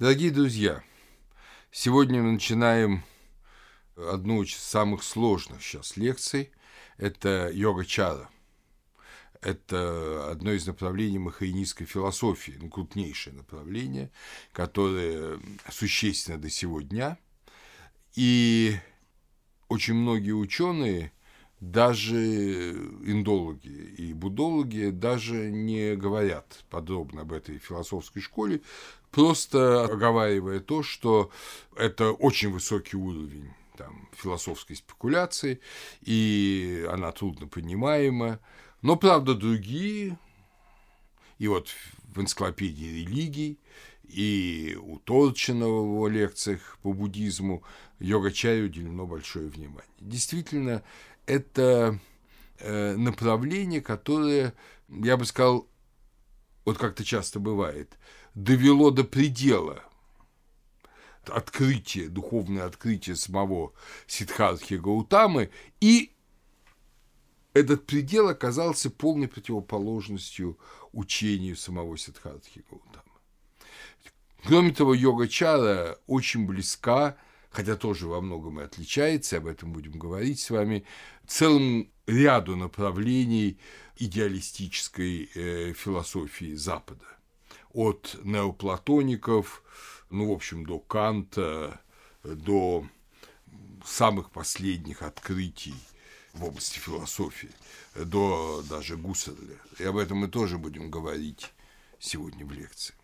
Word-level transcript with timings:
Дорогие 0.00 0.32
друзья, 0.32 0.82
сегодня 1.70 2.20
мы 2.20 2.32
начинаем 2.32 3.04
одну 3.96 4.42
из 4.42 4.52
самых 4.56 5.04
сложных 5.04 5.62
сейчас 5.62 5.96
лекций. 5.96 6.50
Это 6.98 7.48
йога-чара. 7.54 8.28
Это 9.40 10.32
одно 10.32 10.50
из 10.50 10.66
направлений 10.66 11.20
махаинистской 11.20 11.86
философии, 11.86 12.58
ну, 12.60 12.70
крупнейшее 12.70 13.36
направление, 13.36 14.10
которое 14.50 15.38
существенно 15.70 16.38
до 16.38 16.50
сего 16.50 16.80
дня. 16.80 17.16
И 18.16 18.76
очень 19.68 19.94
многие 19.94 20.32
ученые, 20.32 21.12
даже 21.60 22.72
индологи 23.04 23.68
и 23.68 24.12
буддологи, 24.12 24.90
даже 24.90 25.52
не 25.52 25.94
говорят 25.94 26.64
подробно 26.68 27.22
об 27.22 27.32
этой 27.32 27.58
философской 27.58 28.20
школе, 28.20 28.60
просто 29.14 29.84
оговаривая 29.84 30.60
то, 30.60 30.82
что 30.82 31.30
это 31.76 32.10
очень 32.10 32.50
высокий 32.50 32.96
уровень 32.96 33.50
там, 33.76 34.08
философской 34.12 34.76
спекуляции, 34.76 35.60
и 36.02 36.86
она 36.90 37.12
трудно 37.12 37.46
понимаема. 37.46 38.40
Но, 38.82 38.96
правда, 38.96 39.34
другие, 39.34 40.18
и 41.38 41.48
вот 41.48 41.68
в 42.14 42.20
энциклопедии 42.20 43.04
религий, 43.04 43.58
и 44.02 44.76
у 44.80 44.98
Торчинова 44.98 45.82
в 45.82 45.92
его 45.92 46.08
лекциях 46.08 46.78
по 46.82 46.92
буддизму 46.92 47.62
йога-чаю 48.00 48.66
уделено 48.66 49.06
большое 49.06 49.48
внимание. 49.48 49.90
Действительно, 50.00 50.82
это 51.26 51.98
э, 52.58 52.96
направление, 52.96 53.80
которое, 53.80 54.54
я 54.88 55.16
бы 55.16 55.24
сказал, 55.24 55.66
вот 56.64 56.78
как-то 56.78 57.04
часто 57.04 57.40
бывает, 57.40 57.96
довело 58.34 58.90
до 58.90 59.04
предела 59.04 59.82
открытие, 61.26 62.08
духовное 62.08 62.66
открытие 62.66 63.16
самого 63.16 63.72
Сиддхартхи 64.06 64.74
Гаутамы, 64.74 65.50
и 65.80 66.12
этот 67.54 67.86
предел 67.86 68.28
оказался 68.28 68.90
полной 68.90 69.28
противоположностью 69.28 70.58
учению 70.92 71.56
самого 71.56 71.96
Сиддхартхи 71.96 72.64
Гаутамы. 72.68 73.04
Кроме 74.44 74.72
того, 74.72 74.92
йога-чара 74.92 75.98
очень 76.06 76.44
близка, 76.46 77.16
хотя 77.50 77.76
тоже 77.76 78.06
во 78.06 78.20
многом 78.20 78.60
и 78.60 78.64
отличается, 78.64 79.38
об 79.38 79.46
этом 79.46 79.72
будем 79.72 79.92
говорить 79.92 80.40
с 80.40 80.50
вами, 80.50 80.84
целому 81.26 81.86
ряду 82.06 82.54
направлений 82.54 83.58
идеалистической 83.96 85.30
э, 85.34 85.72
философии 85.72 86.54
Запада 86.54 87.06
от 87.74 88.16
неоплатоников, 88.22 89.62
ну, 90.08 90.30
в 90.30 90.32
общем, 90.32 90.64
до 90.64 90.78
Канта, 90.78 91.80
до 92.22 92.86
самых 93.84 94.30
последних 94.30 95.02
открытий 95.02 95.74
в 96.32 96.44
области 96.44 96.78
философии, 96.78 97.50
до 97.94 98.62
даже 98.68 98.96
Гусарля. 98.96 99.58
И 99.78 99.84
об 99.84 99.96
этом 99.96 100.18
мы 100.18 100.28
тоже 100.28 100.56
будем 100.56 100.90
говорить 100.90 101.52
сегодня 101.98 102.46
в 102.46 102.52
лекции. 102.52 102.94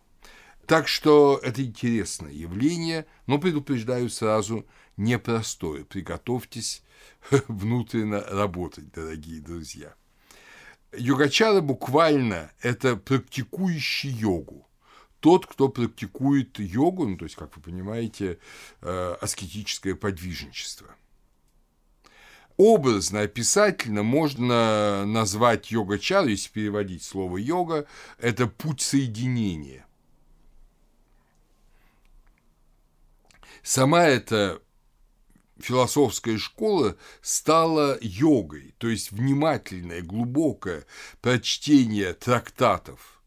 Так 0.67 0.87
что 0.87 1.41
это 1.43 1.65
интересное 1.65 2.33
явление, 2.33 3.07
но 3.27 3.39
предупреждаю 3.39 4.09
сразу, 4.09 4.67
непростое. 4.97 5.85
Приготовьтесь 5.85 6.83
внутренне 7.49 8.19
работать, 8.19 8.93
дорогие 8.93 9.41
друзья. 9.41 9.95
Йогачара 10.93 11.61
буквально– 11.61 12.51
это 12.63 12.97
практикующий 12.97 14.11
йогу. 14.11 14.67
Тот, 15.21 15.47
кто 15.47 15.69
практикует 15.69 16.59
йогу, 16.59 17.07
ну, 17.07 17.17
то 17.17 17.25
есть, 17.25 17.37
как 17.37 17.55
вы 17.57 17.63
понимаете, 17.63 18.39
э, 18.81 19.17
аскетическое 19.21 19.95
подвижничество. 19.95 20.95
Образно, 22.57 23.21
описательно 23.21 24.03
можно 24.03 25.07
назвать 25.07 25.71
йога-чару, 25.71 26.29
если 26.29 26.51
переводить 26.51 27.03
слово 27.03 27.39
йога, 27.39 27.87
это 28.19 28.47
путь 28.47 28.81
соединения. 28.81 29.87
Сама 33.63 34.05
эта 34.05 34.61
философская 35.61 36.39
школа 36.39 36.97
стала 37.23 37.99
йогой, 38.01 38.75
то 38.79 38.89
есть 38.89 39.13
внимательное, 39.13 40.03
глубокое 40.03 40.85
прочтение 41.21 42.15
трактатов 42.15 43.21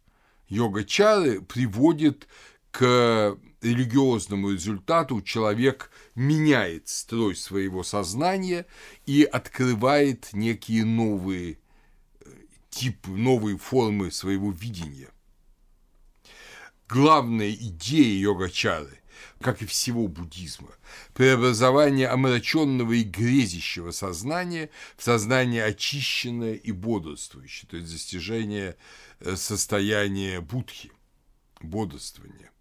йога-чары 0.48 1.42
приводит 1.42 2.28
к 2.72 3.38
религиозному 3.62 4.52
результату, 4.52 5.22
человек 5.22 5.92
меняет 6.16 6.88
строй 6.90 7.36
своего 7.36 7.84
сознания 7.84 8.66
и 9.06 9.24
открывает 9.24 10.30
некие 10.34 10.86
новые 10.86 11.60
э, 12.20 12.30
типы, 12.70 13.12
новые 13.12 13.58
формы 13.58 14.12
своего 14.12 14.52
видения. 14.52 15.10
Главная 16.90 17.52
идея 17.52 18.20
йога-чары 18.20 19.00
как 19.42 19.62
и 19.62 19.66
всего 19.66 20.08
буддизма, 20.08 20.70
преобразование 21.14 22.08
омраченного 22.08 22.94
и 22.94 23.04
грезящего 23.04 23.92
сознания 23.92 24.70
в 24.98 25.04
сознание 25.04 25.66
очищенное 25.66 26.54
и 26.54 26.72
бодрствующее, 26.72 27.68
то 27.70 27.78
есть 27.78 27.92
достижение 27.92 28.76
э, 29.20 29.36
состояния 29.36 30.42
будхи, 30.42 30.92
бодрствования. 31.62 32.52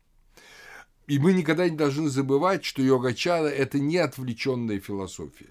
И 1.07 1.19
мы 1.19 1.33
никогда 1.33 1.69
не 1.69 1.77
должны 1.77 2.09
забывать, 2.09 2.65
что 2.65 2.83
йогачара– 2.83 3.47
это 3.49 3.79
не 3.79 3.99
отвлеченная 3.99 4.81
философия, 4.81 5.51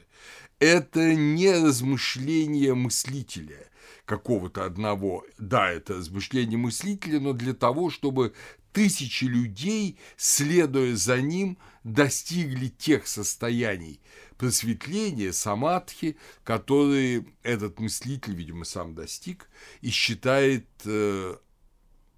это 0.60 1.14
не 1.14 1.52
размышление 1.52 2.74
мыслителя, 2.74 3.68
какого-то 4.06 4.66
одного, 4.66 5.26
да, 5.38 5.72
это 5.72 5.96
размышление 5.96 6.58
мыслителя, 6.58 7.20
но 7.20 7.34
для 7.34 7.54
того, 7.54 7.90
чтобы 7.90 8.34
тысячи 8.72 9.26
людей, 9.26 9.98
следуя 10.18 10.96
за 10.96 11.22
ним, 11.22 11.58
достигли 11.84 12.68
тех 12.68 13.08
состояний 13.08 14.00
просветления, 14.38 15.34
самадхи, 15.34 16.18
которые 16.44 17.26
этот 17.44 17.80
мыслитель, 17.80 18.36
видимо, 18.36 18.66
сам 18.66 18.96
достиг 18.96 19.50
и 19.82 19.90
считает 19.90 20.68
э, 20.86 21.36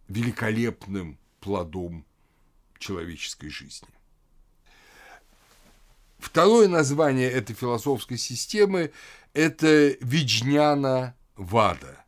великолепным 0.08 1.18
плодом 1.40 2.06
человеческой 2.80 3.50
жизни. 3.50 3.90
Второе 6.20 6.70
название 6.70 7.30
этой 7.30 7.54
философской 7.54 8.18
системы– 8.18 8.92
это 9.34 9.98
Виджняна 10.00 11.16
Вада– 11.36 12.00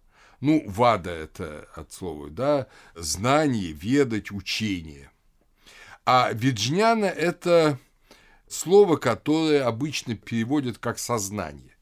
ну, 0.45 0.63
вада– 0.67 1.09
это 1.11 1.67
от 1.75 1.91
слова, 1.91 2.29
да, 2.29 2.67
знание, 2.93 3.71
ведать, 3.71 4.29
учение. 4.29 5.09
А 6.05 6.31
виджняна– 6.33 7.05
это 7.05 7.79
слово, 8.47 8.97
которое 8.97 9.65
обычно 9.65 10.15
переводят 10.15 10.77
как 10.77 10.99
сознание 10.99 11.75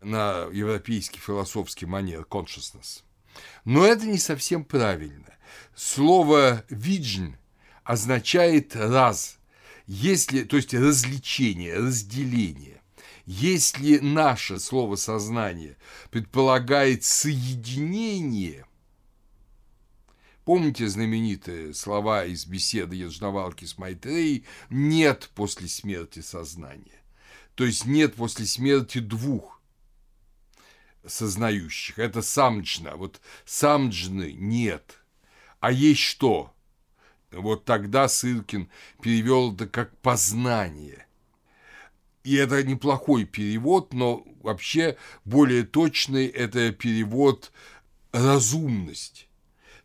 на 0.00 0.48
европейский 0.52 1.20
философский 1.20 1.86
манер 1.86 2.26
consciousness. 2.28 3.04
Но 3.64 3.84
это 3.86 4.06
не 4.06 4.18
совсем 4.18 4.64
правильно. 4.64 5.36
Слово 5.76 6.64
«виджн» 6.68 7.34
означает 7.84 8.74
«раз», 8.74 9.38
если, 9.86 10.42
то 10.42 10.56
есть 10.56 10.74
развлечение, 10.74 11.76
разделение. 11.76 12.77
Если 13.30 13.98
наше 13.98 14.58
слово 14.58 14.96
«сознание» 14.96 15.76
предполагает 16.10 17.04
соединение, 17.04 18.64
помните 20.46 20.88
знаменитые 20.88 21.74
слова 21.74 22.24
из 22.24 22.46
беседы 22.46 22.96
Яджнавалки 22.96 23.66
с 23.66 23.76
Майтреей 23.76 24.46
«нет 24.70 25.30
после 25.34 25.68
смерти 25.68 26.20
сознания», 26.20 27.02
то 27.54 27.66
есть 27.66 27.84
нет 27.84 28.14
после 28.14 28.46
смерти 28.46 28.98
двух 28.98 29.60
сознающих. 31.06 31.98
Это 31.98 32.22
самджна. 32.22 32.96
Вот 32.96 33.20
самджны 33.44 34.32
нет. 34.32 35.02
А 35.60 35.70
есть 35.70 36.00
что? 36.00 36.54
Вот 37.30 37.66
тогда 37.66 38.08
Сыркин 38.08 38.70
перевел 39.02 39.52
это 39.52 39.66
как 39.66 39.94
познание. 39.98 41.07
И 42.28 42.34
это 42.34 42.62
неплохой 42.62 43.24
перевод, 43.24 43.94
но 43.94 44.22
вообще 44.42 44.98
более 45.24 45.62
точный 45.62 46.26
это 46.26 46.72
перевод 46.72 47.50
разумность. 48.12 49.28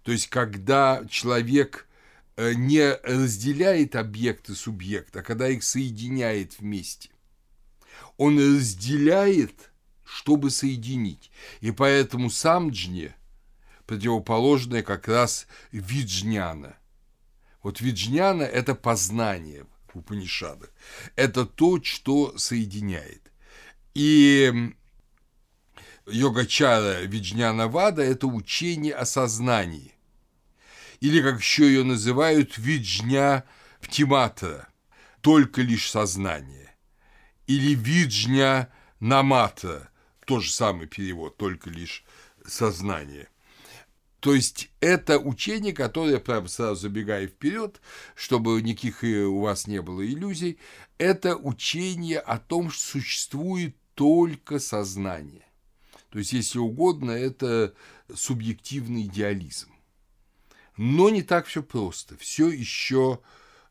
То 0.03 0.11
есть, 0.11 0.27
когда 0.27 1.05
человек 1.09 1.87
э, 2.35 2.51
не 2.53 2.95
разделяет 2.95 3.95
объекты 3.95 4.55
субъекта, 4.55 5.21
а 5.21 5.23
когда 5.23 5.47
их 5.47 5.63
соединяет 5.63 6.59
вместе. 6.59 7.11
Он 8.17 8.37
разделяет, 8.37 9.71
чтобы 10.03 10.49
соединить. 10.49 11.31
И 11.61 11.71
поэтому 11.71 12.29
самджне 12.29 13.15
противоположное 13.85 14.83
как 14.83 15.07
раз 15.07 15.47
виджняна. 15.71 16.75
Вот 17.61 17.79
виджняна– 17.79 18.43
это 18.43 18.75
познание 18.75 19.65
в 19.93 19.99
Упанишадах. 19.99 20.69
Это 21.15 21.45
то, 21.45 21.81
что 21.83 22.37
соединяет. 22.37 23.31
И 23.93 24.73
йогачара 26.07 27.01
Виджняна 27.03 27.67
Вада– 27.67 28.01
это 28.03 28.27
учение 28.27 28.93
о 28.93 29.05
сознании. 29.05 29.93
Или, 30.99 31.21
как 31.21 31.39
еще 31.39 31.65
ее 31.65 31.83
называют, 31.83 32.57
Виджня 32.57 33.43
Птиматра– 33.81 34.67
только 35.21 35.61
лишь 35.61 35.89
сознание. 35.89 36.75
Или 37.47 37.75
Виджня 37.75 38.69
Наматра– 38.99 39.89
тот 40.25 40.43
же 40.43 40.51
самый 40.51 40.87
перевод, 40.87 41.37
только 41.37 41.69
лишь 41.69 42.03
сознание. 42.45 43.27
То 44.23 44.33
есть 44.33 44.69
это 44.79 45.19
учение, 45.19 45.73
которое, 45.73 46.17
прямо 46.17 46.47
сразу 46.47 46.79
забегая 46.79 47.27
вперед, 47.27 47.81
чтобы 48.15 48.61
никаких 48.61 49.03
э, 49.03 49.25
у 49.25 49.41
вас 49.41 49.67
не 49.67 49.81
было 49.81 50.01
иллюзий, 50.01 50.59
это 50.97 51.35
учение 51.35 52.19
о 52.19 52.39
том, 52.39 52.71
что 52.71 52.81
существует 52.81 53.75
только 53.95 54.59
сознание. 54.59 55.45
То 56.09 56.19
есть, 56.19 56.31
если 56.31 56.59
угодно, 56.59 57.11
это 57.11 57.73
субъективный 58.15 59.07
идеализм. 59.07 59.73
Но 60.77 61.09
не 61.09 61.21
так 61.21 61.45
все 61.45 61.61
просто, 61.61 62.15
все 62.15 62.47
еще 62.47 63.19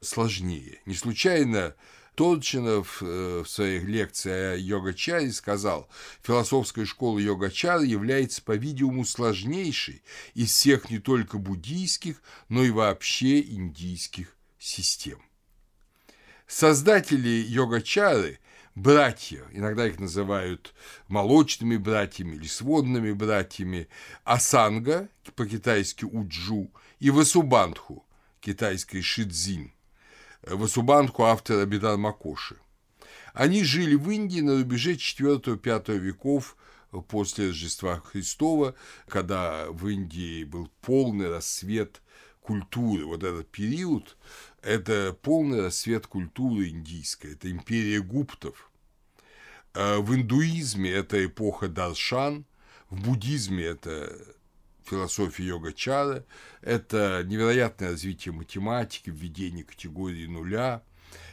сложнее. 0.03 0.83
Не 0.85 0.97
случайно 0.97 1.75
Толчинов 2.15 3.03
э, 3.03 3.43
в 3.45 3.49
своих 3.49 3.85
лекциях 3.85 4.55
о 4.55 4.61
йога-чаре 4.61 5.33
сказал, 5.33 5.89
философская 6.23 6.85
школа 6.85 7.19
йога-чара 7.19 7.83
является, 7.83 8.43
по-видимому, 8.43 9.05
сложнейшей 9.05 10.03
из 10.35 10.51
всех 10.51 10.91
не 10.91 10.99
только 10.99 11.39
буддийских, 11.39 12.23
но 12.49 12.63
и 12.65 12.71
вообще 12.71 13.41
индийских 13.41 14.37
систем. 14.59 15.23
Создатели 16.47 17.47
йога-чары 17.49 18.39
братья, 18.75 19.45
иногда 19.53 19.87
их 19.87 19.99
называют 19.99 20.75
молочными 21.09 21.79
братьями 21.79 22.37
или 22.37 22.47
сводными 22.47 23.13
братьями, 23.13 23.89
Асанга, 24.25 25.09
по-китайски 25.35 26.05
Уджу, 26.05 26.71
и 27.01 27.09
Васубандху, 27.09 28.05
китайской 28.41 29.01
Шидзин, 29.01 29.73
Васубандху 30.43 31.25
автора 31.25 31.65
Бидар 31.67 31.97
Макоши. 31.97 32.57
Они 33.33 33.65
жили 33.65 33.95
в 33.95 34.11
Индии 34.11 34.41
на 34.41 34.59
рубеже 34.59 34.95
4-5 34.95 35.97
веков 35.99 36.57
после 37.09 37.49
Рождества 37.49 38.01
Христова, 38.01 38.75
когда 39.09 39.67
в 39.71 39.89
Индии 39.89 40.45
был 40.45 40.71
полный 40.81 41.31
рассвет 41.31 42.03
культуры. 42.41 43.05
Вот 43.07 43.23
этот 43.23 43.49
период– 43.51 44.17
это 44.63 45.17
полный 45.23 45.63
рассвет 45.63 46.07
культуры 46.07 46.69
индийской, 46.69 47.33
это 47.33 47.51
империя 47.51 48.01
гуптов. 48.01 48.71
А 49.75 50.01
в 50.01 50.15
индуизме 50.15 50.91
это 50.91 51.25
эпоха 51.25 51.69
Даршан, 51.69 52.45
в 52.91 53.01
буддизме 53.03 53.65
это 53.65 54.15
философия 54.85 55.45
йога-чара, 55.45 56.25
это 56.61 57.23
невероятное 57.27 57.91
развитие 57.91 58.33
математики, 58.33 59.11
введение 59.11 59.65
категории 59.65 60.27
нуля, 60.27 60.83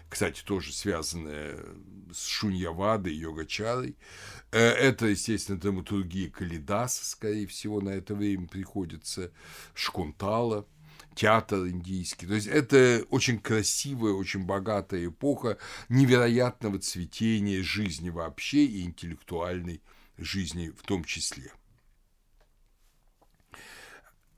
кстати, 0.09 0.41
тоже 0.43 0.73
связанное 0.73 1.59
с 2.11 2.25
Шуньявадой, 2.25 3.13
йога-чарой. 3.13 3.95
Э, 4.51 4.59
это, 4.59 5.05
естественно, 5.05 5.59
драматургия 5.59 6.29
Калидаса, 6.31 7.05
скорее 7.05 7.45
всего, 7.45 7.79
на 7.79 7.89
это 7.89 8.15
время 8.15 8.47
приходится, 8.47 9.31
Шкунтала– 9.75 10.65
театр 11.19 11.67
индийский. 11.67 12.27
То 12.27 12.35
есть 12.35 12.47
это 12.47 13.03
очень 13.09 13.39
красивая, 13.39 14.13
очень 14.13 14.45
богатая 14.45 15.07
эпоха 15.07 15.57
невероятного 15.89 16.79
цветения 16.79 17.61
жизни 17.61 18.09
вообще 18.09 18.63
и 18.63 18.83
интеллектуальной 18.83 19.81
жизни 20.17 20.69
в 20.69 20.81
том 20.83 21.03
числе. 21.03 21.51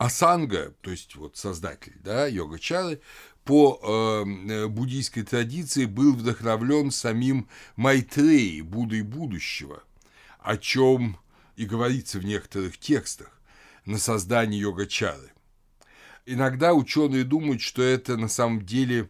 Асанга, 0.01 0.73
то 0.81 0.91
есть 0.91 1.15
вот 1.15 1.37
создатель 1.37 1.95
да, 1.99 2.25
йога-чары, 2.27 3.01
по 3.43 3.79
э, 3.83 4.67
буддийской 4.67 5.23
традиции 5.23 5.85
был 5.85 6.13
вдохновлен 6.13 6.91
самим 6.91 7.47
Майтреей, 7.75 8.61
Буддой 8.61 9.01
будущего, 9.01 9.83
о 10.39 10.57
чем 10.57 11.17
и 11.55 11.65
говорится 11.65 12.19
в 12.19 12.25
некоторых 12.25 12.77
текстах 12.77 13.29
на 13.85 13.97
создание 13.97 14.61
йога-чары– 14.61 15.31
Иногда 16.27 16.75
ученые 16.75 17.23
думают, 17.23 17.61
что 17.61 17.81
это 17.81 18.15
на 18.15 18.27
самом 18.27 18.63
деле 18.63 19.09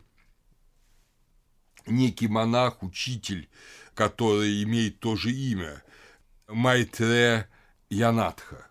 некий 1.85 2.29
монах, 2.29 2.83
учитель, 2.83 3.49
который 3.93 4.63
имеет 4.63 4.99
то 4.99 5.15
же 5.17 5.31
имя– 5.31 5.83
Майтре 6.47 7.49
Янатха. 7.89 8.70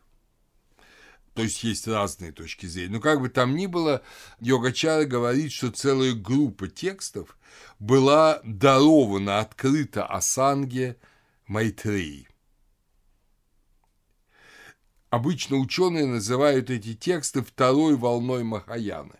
То 1.34 1.42
есть 1.42 1.62
есть 1.62 1.86
разные 1.86 2.32
точки 2.32 2.66
зрения. 2.66 2.94
Но 2.94 3.00
как 3.00 3.20
бы 3.20 3.28
там 3.28 3.54
ни 3.54 3.66
было, 3.66 4.02
Йогачара 4.40 5.04
говорит, 5.04 5.52
что 5.52 5.70
целая 5.70 6.12
группа 6.12 6.68
текстов 6.68 7.38
была 7.78 8.40
дарована 8.44 9.40
открыто 9.40 10.04
Асанге 10.06 10.96
Майтреи. 11.46 12.28
Обычно 15.10 15.56
ученые 15.56 16.06
называют 16.06 16.70
эти 16.70 16.94
тексты 16.94 17.42
второй 17.42 17.96
волной 17.96 18.44
Махаяны. 18.44 19.14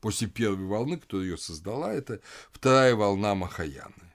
После 0.00 0.28
первой 0.28 0.64
волны, 0.64 0.96
которая 0.98 1.26
ее 1.26 1.36
создала, 1.36 1.92
это 1.92 2.20
вторая 2.52 2.94
волна 2.94 3.34
Махаяны. 3.34 4.14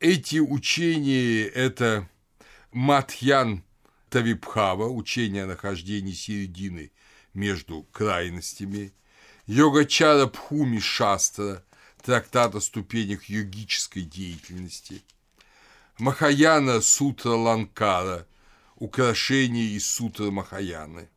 Эти 0.00 0.38
учения– 0.38 1.44
это 1.54 2.08
Матхьян 2.72 3.64
Тавипхава, 4.14 4.86
учение 4.86 5.42
о 5.42 5.48
нахождении 5.48 6.12
середины 6.12 6.92
между 7.32 7.82
крайностями, 7.90 8.92
Йогачара 9.46 10.28
Пхуми 10.28 10.78
Шастра, 10.78 11.64
трактат 12.00 12.54
о 12.54 12.60
ступенях 12.60 13.24
йогической 13.24 14.04
деятельности, 14.04 15.02
Махаяна 15.98 16.80
Сутра 16.80 17.30
Ланкара– 17.30 18.28
украшение 18.76 19.70
из 19.70 19.84
сутры 19.84 20.30
Махаяны, 20.30 21.08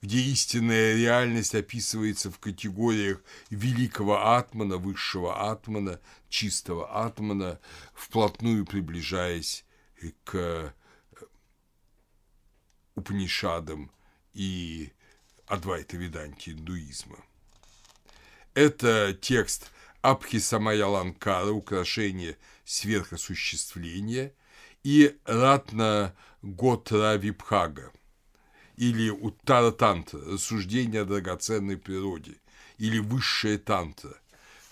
где 0.00 0.16
истинная 0.18 0.96
реальность 0.96 1.54
описывается 1.54 2.30
в 2.30 2.38
категориях 2.38 3.20
великого 3.50 4.34
атмана, 4.34 4.78
высшего 4.78 5.50
атмана, 5.50 6.00
чистого 6.30 7.04
атмана, 7.04 7.60
вплотную 7.92 8.64
приближаясь 8.64 9.66
к 10.24 10.74
Упанишадам 12.94 13.90
и 14.34 14.90
Адвайта 15.46 15.96
Веданти 15.96 16.50
индуизма. 16.50 17.18
Это 18.54 19.12
текст 19.14 19.70
Абхисамая 20.02 20.86
Ланкара, 20.86 21.50
украшение 21.50 22.36
сверхосуществления, 22.64 24.32
и 24.82 25.16
Ратна 25.24 26.14
Готра 26.42 27.16
Випхага 27.16 27.92
или 28.76 29.10
Уттара 29.10 29.70
Тантра, 29.70 30.20
рассуждение 30.20 31.02
о 31.02 31.04
драгоценной 31.04 31.76
природе, 31.76 32.36
или 32.78 32.98
высшая 32.98 33.58
тантра. 33.58 34.16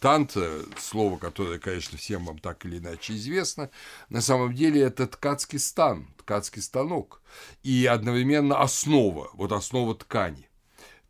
Тантра, 0.01 0.63
слово, 0.79 1.19
которое, 1.19 1.59
конечно, 1.59 1.99
всем 1.99 2.25
вам 2.25 2.39
так 2.39 2.65
или 2.65 2.79
иначе 2.79 3.15
известно, 3.15 3.71
на 4.09 4.23
самом 4.23 4.55
деле 4.55 4.81
это 4.81 5.07
ткацкий 5.07 5.59
стан, 5.59 6.09
ткацкий 6.17 6.63
станок, 6.63 7.21
и 7.63 7.85
одновременно 7.85 8.63
основа, 8.63 9.31
вот 9.35 9.53
основа 9.53 9.95
ткани. 9.95 10.49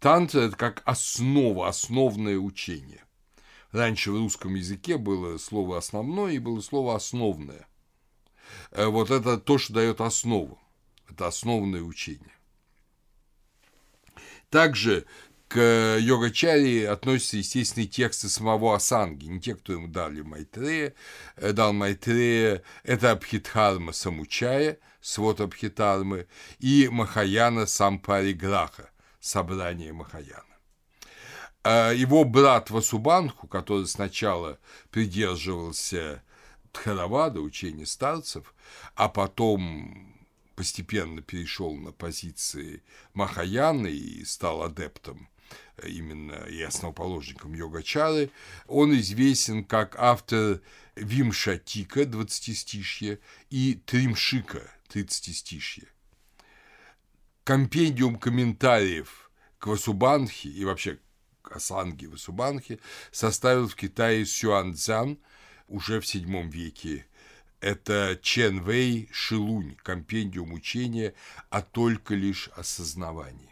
Тантра– 0.01 0.41
это 0.43 0.57
как 0.57 0.83
основа, 0.87 1.69
основное 1.69 2.37
учение. 2.39 3.05
Раньше 3.71 4.11
в 4.11 4.17
русском 4.17 4.57
языке 4.57 4.99
было 4.99 5.39
слово 5.39 5.79
основное 5.79 6.33
и 6.33 6.41
было 6.41 6.61
слово 6.61 6.97
основное. 6.97 7.69
Э, 8.73 8.87
вот 8.87 9.13
это 9.13 9.39
то, 9.39 9.59
что 9.59 9.75
дает 9.75 10.01
основу. 10.01 10.59
Это 11.09 11.29
основное 11.29 11.83
учение. 11.83 12.35
Также 14.49 15.07
к 15.51 15.97
йогачаре 15.99 16.89
относятся 16.89 17.39
естественные 17.39 17.89
тексты 17.89 18.29
самого 18.29 18.77
Асанги, 18.77 19.27
не 19.27 19.41
те, 19.41 19.57
кто 19.57 19.73
ему 19.73 19.89
дали 19.89 20.21
Майтрея. 20.21 20.95
Э, 21.35 21.53
дал 21.53 21.73
Майтрея– 21.73 22.63
это 22.85 23.11
Абхидхарма 23.11 23.91
Самучая, 23.91 24.79
свод 25.01 25.41
Абхидхармы, 25.41 26.29
и 26.61 26.89
Махаяна 26.89 27.67
Сампариграха, 27.67 28.91
собрание 29.19 29.93
Махаяна. 29.93 30.45
А 31.65 31.91
его 31.91 32.23
брат 32.23 32.71
Васубанху, 32.71 33.49
который 33.49 33.89
сначала 33.89 34.61
придерживался 34.93 36.23
Тхаравада, 36.71 37.41
учения 37.41 37.87
старцев, 37.87 38.55
а 38.95 39.09
потом 39.09 40.15
постепенно 40.55 41.23
перешел 41.23 41.75
на 41.75 41.91
позиции 41.91 42.85
Махаяны 43.15 43.89
и 43.89 44.25
стал 44.25 44.63
адептом 44.63 45.29
именно 45.87 46.45
и 46.49 46.63
основоположником 46.63 47.55
йога-чары. 47.55 48.31
Он 48.67 48.95
известен 48.95 49.65
как 49.65 49.97
автор 49.99 50.61
Вимшатика, 50.97 52.03
20-стишье, 52.03 53.19
и 53.51 53.81
Тримшика, 53.87 54.63
30-стишье. 54.93 55.89
Компендиум 57.45 58.17
комментариев 58.19 59.31
к 59.59 59.67
Васубанхе 59.67 60.49
и 60.49 60.65
вообще 60.65 60.99
к 61.43 61.57
Асанге 61.57 62.09
Васубанхе 62.09 62.79
составил 63.11 63.69
в 63.69 63.75
Китае 63.75 64.25
Сюанцзян 64.27 65.19
уже 65.69 66.01
в 66.01 66.05
VII 66.05 66.49
веке. 66.51 67.07
Это 67.61 68.19
Чен 68.23 68.63
Вэй 68.63 69.09
Шилунь, 69.13 69.77
компендиум 69.83 70.53
учения 70.53 71.15
о 71.51 71.61
только 71.61 72.15
лишь 72.15 72.49
осознавании. 72.57 73.50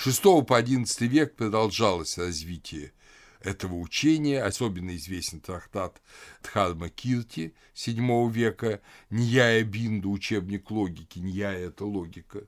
6 0.00 0.22
по 0.46 0.62
XI 0.62 1.08
век 1.08 1.34
продолжалось 1.34 2.18
развитие 2.18 2.92
этого 3.40 3.74
учения, 3.74 4.40
особенно 4.44 4.94
известен 4.94 5.40
трактат 5.40 6.00
Дхарма 6.40 6.88
Кирти 6.88 7.52
VII 7.74 8.30
века, 8.30 8.80
Ньяя 9.10 9.64
Бинду, 9.64 10.12
учебник 10.12 10.70
логики, 10.70 11.18
Ньяя– 11.18 11.66
это 11.70 11.84
логика. 11.84 12.44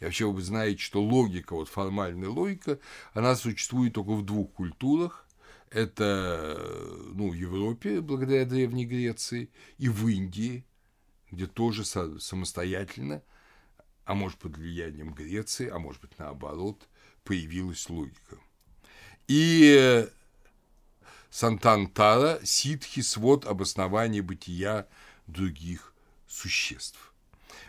И 0.00 0.04
вообще 0.04 0.28
вы 0.28 0.42
знаете, 0.42 0.82
что 0.82 1.00
логика, 1.00 1.54
вот 1.54 1.68
формальная 1.68 2.28
логика, 2.28 2.80
она 3.14 3.36
существует 3.36 3.92
только 3.92 4.10
в 4.10 4.26
двух 4.26 4.50
культурах. 4.50 5.28
Это 5.70 6.58
ну, 7.14 7.30
в 7.30 7.34
Европе, 7.34 8.00
благодаря 8.00 8.44
Древней 8.44 8.84
Греции, 8.84 9.48
и 9.78 9.88
в 9.88 10.08
Индии, 10.08 10.64
где 11.30 11.46
тоже 11.46 11.84
самостоятельно– 11.84 13.22
а 14.10 14.14
может 14.14 14.40
под 14.40 14.56
влиянием 14.56 15.14
Греции, 15.14 15.68
а 15.68 15.78
может 15.78 16.02
быть 16.02 16.18
наоборот, 16.18 16.88
появилась 17.22 17.88
логика. 17.88 18.38
И 19.28 19.76
э, 19.78 20.08
Сантантара, 21.30 22.40
ситхи, 22.42 23.02
свод 23.02 23.46
обоснования 23.46 24.20
бытия 24.20 24.88
других 25.28 25.94
существ. 26.26 27.14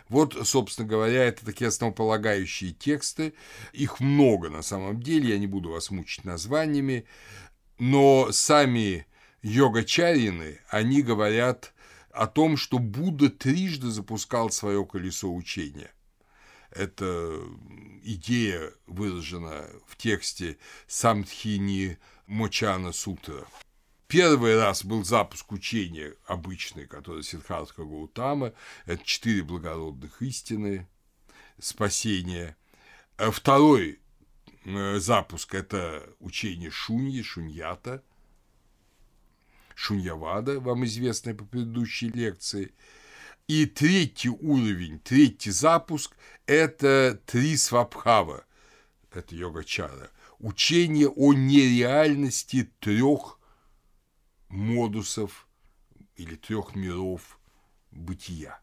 Вот, 0.08 0.36
собственно 0.42 0.88
говоря, 0.88 1.22
это 1.22 1.44
такие 1.44 1.68
основополагающие 1.68 2.72
тексты. 2.72 3.34
Их 3.72 4.00
много 4.00 4.50
на 4.50 4.62
самом 4.62 5.00
деле, 5.00 5.28
я 5.34 5.38
не 5.38 5.46
буду 5.46 5.70
вас 5.70 5.92
мучить 5.92 6.24
названиями, 6.24 7.06
но 7.78 8.32
сами 8.32 9.06
йогачарины, 9.42 10.58
они 10.70 11.02
говорят 11.02 11.72
о 12.10 12.26
том, 12.26 12.56
что 12.56 12.80
Будда 12.80 13.30
трижды 13.30 13.92
запускал 13.92 14.50
свое 14.50 14.84
колесо 14.84 15.32
учения– 15.32 15.92
эта 16.74 17.40
идея 18.02 18.72
выражена 18.86 19.68
в 19.86 19.96
тексте 19.96 20.58
Самдхини 20.86 21.98
Мочана 22.26 22.92
Сутра. 22.92 23.46
Первый 24.08 24.58
раз 24.58 24.84
был 24.84 25.04
запуск 25.04 25.52
учения 25.52 26.14
обычный, 26.26 26.86
который 26.86 27.22
Сиддхартха 27.22 27.84
Гаутама. 27.84 28.52
Это 28.84 29.04
четыре 29.04 29.42
благородных 29.42 30.20
истины 30.20 30.86
спасения. 31.58 32.56
А 33.16 33.30
второй 33.30 34.00
э, 34.64 34.98
запуск– 34.98 35.54
это 35.54 36.06
учение 36.18 36.70
Шуньи, 36.70 37.22
Шуньята, 37.22 38.02
Шуньявада, 39.74 40.60
вам 40.60 40.84
известное 40.84 41.34
по 41.34 41.44
предыдущей 41.44 42.08
лекции– 42.08 42.74
и 43.46 43.66
третий 43.66 44.30
уровень, 44.30 44.98
третий 45.00 45.50
запуск– 45.50 46.16
это 46.46 47.20
три 47.26 47.56
свабхава, 47.56 48.44
это 49.10 49.34
йога-чара, 49.34 50.10
учение 50.38 51.08
о 51.08 51.32
нереальности 51.32 52.70
трех 52.80 53.38
модусов 54.48 55.46
или 56.16 56.36
трех 56.36 56.74
миров 56.74 57.38
бытия. 57.90 58.60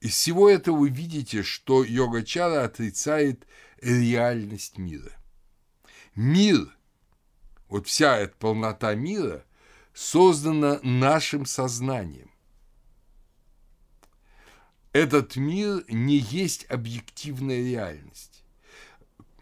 Из 0.00 0.12
всего 0.12 0.48
этого 0.48 0.76
вы 0.76 0.90
видите, 0.90 1.42
что 1.42 1.82
йога-чара 1.82 2.64
отрицает 2.64 3.46
реальность 3.80 4.78
мира. 4.78 5.12
Мир, 6.14 6.76
вот 7.68 7.88
вся 7.88 8.16
эта 8.16 8.36
полнота 8.36 8.94
мира 8.94 9.44
создана 9.98 10.78
нашим 10.84 11.44
сознанием. 11.44 12.30
Этот 14.92 15.34
мир 15.34 15.84
не 15.88 16.18
есть 16.18 16.66
объективная 16.70 17.58
реальность. 17.64 18.44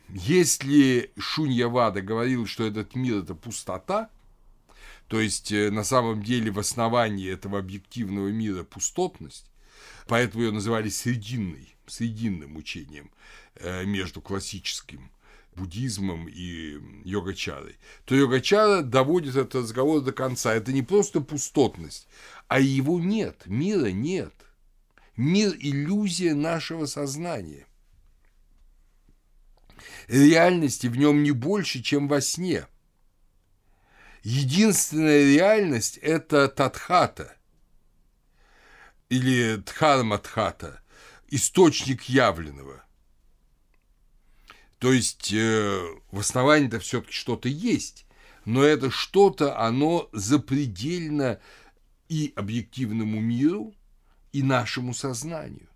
Если 0.09 1.13
Шуньявада 1.19 2.01
говорил, 2.01 2.47
что 2.47 2.65
этот 2.65 2.95
мир– 2.95 3.19
это 3.23 3.35
пустота, 3.35 4.09
то 5.09 5.21
есть 5.21 5.53
э, 5.53 5.71
на 5.71 5.85
самом 5.85 6.23
деле 6.23 6.51
в 6.51 6.59
основании 6.59 7.31
этого 7.31 7.59
объективного 7.59 8.29
мира 8.29 8.65
пустотность, 8.65 9.51
поэтому 10.07 10.45
ее 10.45 10.53
называли 10.53 10.89
срединной, 10.89 11.77
срединным 11.87 12.57
учением 12.57 13.11
э, 13.57 13.85
между 13.85 14.23
классическим 14.23 15.11
буддизмом 15.57 16.29
и 16.29 16.79
йогачарой, 17.05 17.77
то 18.05 18.15
йогачара 18.15 18.83
доводит 18.83 19.37
этот 19.37 19.57
разговор 19.57 20.03
до 20.03 20.13
конца. 20.13 20.55
Это 20.55 20.73
не 20.73 20.83
просто 20.83 21.21
пустотность, 21.21 22.07
а 22.49 22.61
его 22.61 23.01
нет, 23.01 23.43
мира 23.47 23.87
нет. 23.87 24.33
Мир– 25.17 25.57
иллюзия 25.59 26.35
нашего 26.35 26.85
сознания. 26.85 27.67
Реальности 30.09 30.89
в 30.89 30.97
нем 30.97 31.23
не 31.23 31.31
больше, 31.31 31.83
чем 31.83 32.07
во 32.07 32.21
сне. 32.21 32.67
Единственная 34.23 35.25
реальность– 35.25 35.97
это 36.03 36.49
татхата 36.49 37.35
или 39.09 39.57
дхарматхата, 39.57 40.83
источник 41.29 42.03
явленного– 42.03 42.83
то 44.87 44.93
есть 44.93 45.33
э, 45.33 45.97
в 46.13 46.21
основании-то 46.21 46.79
все-таки 46.79 47.13
что-то 47.13 47.49
есть, 47.49 48.07
но 48.45 48.63
это 48.63 48.89
что-то, 48.89 49.59
оно 49.59 50.09
запредельно 50.13 51.41
и 52.09 52.33
объективному 52.37 53.21
миру, 53.21 53.75
и 54.31 54.45
нашему 54.45 54.95
сознанию. 54.95 55.69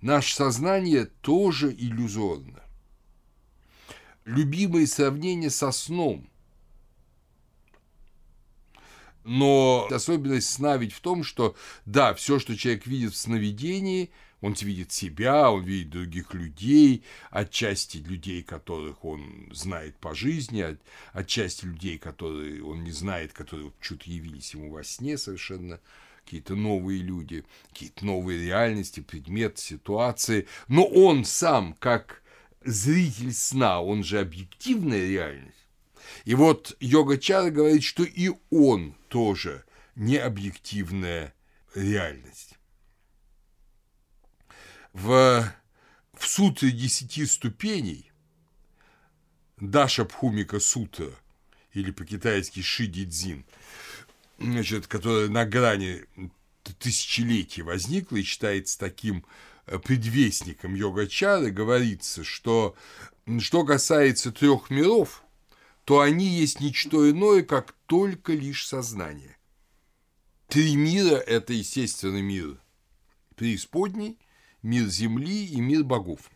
Наше 0.00 0.36
сознание 0.36 1.06
тоже 1.06 1.74
иллюзорно. 1.76 2.62
Любимое 4.24 4.86
сравнение 4.86 5.50
со 5.50 5.72
сном. 5.72 6.30
Но 9.24 9.88
особенность 9.90 10.48
сна 10.48 10.76
ведь 10.76 10.92
в 10.92 11.00
том, 11.00 11.24
что 11.24 11.56
да, 11.86 12.14
все, 12.14 12.38
что 12.38 12.56
человек 12.56 12.86
видит 12.86 13.14
в 13.14 13.16
сновидении– 13.16 14.12
он 14.40 14.54
видит 14.60 14.92
себя, 14.92 15.50
он 15.50 15.64
видит 15.64 15.90
других 15.90 16.32
людей, 16.34 17.02
отчасти 17.30 17.98
людей, 17.98 18.42
которых 18.42 19.04
он 19.04 19.48
знает 19.52 19.96
по 19.96 20.14
жизни, 20.14 20.60
от, 20.60 20.80
отчасти 21.12 21.64
людей, 21.64 21.98
которые 21.98 22.62
он 22.62 22.84
не 22.84 22.92
знает, 22.92 23.32
которые 23.32 23.72
что-то 23.80 24.10
явились 24.10 24.54
ему 24.54 24.70
во 24.70 24.84
сне 24.84 25.18
совершенно, 25.18 25.80
какие-то 26.24 26.54
новые 26.54 27.00
люди, 27.02 27.44
какие-то 27.70 28.04
новые 28.06 28.40
реальности, 28.40 29.00
предметы, 29.00 29.60
ситуации. 29.60 30.46
Но 30.68 30.84
он 30.84 31.24
сам, 31.24 31.74
как 31.78 32.22
зритель 32.64 33.32
сна, 33.32 33.80
он 33.80 34.04
же 34.04 34.20
объективная 34.20 35.08
реальность. 35.08 35.54
И 36.24 36.34
вот 36.34 36.76
йога 36.80 37.18
Чара 37.18 37.50
говорит, 37.50 37.82
что 37.82 38.04
и 38.04 38.30
он 38.50 38.94
тоже 39.08 39.64
не 39.96 40.16
объективная 40.16 41.34
реальность 41.74 42.47
в, 45.02 45.54
в 46.14 46.26
сутре 46.26 46.70
десяти 46.72 47.24
ступеней 47.26 48.10
Даша 49.58 50.04
Пхумика 50.04 50.60
Сутра, 50.60 51.10
или 51.72 51.90
по-китайски 51.90 52.60
Шиди 52.60 53.04
Дзин, 53.04 53.44
значит, 54.38 54.86
которая 54.86 55.28
на 55.28 55.44
грани 55.44 56.04
тысячелетий 56.78 57.62
возникла 57.62 58.16
и 58.16 58.22
считается 58.22 58.78
таким 58.78 59.24
э, 59.66 59.78
предвестником 59.78 60.74
йога-чары, 60.74 61.50
говорится, 61.50 62.24
что 62.24 62.76
что 63.40 63.64
касается 63.64 64.32
трех 64.32 64.70
миров, 64.70 65.22
то 65.84 66.00
они 66.00 66.26
есть 66.26 66.60
ничто 66.60 67.08
иное, 67.10 67.42
как 67.42 67.74
только 67.86 68.32
лишь 68.32 68.66
сознание. 68.66 69.36
Три 70.48 70.76
мира– 70.76 71.16
это 71.26 71.52
естественный 71.52 72.22
мир 72.22 72.58
преисподней, 73.36 74.18
мир 74.62 74.86
Земли 74.86 75.46
и 75.46 75.60
мир 75.60 75.84
богов. 75.84 76.30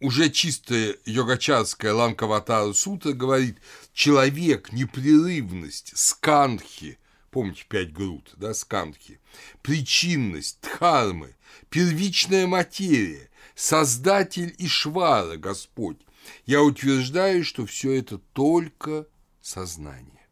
Уже 0.00 0.30
чистая 0.30 0.96
йогачарская 1.04 1.94
Ланкаватара 1.94 2.72
Сута 2.72 3.12
говорит, 3.12 3.58
человек, 3.92 4.72
непрерывность, 4.72 5.96
сканхи, 5.96 6.98
помните, 7.30 7.64
пять 7.68 7.92
груд, 7.92 8.32
да, 8.36 8.52
скандхи, 8.52 9.20
причинность, 9.62 10.58
дхармы, 10.60 11.36
первичная 11.70 12.48
материя, 12.48 13.30
создатель 13.54 14.54
Ишвара, 14.58 15.36
Господь, 15.36 16.00
я 16.46 16.62
утверждаю, 16.62 17.44
что 17.44 17.64
все 17.66 17.92
это 17.92 18.18
только 18.18 19.06
сознание. 19.40 20.26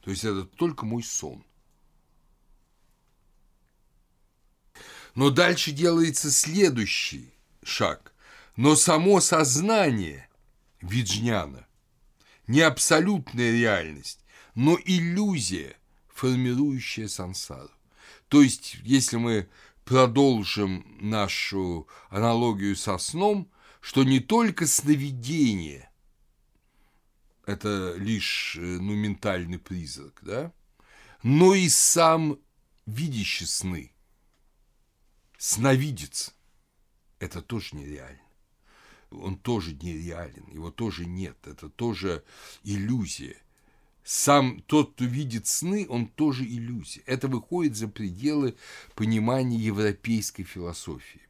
То 0.00 0.10
есть 0.10 0.24
это 0.24 0.44
только 0.44 0.86
мой 0.86 1.02
сон. 1.02 1.44
Но 5.18 5.30
дальше 5.30 5.72
делается 5.72 6.30
следующий 6.30 7.34
шаг. 7.64 8.14
Но 8.54 8.76
само 8.76 9.20
сознание 9.20 10.28
Виджняна 10.80 11.66
не 12.46 12.60
абсолютная 12.60 13.50
реальность, 13.50 14.24
но 14.54 14.78
иллюзия, 14.84 15.74
формирующая 16.06 17.08
сансару. 17.08 17.72
То 18.28 18.42
есть, 18.42 18.76
если 18.84 19.16
мы 19.16 19.48
продолжим 19.84 20.86
нашу 21.00 21.88
аналогию 22.10 22.76
со 22.76 22.96
сном, 22.96 23.50
что 23.80 24.04
не 24.04 24.20
только 24.20 24.68
сновидение– 24.68 25.90
это 27.44 27.96
лишь 27.96 28.54
э, 28.56 28.60
ну, 28.60 28.94
ментальный 28.94 29.58
призрак, 29.58 30.20
да, 30.22 30.52
но 31.24 31.56
и 31.56 31.68
сам 31.68 32.38
видящий 32.86 33.48
сны, 33.48 33.92
сновидец– 35.38 36.34
это 37.18 37.40
тоже 37.40 37.74
нереально. 37.76 38.20
Он 39.10 39.38
тоже 39.38 39.72
нереален, 39.72 40.46
его 40.52 40.70
тоже 40.70 41.06
нет, 41.06 41.38
это 41.46 41.70
тоже 41.70 42.22
иллюзия– 42.62 43.36
сам 44.08 44.62
тот, 44.62 44.94
кто 44.94 45.04
видит 45.04 45.46
сны, 45.46 45.84
он 45.86 46.06
тоже 46.06 46.42
иллюзия. 46.42 47.02
Это 47.04 47.28
выходит 47.28 47.76
за 47.76 47.88
пределы 47.88 48.56
понимания 48.94 49.58
европейской 49.58 50.44
философии. 50.44 51.20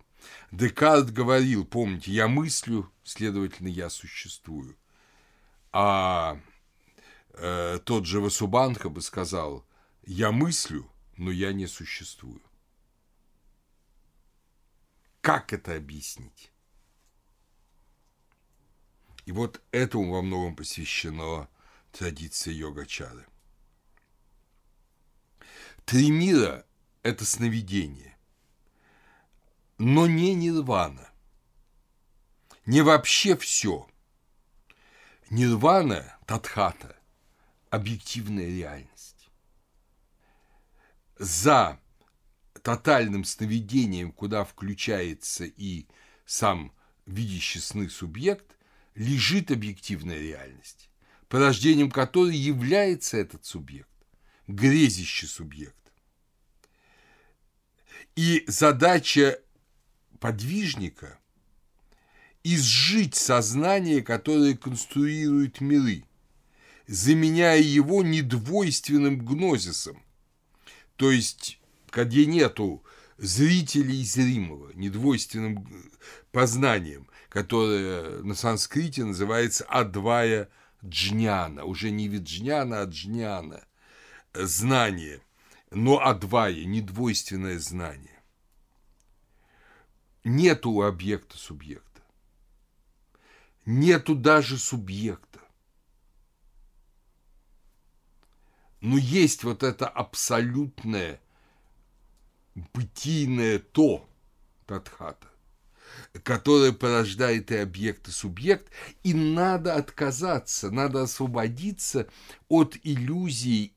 Декарт 0.52 1.10
говорил, 1.10 1.64
помните, 1.64 2.12
я 2.12 2.28
мыслю, 2.28 2.88
следовательно, 3.02 3.66
я 3.66 3.90
существую. 3.90 4.76
А 5.72 6.38
э, 7.32 7.80
тот 7.84 8.06
же 8.06 8.20
Васубанха 8.20 8.90
бы 8.90 9.02
сказал, 9.02 9.66
я 10.06 10.30
мыслю, 10.30 10.88
но 11.16 11.32
я 11.32 11.52
не 11.52 11.66
существую. 11.66 12.40
Как 15.28 15.52
это 15.52 15.76
объяснить? 15.76 16.50
И 19.26 19.32
вот 19.32 19.62
этому 19.73 20.12
во 20.12 20.23
многом 20.23 20.56
посвящено 20.56 21.50
традиция 21.92 22.54
йога-чары. 22.54 23.26
Три 25.85 26.11
мира– 26.11 26.64
это 27.02 27.26
сновидение, 27.26 28.16
но 29.76 30.06
не 30.06 30.35
нирвана, 30.35 31.11
не 32.64 32.80
вообще 32.80 33.37
все. 33.37 33.87
Нирвана, 35.28 36.16
татхата– 36.25 36.97
объективная 37.68 38.47
реальность. 38.47 39.28
За 41.18 41.78
тотальным 42.62 43.24
сновидением, 43.24 44.12
куда 44.12 44.44
включается 44.44 45.44
и 45.44 45.86
сам 46.26 46.72
видящий 47.06 47.60
сны 47.60 47.88
субъект, 47.88 48.56
лежит 48.94 49.50
объективная 49.50 50.18
реальность 50.18 50.88
порождением 51.28 51.90
которой 51.90 52.36
является 52.36 53.16
этот 53.16 53.44
субъект, 53.44 53.88
грезящий 54.46 55.28
субъект. 55.28 55.74
И 58.16 58.44
задача 58.46 59.38
подвижника– 60.18 61.18
изжить 62.42 63.14
сознание, 63.14 64.02
которое 64.02 64.56
конструирует 64.56 65.60
миры, 65.60 66.04
заменяя 66.86 67.60
его 67.60 68.02
недвойственным 68.02 69.25
гнозисом, 69.25 70.02
то 70.97 71.10
есть, 71.10 71.57
где 71.92 72.26
нету 72.26 72.84
зрителей 73.18 74.04
зримого, 74.04 74.72
недвойственным 74.74 75.66
познанием, 76.32 77.08
которое 77.28 78.22
на 78.22 78.34
санскрите 78.34 79.04
называется 79.04 79.64
адвая 79.64 80.48
джняна, 80.84 81.64
уже 81.64 81.90
не 81.90 82.08
виджняна, 82.08 82.82
а 82.82 82.84
джняна, 82.84 83.64
знание, 84.34 85.20
но 85.70 86.00
адвая, 86.00 86.64
недвойственное 86.64 87.58
знание. 87.58 88.22
Нету 90.24 90.70
у 90.70 90.82
объекта 90.82 91.36
субъекта. 91.36 92.02
Нету 93.64 94.14
даже 94.14 94.58
субъекта. 94.58 95.40
Но 98.80 98.96
есть 98.96 99.42
вот 99.42 99.62
это 99.62 99.88
абсолютное 99.88 101.20
бытийное 102.73 103.58
то, 103.58 104.08
Татхата, 104.66 105.28
которое 106.23 106.73
порождает 106.73 107.50
и 107.50 107.56
объект, 107.56 108.08
и 108.08 108.10
субъект, 108.10 108.71
и 109.02 109.14
надо 109.14 109.75
отказаться, 109.75 110.71
надо 110.71 111.02
освободиться 111.02 112.08
от 112.49 112.76
иллюзий 112.82 113.75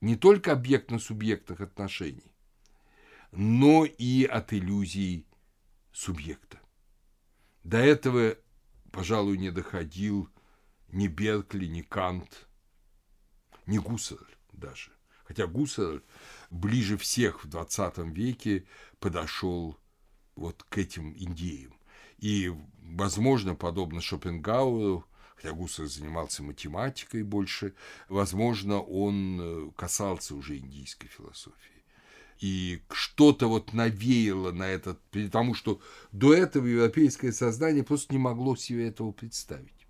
не 0.00 0.16
только 0.16 0.52
объектно-субъектных 0.52 1.60
отношений, 1.60 2.32
но 3.30 3.84
и 3.84 4.24
от 4.24 4.52
иллюзий 4.52 5.26
субъекта. 5.92 6.58
До 7.62 7.78
этого, 7.78 8.36
пожалуй, 8.90 9.38
не 9.38 9.50
доходил 9.50 10.28
ни 10.88 11.06
Беркли, 11.06 11.66
ни 11.66 11.82
Кант, 11.82 12.48
ни 13.66 13.78
Гуссерль 13.78 14.34
даже. 14.52 14.90
Хотя 15.24 15.46
Гуссерль 15.46 16.02
ближе 16.50 16.96
всех 16.96 17.44
в 17.44 17.48
20 17.48 17.98
веке 18.14 18.66
подошел 18.98 19.76
вот 20.34 20.62
к 20.68 20.78
этим 20.78 21.12
идеям. 21.16 21.74
И, 22.18 22.52
возможно, 22.82 23.54
подобно 23.54 24.00
Шопенгауэру, 24.00 25.04
хотя 25.36 25.52
Гусар 25.52 25.86
занимался 25.86 26.42
математикой 26.42 27.22
больше, 27.22 27.74
возможно, 28.08 28.80
он 28.80 29.40
э, 29.40 29.70
касался 29.76 30.34
уже 30.34 30.58
индийской 30.58 31.08
философии. 31.08 31.82
И 32.38 32.82
что-то 32.90 33.48
вот 33.48 33.72
навеяло 33.72 34.52
на 34.52 34.64
этот, 34.64 35.00
потому 35.10 35.54
что 35.54 35.80
до 36.10 36.34
этого 36.34 36.66
европейское 36.66 37.32
сознание 37.32 37.84
просто 37.84 38.12
не 38.12 38.18
могло 38.18 38.56
себе 38.56 38.88
этого 38.88 39.12
представить. 39.12 39.86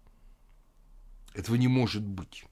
Этого 1.35 1.57
не 1.57 1.69
может 1.69 2.03
быть. 2.03 2.45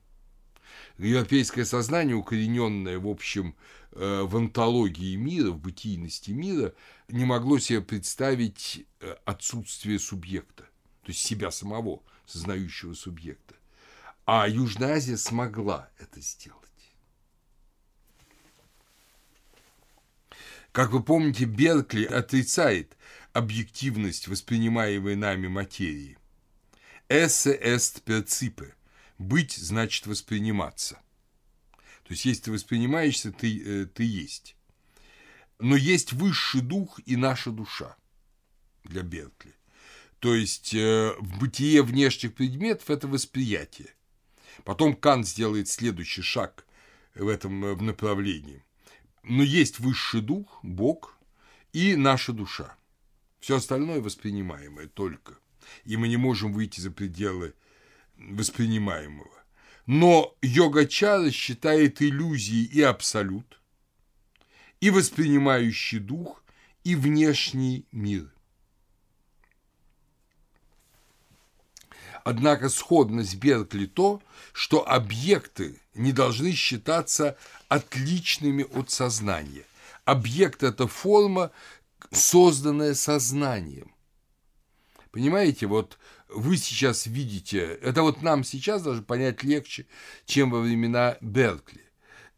Европейское 0.97 1.65
сознание, 1.65 2.15
укорененное, 2.15 2.99
в 2.99 3.07
общем, 3.07 3.55
Э, 3.93 4.21
в 4.23 4.37
антологии 4.37 5.15
мира, 5.15 5.51
в 5.51 5.59
бытийности 5.59 6.31
мира, 6.31 6.73
не 7.09 7.25
могло 7.25 7.59
себе 7.59 7.81
представить 7.81 8.85
э, 9.01 9.15
отсутствие 9.25 9.99
субъекта, 9.99 10.63
то 11.03 11.09
есть 11.09 11.19
себя 11.19 11.51
самого, 11.51 12.01
сознающего 12.25 12.93
субъекта. 12.93 13.55
А 14.25 14.47
Южная 14.47 14.95
Азия 14.95 15.17
смогла 15.17 15.89
это 15.99 16.21
сделать. 16.21 16.57
Как 20.71 20.91
вы 20.91 21.03
помните, 21.03 21.43
Беркли 21.43 22.05
отрицает 22.05 22.95
объективность 23.33 24.29
воспринимаемой 24.29 25.17
нами 25.17 25.47
материи. 25.47 26.17
«Esse 27.09 27.61
est 27.61 28.03
percipe»– 28.05 28.71
«быть» 29.21 29.53
значит 29.53 30.07
восприниматься– 30.07 30.99
то 32.11 32.13
есть, 32.13 32.25
если 32.25 32.41
ты 32.41 32.51
воспринимаешься, 32.51 33.31
ты, 33.31 33.63
э, 33.63 33.85
ты 33.85 34.03
есть. 34.03 34.57
Но 35.59 35.77
есть 35.77 36.11
высший 36.11 36.59
дух 36.59 36.99
и 37.05 37.15
наша 37.15 37.51
душа 37.51 37.95
для 38.83 39.01
Беркли. 39.01 39.55
То 40.19 40.35
есть, 40.35 40.73
э, 40.73 41.13
в 41.19 41.39
бытие 41.39 41.83
внешних 41.83 42.33
предметов– 42.33 42.89
это 42.89 43.07
восприятие. 43.07 43.95
Потом 44.65 44.93
Кант 44.93 45.25
сделает 45.25 45.69
следующий 45.69 46.21
шаг 46.21 46.65
в 47.15 47.29
этом 47.29 47.63
э, 47.63 47.75
направлении. 47.77 48.65
Но 49.23 49.41
есть 49.41 49.79
высший 49.79 50.19
дух, 50.19 50.59
Бог 50.63 51.17
и 51.71 51.95
наша 51.95 52.33
душа. 52.33 52.75
Все 53.39 53.55
остальное 53.55 54.01
воспринимаемое 54.01 54.87
только. 54.87 55.37
И 55.85 55.95
мы 55.95 56.09
не 56.09 56.17
можем 56.17 56.51
выйти 56.51 56.81
за 56.81 56.91
пределы 56.91 57.53
воспринимаемого. 58.29 59.29
Но 59.85 60.35
йога-чара 60.41 61.31
считает 61.31 62.01
иллюзией 62.01 62.65
и 62.65 62.81
абсолют, 62.81 63.59
и 64.79 64.89
воспринимающий 64.89 65.99
дух, 65.99 66.43
и 66.83 66.95
внешний 66.95 67.85
мир. 67.91 68.31
Однако 72.23 72.69
сходно 72.69 73.23
с 73.23 73.33
Беркли 73.33 73.87
то, 73.87 74.21
что 74.53 74.87
объекты 74.87 75.79
не 75.95 76.11
должны 76.11 76.51
считаться 76.53 77.37
отличными 77.67 78.63
от 78.63 78.91
сознания. 78.91 79.65
Объект– 80.05 80.63
это 80.63 80.87
форма, 80.87 81.51
созданная 82.11 82.93
сознанием. 82.93 83.91
Понимаете, 85.11 85.67
вот 85.67 85.97
вы 86.33 86.57
сейчас 86.57 87.07
видите, 87.07 87.59
это 87.81 88.01
вот 88.01 88.21
нам 88.21 88.43
сейчас 88.43 88.83
даже 88.83 89.01
понять 89.01 89.43
легче, 89.43 89.85
чем 90.25 90.51
во 90.51 90.59
времена 90.59 91.17
Беркли 91.21 91.81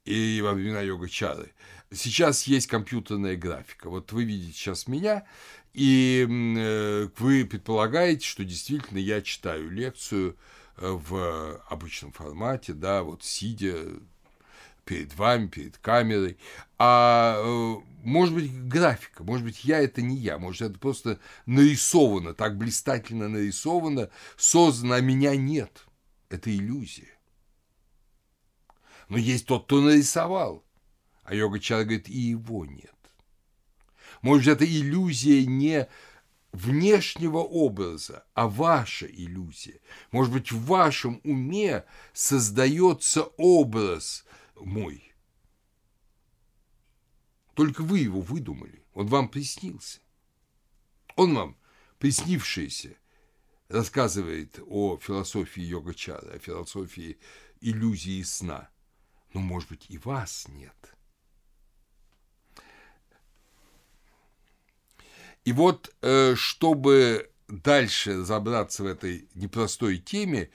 и 0.05 0.41
во 0.43 0.53
времена 0.53 0.81
йога 0.81 1.07
Чары. 1.07 1.51
Сейчас 1.91 2.43
есть 2.43 2.67
компьютерная 2.67 3.35
графика. 3.35 3.89
Вот 3.89 4.11
вы 4.11 4.23
видите 4.23 4.53
сейчас 4.53 4.87
меня, 4.87 5.25
и 5.73 6.27
э, 6.27 7.09
вы 7.17 7.45
предполагаете, 7.45 8.25
что 8.25 8.43
действительно 8.43 8.97
я 8.97 9.21
читаю 9.21 9.69
лекцию 9.69 10.37
э, 10.77 10.87
в 10.87 11.61
обычном 11.69 12.11
формате, 12.11 12.73
да, 12.73 13.03
вот 13.03 13.23
сидя 13.23 13.77
перед 14.85 15.15
вами, 15.15 15.47
перед 15.47 15.77
камерой. 15.77 16.37
А 16.77 17.37
э, 17.37 17.75
может 18.03 18.35
быть 18.35 18.67
графика, 18.67 19.23
может 19.23 19.45
быть 19.45 19.63
я 19.63 19.79
это 19.79 20.01
не 20.01 20.17
я, 20.17 20.37
может 20.37 20.61
это 20.61 20.79
просто 20.79 21.19
нарисовано, 21.45 22.33
так 22.33 22.57
блистательно 22.57 23.29
нарисовано, 23.29 24.09
создано, 24.37 24.95
а 24.95 25.01
меня 25.01 25.35
нет. 25.35 25.85
Это 26.29 26.53
иллюзия. 26.53 27.17
Но 29.07 29.17
есть 29.17 29.45
тот, 29.45 29.65
кто 29.65 29.81
нарисовал. 29.81 30.65
А 31.23 31.35
йога 31.35 31.59
Чара 31.59 31.83
говорит, 31.83 32.09
и 32.09 32.17
его 32.17 32.65
нет. 32.65 32.89
Может, 34.21 34.47
это 34.47 34.65
иллюзия 34.65 35.45
не 35.45 35.87
внешнего 36.51 37.39
образа, 37.39 38.25
а 38.33 38.47
ваша 38.47 39.05
иллюзия. 39.05 39.79
Может 40.11 40.33
быть, 40.33 40.51
в 40.51 40.65
вашем 40.65 41.19
уме 41.23 41.83
создается 42.13 43.23
образ 43.37 44.25
мой. 44.55 45.13
Только 47.55 47.81
вы 47.81 47.99
его 47.99 48.21
выдумали, 48.21 48.83
он 48.93 49.07
вам 49.07 49.29
приснился. 49.29 49.99
Он 51.15 51.35
вам, 51.35 51.57
приснившийся, 51.99 52.95
рассказывает 53.67 54.59
о 54.65 54.97
философии 54.97 55.61
йога-чара, 55.61 56.33
о 56.33 56.39
философии 56.39 57.19
иллюзии 57.61 58.21
сна. 58.23 58.69
Но, 59.33 59.41
может 59.41 59.69
быть, 59.69 59.85
и 59.89 59.97
вас 59.97 60.47
нет– 60.47 60.75
И 65.45 65.51
вот, 65.51 65.93
э, 66.01 66.35
чтобы 66.35 67.29
дальше 67.47 68.19
разобраться 68.19 68.83
в 68.83 68.87
этой 68.87 69.27
непростой 69.33 69.97
теме, 69.97 70.49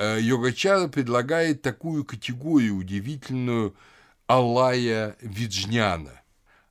Йогачара 0.00 0.88
предлагает 0.88 1.60
такую 1.60 2.06
категорию 2.06 2.76
удивительную 2.76 3.76
Алая 4.26 5.16
Виджняна. 5.20 6.22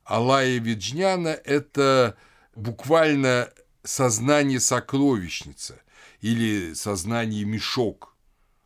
Алая 0.02 0.58
Виджняна– 0.58 1.28
это 1.44 2.16
буквально 2.56 3.52
сознание 3.84 4.58
сокровищница 4.58 5.80
или 6.20 6.74
сознание 6.74 7.44
мешок. 7.44 8.16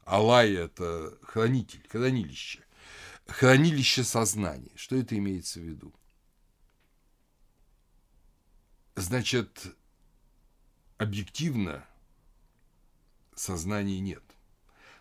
Алая– 0.07 0.65
это 0.65 1.19
хранитель, 1.23 1.87
хранилище. 1.91 2.61
Хранилище 3.27 4.03
сознания. 4.03 4.73
Что 4.77 4.97
это 4.97 5.17
имеется 5.19 5.61
в 5.61 5.65
виду? 5.65 5.93
Значит, 8.97 9.67
объективно 10.97 11.87
сознания 13.35 14.01
нет. 14.01 14.24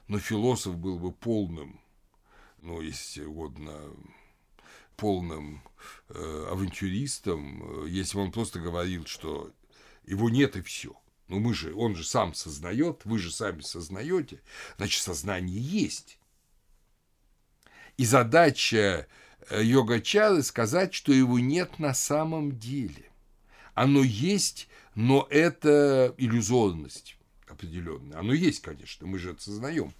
Но 0.07 0.19
философ 0.19 0.77
был 0.77 0.99
бы 0.99 1.11
полным, 1.11 1.79
ну, 2.61 2.81
если 2.81 3.23
угодно, 3.23 3.77
полным 4.97 5.61
э, 6.09 6.47
авантюристом, 6.49 7.85
э, 7.85 7.89
если 7.89 8.17
бы 8.17 8.23
он 8.23 8.31
просто 8.31 8.59
говорил, 8.59 9.05
что 9.05 9.51
его 10.05 10.29
нет 10.29 10.55
и 10.55 10.61
все. 10.61 10.95
Ну, 11.27 11.39
мы 11.39 11.53
же, 11.53 11.73
он 11.73 11.95
же 11.95 12.03
сам 12.03 12.33
сознает, 12.33 13.01
вы 13.05 13.17
же 13.17 13.31
сами 13.31 13.61
сознаете, 13.61 14.41
значит, 14.77 15.01
сознание 15.01 15.59
есть. 15.59 16.19
И 17.97 18.05
задача 18.05 19.07
э, 19.49 19.63
йога-чары 19.63 20.43
сказать, 20.43 20.93
что 20.93 21.13
его 21.13 21.39
нет 21.39 21.79
на 21.79 21.93
самом 21.93 22.59
деле. 22.59 23.09
Оно 23.73 24.03
есть, 24.03 24.67
но 24.95 25.25
это 25.29 26.13
иллюзорность 26.17 27.17
определенная. 27.53 28.19
Оно 28.19 28.33
есть, 28.33 28.61
конечно, 28.61 29.07
мы 29.07 29.17
же 29.17 29.31
это 29.31 29.41
сознаем. 29.41 29.93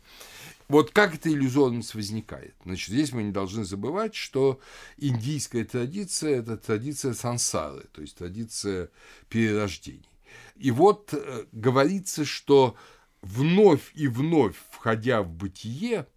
Вот 0.67 0.91
как 0.91 1.15
эта 1.15 1.29
иллюзорность 1.29 1.95
возникает? 1.95 2.55
Значит, 2.65 2.89
здесь 2.89 3.11
мы 3.13 3.23
не 3.23 3.31
должны 3.31 3.63
забывать, 3.63 4.15
что 4.15 4.59
индийская 4.97 5.63
традиция– 5.63 6.39
это 6.39 6.57
традиция 6.57 7.13
сансары, 7.13 7.85
то 7.91 8.01
есть 8.01 8.17
традиция 8.17 8.89
перерождений. 9.29 10.09
И 10.55 10.71
вот 10.71 11.13
э, 11.13 11.45
говорится, 11.51 12.25
что 12.25 12.75
вновь 13.21 13.91
и 13.95 14.07
вновь, 14.07 14.55
входя 14.71 15.21
в 15.21 15.29
бытие, 15.29 16.07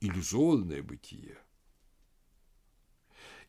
иллюзорное 0.00 0.82
бытие, 0.82 1.36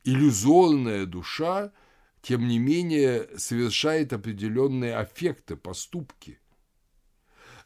иллюзорная 0.02 1.06
душа– 1.06 1.72
тем 2.24 2.48
не 2.48 2.58
менее 2.58 3.28
совершает 3.36 4.14
определенные 4.14 4.96
аффекты, 4.96 5.56
поступки. 5.56 6.38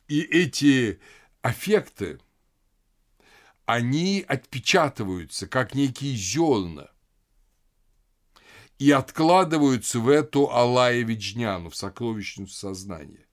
И 0.08 0.20
эти 0.20 1.00
аффекты, 1.42 2.18
они 3.66 4.24
отпечатываются, 4.26 5.46
как 5.46 5.74
некие 5.74 6.16
зерна, 6.16 6.90
и 8.78 8.90
откладываются 8.90 10.00
в 10.00 10.08
эту 10.08 10.50
Алая 10.50 11.02
Виджняну, 11.02 11.70
в 11.70 11.76
сокровищницу 11.76 12.54
сознания. 12.54 13.26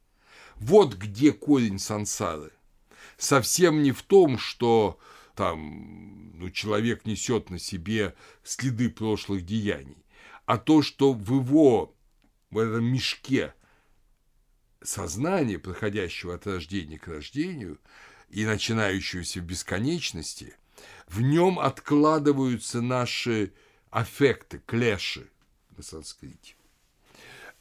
Вот 0.55 0.95
где 0.95 1.31
корень 1.31 1.79
сансары. 1.79 2.51
Совсем 3.17 3.83
не 3.83 3.91
в 3.91 4.01
том, 4.01 4.37
что 4.37 4.99
там 5.35 6.37
ну, 6.37 6.49
человек 6.49 7.05
несет 7.05 7.49
на 7.49 7.59
себе 7.59 8.15
следы 8.43 8.89
прошлых 8.89 9.45
деяний 9.45 10.05
а 10.45 10.57
то, 10.57 10.81
что 10.81 11.13
в 11.13 11.33
его, 11.33 11.95
в 12.51 12.57
этом 12.57 12.85
мешке 12.85 13.53
сознания, 14.85 15.59
проходящего 15.59 16.35
от 16.35 16.47
рождения 16.47 16.97
к 16.97 17.07
рождению 17.07 17.79
и 18.29 18.45
начинающегося 18.45 19.39
в 19.39 19.43
бесконечности, 19.43 20.55
в 21.07 21.21
нем 21.21 21.59
откладываются 21.59 22.81
наши 22.81 23.53
аффекты, 23.89 24.61
клеши 24.65 25.29
на 25.77 25.83
санскрите. 25.83 26.55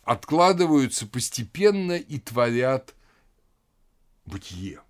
Откладываются 0.02 1.06
постепенно 1.06 1.96
и 1.96 2.18
творят 2.18 2.94
бытие. 4.26 4.80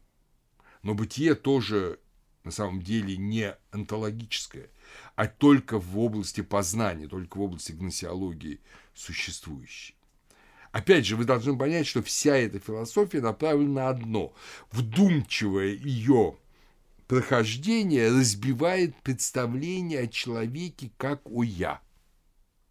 Но 0.82 0.94
бытие 0.94 1.34
тоже 1.34 1.98
на 2.44 2.50
самом 2.50 2.82
деле 2.82 3.16
не 3.16 3.56
онтологическое, 3.70 4.68
а 5.16 5.26
только 5.26 5.78
в 5.78 5.98
области 5.98 6.42
познания, 6.42 7.08
только 7.08 7.38
в 7.38 7.42
области 7.42 7.72
гносеологии 7.72 8.60
существующей. 8.94 9.93
Опять 10.74 11.06
же, 11.06 11.14
вы 11.14 11.24
должны 11.24 11.56
понять, 11.56 11.86
что 11.86 12.02
вся 12.02 12.36
эта 12.36 12.58
философия 12.58 13.20
направлена 13.20 13.82
на 13.82 13.88
одно. 13.90 14.34
Вдумчивое 14.72 15.68
ее 15.68 16.36
прохождение 17.06 18.08
разбивает 18.08 18.96
представление 19.02 20.00
о 20.00 20.08
человеке 20.08 20.90
как 20.96 21.22
о 21.26 21.44
«я». 21.44 21.80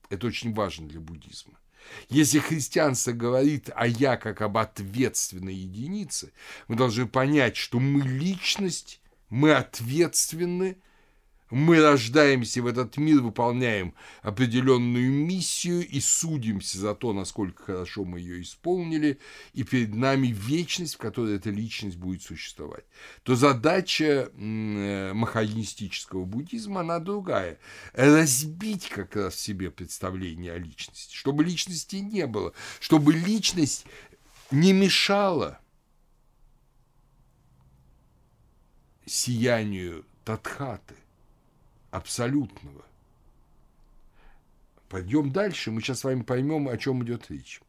Это 0.09 0.27
очень 0.27 0.53
важно 0.53 0.89
для 0.89 0.99
буддизма. 0.99 1.53
Если 2.09 2.39
христианство 2.39 3.13
говорит 3.13 3.69
о 3.73 3.87
«я» 3.87 4.17
как 4.17 4.41
об 4.41 4.57
ответственной 4.57 5.55
единице, 5.55 6.33
мы 6.67 6.75
должны 6.75 7.07
понять, 7.07 7.55
что 7.55 7.79
мы 7.79 8.05
личность, 8.05 8.99
мы 9.29 9.53
ответственны– 9.53 10.75
мы 11.53 11.81
рождаемся 11.81 12.63
в 12.63 12.67
этот 12.67 12.97
мир, 12.97 13.21
выполняем 13.21 13.93
определенную 14.23 15.11
миссию 15.11 15.87
и 15.87 15.99
судимся 15.99 16.79
за 16.79 16.95
то, 16.95 17.13
насколько 17.13 17.63
хорошо 17.63 18.05
мы 18.05 18.19
ее 18.19 18.41
исполнили, 18.41 19.19
и 19.53 19.63
перед 19.63 19.93
нами 19.93 20.27
вечность, 20.27 20.95
в 20.95 20.97
которой 20.97 21.35
эта 21.35 21.51
личность 21.51 21.97
будет 21.97 22.23
существовать. 22.23 22.85
То 23.21 23.35
задача 23.35 24.31
э, 24.35 25.13
махалинистического 25.13 26.25
буддизма, 26.25 26.81
она 26.81 26.97
другая. 26.97 27.59
Разбить 27.93 28.89
как 28.89 29.15
раз 29.15 29.35
себе 29.35 29.69
представление 29.69 30.53
о 30.53 30.57
личности, 30.57 31.15
чтобы 31.15 31.43
личности 31.43 31.97
не 31.97 32.25
было, 32.25 32.53
чтобы 32.79 33.13
личность 33.13 33.85
не 34.49 34.73
мешала 34.73 35.59
сиянию 39.05 40.03
Татхаты 40.25 40.95
абсолютного. 41.93 42.83
Пойдем 44.89 45.31
дальше, 45.31 45.71
мы 45.71 45.81
сейчас 45.81 45.99
с 45.99 46.03
вами 46.03 46.23
поймем, 46.23 46.67
о 46.67 46.77
чем 46.77 47.03
идет 47.03 47.29
речь. 47.29 47.61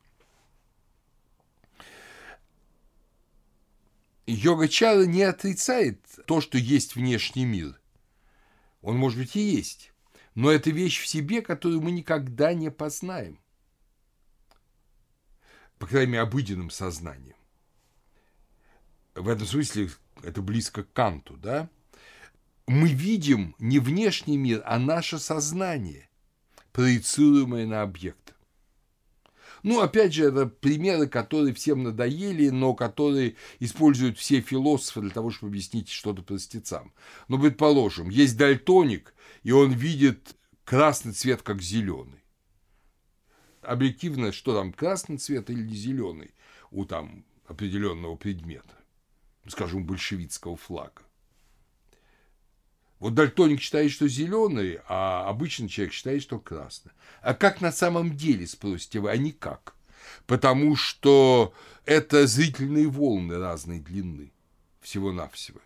йога-чара 4.26 5.04
не 5.04 5.22
отрицает 5.22 6.00
то, 6.26 6.40
что 6.40 6.56
есть 6.56 6.96
внешний 6.96 7.44
мир. 7.44 7.78
Он, 8.80 8.96
может 8.96 9.18
быть, 9.18 9.37
и 9.37 9.40
есть. 9.40 9.92
Но 10.34 10.50
это 10.50 10.70
вещь 10.70 11.00
в 11.00 11.06
себе, 11.06 11.42
которую 11.42 11.82
мы 11.82 11.90
никогда 11.90 12.54
не 12.54 12.70
познаем. 12.70 13.38
По 15.78 15.87
крайней 15.87 16.12
мере, 16.12 16.22
обыденным 16.22 16.70
сознанием. 16.70 17.37
В 19.14 19.28
этом 19.28 19.46
смысле 19.46 19.90
это 20.22 20.40
близко 20.40 20.84
к 20.84 20.92
Канту, 20.94 21.37
да? 21.37 21.68
Мы 22.66 22.88
видим 22.88 23.55
не 23.59 23.79
внешний 23.79 24.38
мир, 24.38 24.62
а 24.64 24.79
наше 24.79 25.18
сознание, 25.18 26.09
проецируемое 26.72 27.66
на 27.66 27.83
объект. 27.83 28.35
Ну, 29.62 29.81
опять 29.81 30.12
же, 30.12 30.24
это 30.24 30.46
примеры, 30.46 31.07
которые 31.07 31.55
всем 31.55 31.83
надоели, 31.83 32.50
но 32.50 32.74
которые 32.74 33.37
используют 33.61 34.18
все 34.18 34.40
философы 34.40 35.00
для 35.00 35.11
того, 35.11 35.31
чтобы 35.31 35.50
объяснить 35.50 35.88
что-то 35.88 36.22
простецам. 36.22 36.92
Ну, 37.29 37.40
предположим, 37.40 38.11
есть 38.11 38.37
дальтоник, 38.37 39.14
и 39.42 39.53
он 39.53 39.72
видит 39.72 40.37
красный 40.64 41.12
цвет 41.12 41.42
как 41.42 41.62
зеленый. 41.62 42.22
Объективно, 43.62 44.33
что 44.33 44.55
там, 44.55 44.72
красный 44.72 45.16
цвет 45.16 45.48
или 45.48 45.66
зеленый 45.74 46.35
у 46.70 46.85
там 46.85 47.24
определенного 47.46 48.16
предмета, 48.16 48.74
скажем, 49.48 49.87
большевистского 49.87 50.57
флага. 50.57 51.03
Вот 53.04 53.12
дальтоник 53.12 53.60
считает, 53.60 53.90
что 53.90 54.08
зеленый, 54.08 54.78
а 54.88 55.28
обычный 55.28 55.68
человек 55.68 55.92
считает, 55.92 56.22
что 56.22 56.38
красный. 56.38 56.90
А 57.20 57.34
как 57.34 57.60
на 57.60 57.70
самом 57.70 58.16
деле, 58.16 58.46
спросите 58.46 58.98
вы, 58.98 59.10
а 59.10 59.16
никак. 59.18 59.74
Потому 60.26 60.74
что 60.74 61.52
это 61.84 62.26
зрительные 62.26 62.88
волны 62.88 63.36
разной 63.36 63.80
длины, 63.80 64.32
всего-навсего. 64.80 65.60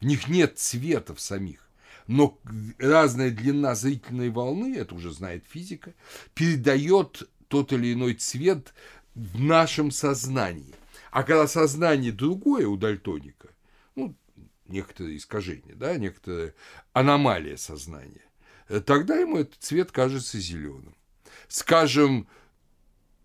В 0.00 0.04
них 0.04 0.28
нет 0.28 0.58
цветов 0.58 1.18
самих. 1.18 1.66
Но 2.06 2.38
разная 2.76 3.30
длина 3.30 3.74
зрительной 3.74 4.28
волны, 4.28 4.76
это 4.76 4.94
уже 4.94 5.12
знает 5.12 5.46
физика, 5.48 5.94
передает 6.34 7.26
тот 7.48 7.72
или 7.72 7.94
иной 7.94 8.12
цвет 8.12 8.74
в 9.14 9.40
нашем 9.40 9.90
сознании. 9.90 10.74
А 11.10 11.22
когда 11.22 11.48
сознание 11.48 12.12
другое 12.12 12.68
у 12.68 12.76
дальтоника, 12.76 13.48
ну, 13.96 14.14
некоторые 14.70 15.18
искажения, 15.18 15.74
да, 15.74 15.96
некоторая 15.98 16.54
аномалия 16.92 17.56
сознания, 17.56 18.24
тогда 18.86 19.16
ему 19.16 19.38
этот 19.38 19.56
цвет 19.60 19.92
кажется 19.92 20.38
зеленым. 20.38 20.94
Скажем, 21.48 22.26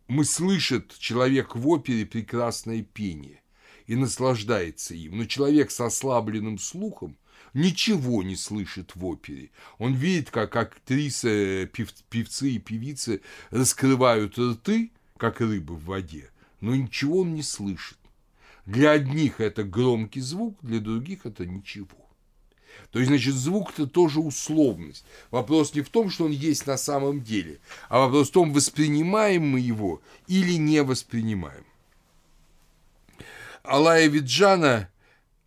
мы 0.07 0.25
слышит 0.25 0.97
человек 0.97 1.55
в 1.55 1.67
опере 1.67 2.05
прекрасное 2.05 2.83
пение 2.83 3.41
и 3.87 3.95
наслаждается 3.95 4.93
им, 4.95 5.17
но 5.17 5.25
человек 5.25 5.71
с 5.71 5.79
ослабленным 5.79 6.57
слухом 6.57 7.17
ничего 7.53 8.23
не 8.23 8.35
слышит 8.35 8.95
в 8.95 9.05
опере. 9.05 9.51
Он 9.77 9.93
видит, 9.93 10.29
как 10.29 10.55
актрисы, 10.55 11.69
пев, 11.71 11.93
певцы 12.09 12.51
и 12.51 12.59
певицы 12.59 13.21
раскрывают 13.49 14.37
рты, 14.37 14.91
как 15.17 15.39
рыбы 15.41 15.75
в 15.75 15.85
воде, 15.85 16.29
но 16.59 16.75
ничего 16.75 17.21
он 17.21 17.33
не 17.33 17.43
слышит. 17.43 17.97
Для 18.65 18.91
одних 18.91 19.39
это 19.39 19.63
громкий 19.63 20.21
звук, 20.21 20.57
для 20.61 20.79
других 20.79 21.25
это 21.25 21.45
ничего. 21.45 21.87
То 22.91 22.99
есть, 22.99 23.09
значит, 23.09 23.35
звук– 23.35 23.71
это 23.73 23.87
тоже 23.87 24.19
условность. 24.19 25.05
Вопрос 25.31 25.73
не 25.73 25.81
в 25.81 25.89
том, 25.89 26.09
что 26.09 26.25
он 26.25 26.31
есть 26.31 26.65
на 26.65 26.77
самом 26.77 27.23
деле, 27.23 27.59
а 27.89 27.99
вопрос 27.99 28.29
в 28.29 28.33
том, 28.33 28.53
воспринимаем 28.53 29.47
мы 29.47 29.59
его 29.59 30.01
или 30.27 30.53
не 30.53 30.81
воспринимаем. 30.83 31.65
Алая 33.63 34.07
Виджана 34.07 34.89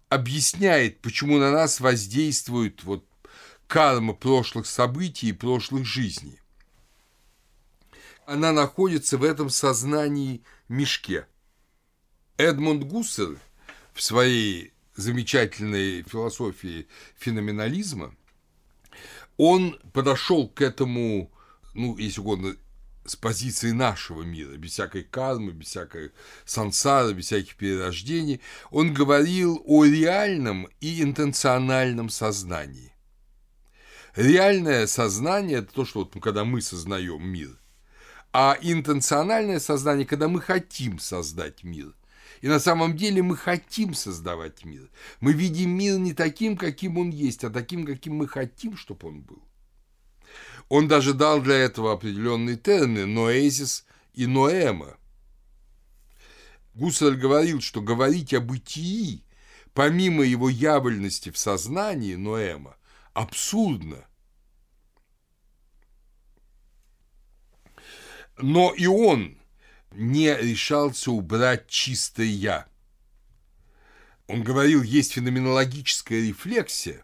объясняет, 0.08 1.00
почему 1.00 1.38
на 1.38 1.50
нас 1.50 1.80
воздействует 1.80 2.82
вот 2.84 3.04
карма 3.66 4.14
прошлых 4.14 4.66
событий 4.66 5.28
и 5.28 5.32
прошлых 5.32 5.84
жизней. 5.84 6.40
Она 8.26 8.52
находится 8.52 9.18
в 9.18 9.24
этом 9.24 9.50
сознании 9.50 10.42
мешке– 10.68 11.26
Эдмунд 12.38 12.84
Гуссер 12.84 13.36
в 13.92 14.00
своей 14.00 14.72
замечательной 14.94 16.02
философии 16.04 16.86
феноменализма, 17.16 18.14
он 19.36 19.78
подошел 19.92 20.48
к 20.48 20.62
этому, 20.62 21.32
ну, 21.74 21.96
если 21.98 22.20
угодно, 22.20 22.54
с 23.04 23.16
позиции 23.16 23.72
нашего 23.72 24.22
мира, 24.22 24.56
без 24.56 24.72
всякой 24.72 25.02
кармы, 25.02 25.50
без 25.50 25.68
всякой 25.68 26.12
сансары, 26.44 27.12
без 27.12 27.26
всяких 27.26 27.56
перерождений, 27.56 28.40
он 28.70 28.94
говорил 28.94 29.60
о 29.64 29.84
реальном 29.84 30.68
и 30.80 31.02
интенциональном 31.02 32.08
сознании. 32.08 32.92
Реальное 34.14 34.86
сознание– 34.86 35.58
это 35.60 35.72
то, 35.72 35.84
что 35.84 36.00
вот, 36.00 36.14
ну, 36.14 36.20
когда 36.20 36.44
мы 36.44 36.60
сознаем 36.60 37.26
мир, 37.26 37.58
а 38.32 38.56
интенциональное 38.60 39.58
сознание– 39.58 40.06
когда 40.06 40.28
мы 40.28 40.40
хотим 40.40 41.00
создать 41.00 41.64
мир. 41.64 41.94
И 42.40 42.48
на 42.48 42.60
самом 42.60 42.96
деле 42.96 43.22
мы 43.22 43.36
хотим 43.36 43.94
создавать 43.94 44.64
мир. 44.64 44.88
Мы 45.20 45.32
видим 45.32 45.70
мир 45.70 45.98
не 45.98 46.14
таким, 46.14 46.56
каким 46.56 46.98
он 46.98 47.10
есть, 47.10 47.44
а 47.44 47.50
таким, 47.50 47.84
каким 47.84 48.16
мы 48.16 48.28
хотим, 48.28 48.76
чтобы 48.76 49.08
он 49.08 49.20
был. 49.22 49.42
Он 50.68 50.86
даже 50.86 51.14
дал 51.14 51.40
для 51.40 51.56
этого 51.56 51.92
определенные 51.92 52.56
термины 52.56 53.06
«ноэзис» 53.06 53.86
и 54.14 54.26
«ноэма». 54.26 54.96
Гуссель 56.74 57.16
говорил, 57.16 57.60
что 57.60 57.80
говорить 57.80 58.32
о 58.34 58.40
бытии, 58.40 59.24
помимо 59.74 60.22
его 60.22 60.48
явленности 60.48 61.30
в 61.30 61.38
сознании 61.38 62.14
Ноэма, 62.14 62.76
абсурдно. 63.14 64.04
Но 68.36 68.72
и 68.74 68.86
он 68.86 69.37
не 69.92 70.34
решался 70.36 71.10
убрать 71.10 71.68
чистое 71.68 72.26
«я». 72.26 72.66
Он 74.26 74.42
говорил, 74.42 74.82
есть 74.82 75.12
феноменологическая 75.12 76.20
рефлексия, 76.20 77.02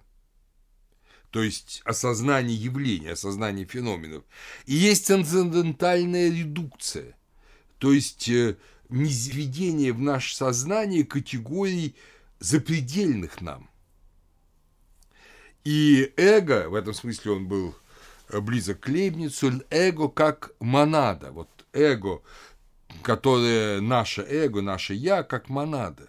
то 1.31 1.43
есть 1.43 1.81
осознание 1.85 2.57
явлений, 2.57 3.09
осознание 3.09 3.65
феноменов, 3.65 4.25
и 4.67 4.75
есть 4.75 5.07
трансцендентальная 5.07 6.31
редукция, 6.31 7.17
то 7.79 7.93
есть 7.93 8.29
э, 8.29 8.57
низведение 8.91 9.93
в 9.93 10.01
наше 10.01 10.37
сознание 10.37 11.05
категорий 11.05 11.97
запредельных 12.39 13.41
нам. 13.41 13.71
И 15.65 16.13
эго, 16.17 16.69
в 16.69 16.75
этом 16.75 16.93
смысле 16.93 17.33
он 17.33 17.49
был 17.49 17.75
близок 18.29 18.81
к 18.81 18.89
Лейбницу, 18.89 19.65
эго 19.71 20.09
как 20.09 20.53
монада, 20.61 21.33
вот 21.33 21.49
эго 21.73 22.23
которое 23.05 23.81
наше 23.81 24.23
эго, 24.23 24.63
наше 24.63 24.95
я, 24.95 25.23
как 25.23 25.49
монада. 25.49 26.09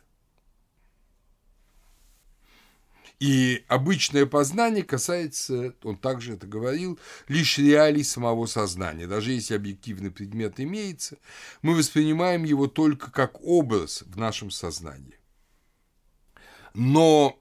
И 3.19 3.63
обычное 3.67 4.25
познание 4.25 4.83
касается, 4.83 5.73
он 5.83 5.97
также 5.97 6.33
это 6.33 6.47
говорил, 6.47 6.99
лишь 7.27 7.57
реалий 7.57 8.03
самого 8.03 8.45
сознания. 8.45 9.07
Даже 9.07 9.31
если 9.31 9.55
объективный 9.55 10.11
предмет 10.11 10.59
имеется, 10.59 11.17
мы 11.61 11.75
воспринимаем 11.75 12.43
его 12.43 12.67
только 12.67 13.11
как 13.11 13.41
образ 13.41 14.03
в 14.05 14.17
нашем 14.17 14.51
сознании. 14.51 15.17
Но 16.73 17.39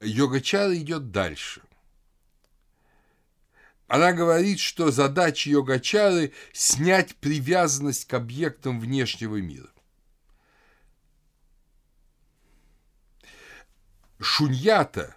йогачара 0.00 0.76
идет 0.76 1.10
дальше. 1.10 1.62
Она 3.92 4.14
говорит, 4.14 4.58
что 4.58 4.90
задача 4.90 5.50
йогачары– 5.50 6.32
снять 6.54 7.14
привязанность 7.16 8.06
к 8.06 8.14
объектам 8.14 8.80
внешнего 8.80 9.36
мира. 9.36 9.68
Шуньята 14.18 15.14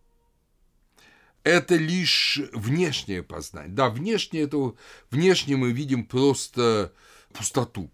–это 1.42 1.76
лишь 1.76 2.38
внешнее 2.52 3.22
познание. 3.22 3.72
Да, 3.72 3.88
внешнее, 3.88 4.42
это, 4.42 4.74
внешне 5.10 5.56
мы 5.56 5.72
видим 5.72 6.04
просто 6.04 6.92
пустоту. 7.32 7.90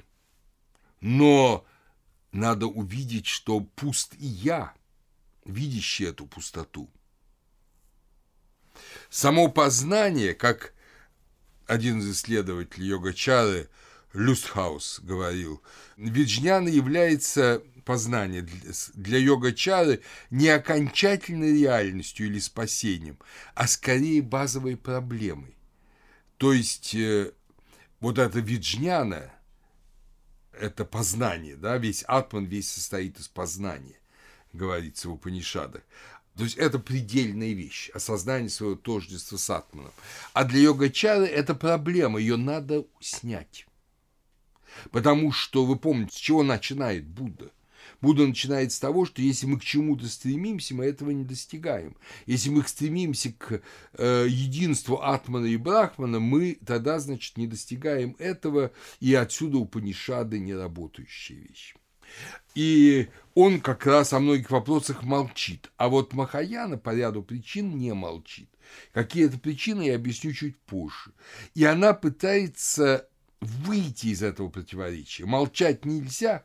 Но 1.00 1.64
надо 2.32 2.66
увидеть, 2.66 3.26
что 3.26 3.60
пуст 3.60 4.16
и 4.18 4.26
я, 4.26 4.74
видящий 5.44 6.06
эту 6.06 6.26
пустоту– 6.26 6.90
Само 9.16 9.48
познание, 9.48 10.34
как 10.34 10.74
один 11.66 12.00
из 12.00 12.10
исследователей 12.18 12.88
йога-чары 12.88 13.70
Люстхаус 14.12 15.00
говорил, 15.02 15.62
виджняна 15.96 16.68
является 16.68 17.62
познание 17.86 18.46
для 18.92 19.18
йога-чары 19.18 20.02
не 20.28 20.50
окончательной 20.50 21.58
реальностью 21.58 22.26
или 22.26 22.38
спасением, 22.38 23.18
а 23.54 23.66
скорее 23.68 24.20
базовой 24.20 24.76
проблемой. 24.76 25.56
То 26.36 26.52
есть 26.52 26.94
э, 26.94 27.32
вот 28.00 28.18
эта 28.18 28.40
виджняна, 28.40 29.32
это 30.52 30.84
познание, 30.84 31.56
да, 31.56 31.78
весь 31.78 32.02
атман 32.02 32.44
весь 32.44 32.70
состоит 32.70 33.18
из 33.18 33.28
познания, 33.28 33.98
говорится 34.52 35.08
в 35.08 35.14
Упанишадах. 35.14 35.80
То 36.36 36.44
есть 36.44 36.56
это 36.56 36.78
предельная 36.78 37.52
вещь, 37.52 37.90
осознание 37.94 38.50
своего 38.50 38.76
тождества 38.76 39.38
с 39.38 39.48
атманом. 39.48 39.92
А 40.34 40.44
для 40.44 40.60
йогачары 40.60 41.24
это 41.24 41.54
проблема, 41.54 42.20
ее 42.20 42.36
надо 42.36 42.84
снять. 43.00 43.66
Потому 44.90 45.32
что, 45.32 45.64
вы 45.64 45.76
помните, 45.76 46.14
с 46.14 46.18
чего 46.18 46.42
начинает 46.42 47.06
Будда? 47.06 47.50
Будда 48.02 48.26
начинает 48.26 48.72
с 48.72 48.78
того, 48.78 49.06
что 49.06 49.22
если 49.22 49.46
мы 49.46 49.58
к 49.58 49.64
чему-то 49.64 50.06
стремимся, 50.08 50.74
мы 50.74 50.84
этого 50.84 51.10
не 51.10 51.24
достигаем. 51.24 51.96
Если 52.26 52.50
мы 52.50 52.62
стремимся 52.66 53.32
к 53.32 53.62
э, 53.94 54.26
единству 54.28 55.00
Атмана 55.02 55.46
и 55.46 55.56
Брахмана, 55.56 56.20
мы 56.20 56.58
тогда, 56.66 56.98
значит, 56.98 57.38
не 57.38 57.46
достигаем 57.46 58.14
этого, 58.18 58.72
и 59.00 59.14
отсюда 59.14 59.56
Упанишады 59.56 60.38
неработающая 60.38 61.38
вещь. 61.38 61.74
И 62.54 63.08
он 63.34 63.60
как 63.60 63.84
раз 63.86 64.12
о 64.12 64.20
многих 64.20 64.50
вопросах 64.50 65.02
молчит. 65.02 65.70
А 65.76 65.88
вот 65.88 66.14
Махаяна 66.14 66.78
по 66.78 66.94
ряду 66.94 67.22
причин 67.22 67.76
не 67.76 67.92
молчит. 67.92 68.48
Какие 68.92 69.26
это 69.26 69.38
причины, 69.38 69.82
я 69.82 69.96
объясню 69.96 70.32
чуть 70.32 70.58
позже. 70.60 71.12
И 71.54 71.64
она 71.64 71.92
пытается 71.92 73.08
выйти 73.40 74.08
из 74.08 74.22
этого 74.22 74.48
противоречия. 74.48 75.26
Молчать 75.26 75.84
нельзя. 75.84 76.44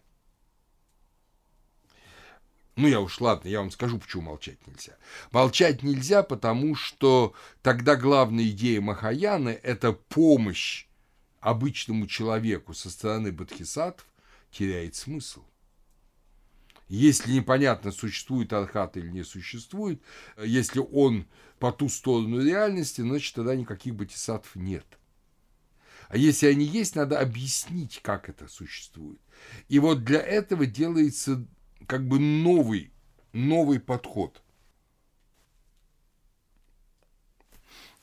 Ну, 2.76 2.88
я 2.88 3.00
уж 3.02 3.20
ладно, 3.20 3.48
я 3.48 3.60
вам 3.60 3.72
скажу, 3.72 4.00
почему 4.00 4.24
молчать 4.24 4.66
нельзя. 4.66 4.98
Молчать 5.32 5.84
нельзя, 5.84 6.24
потому 6.24 6.76
что 6.76 7.34
тогда 7.62 7.96
главная 7.96 8.48
идея 8.48 8.82
Махаяны– 8.82 9.60
это 9.64 9.92
помощь 9.92 10.88
обычному 11.42 12.08
человеку 12.08 12.74
со 12.74 12.90
стороны 12.90 13.32
бодхисаттв 13.32 14.06
теряет 14.52 14.96
смысл. 14.96 15.44
Если 16.92 17.32
непонятно, 17.32 17.94
существует 17.94 18.52
архат 18.52 18.98
или 18.98 19.08
не 19.08 19.24
существует, 19.24 20.02
если 20.44 20.80
он 20.82 21.26
по 21.58 21.72
ту 21.72 21.88
сторону 21.88 22.44
реальности, 22.44 23.00
значит, 23.00 23.34
тогда 23.34 23.56
никаких 23.56 23.96
бодхисаттв 23.96 24.58
нет. 24.58 24.86
А 26.10 26.18
если 26.18 26.48
они 26.48 26.66
есть, 26.66 26.98
надо 26.98 27.18
объяснить, 27.22 28.02
как 28.04 28.28
это 28.28 28.50
существует. 28.50 29.22
И 29.70 29.80
вот 29.80 30.04
для 30.04 30.20
этого 30.20 30.66
делается 30.66 31.48
как 31.88 32.06
бы 32.06 32.20
новый, 32.20 32.92
новый 33.32 33.80
подход. 33.80 34.44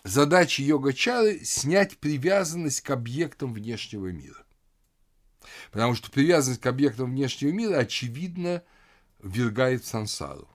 Задача 0.02 0.62
йога-чары– 0.62 1.40
снять 1.44 1.98
привязанность 1.98 2.80
к 2.80 2.88
объектам 2.88 3.52
внешнего 3.52 4.06
мира. 4.06 4.46
Потому 5.72 5.94
что 5.94 6.10
привязанность 6.10 6.62
к 6.62 6.66
объектам 6.66 7.10
внешнего 7.10 7.50
мира, 7.50 7.76
очевидно,– 7.76 8.62
ввергает 9.22 9.82
в 9.82 9.86
сансару. 9.86 10.48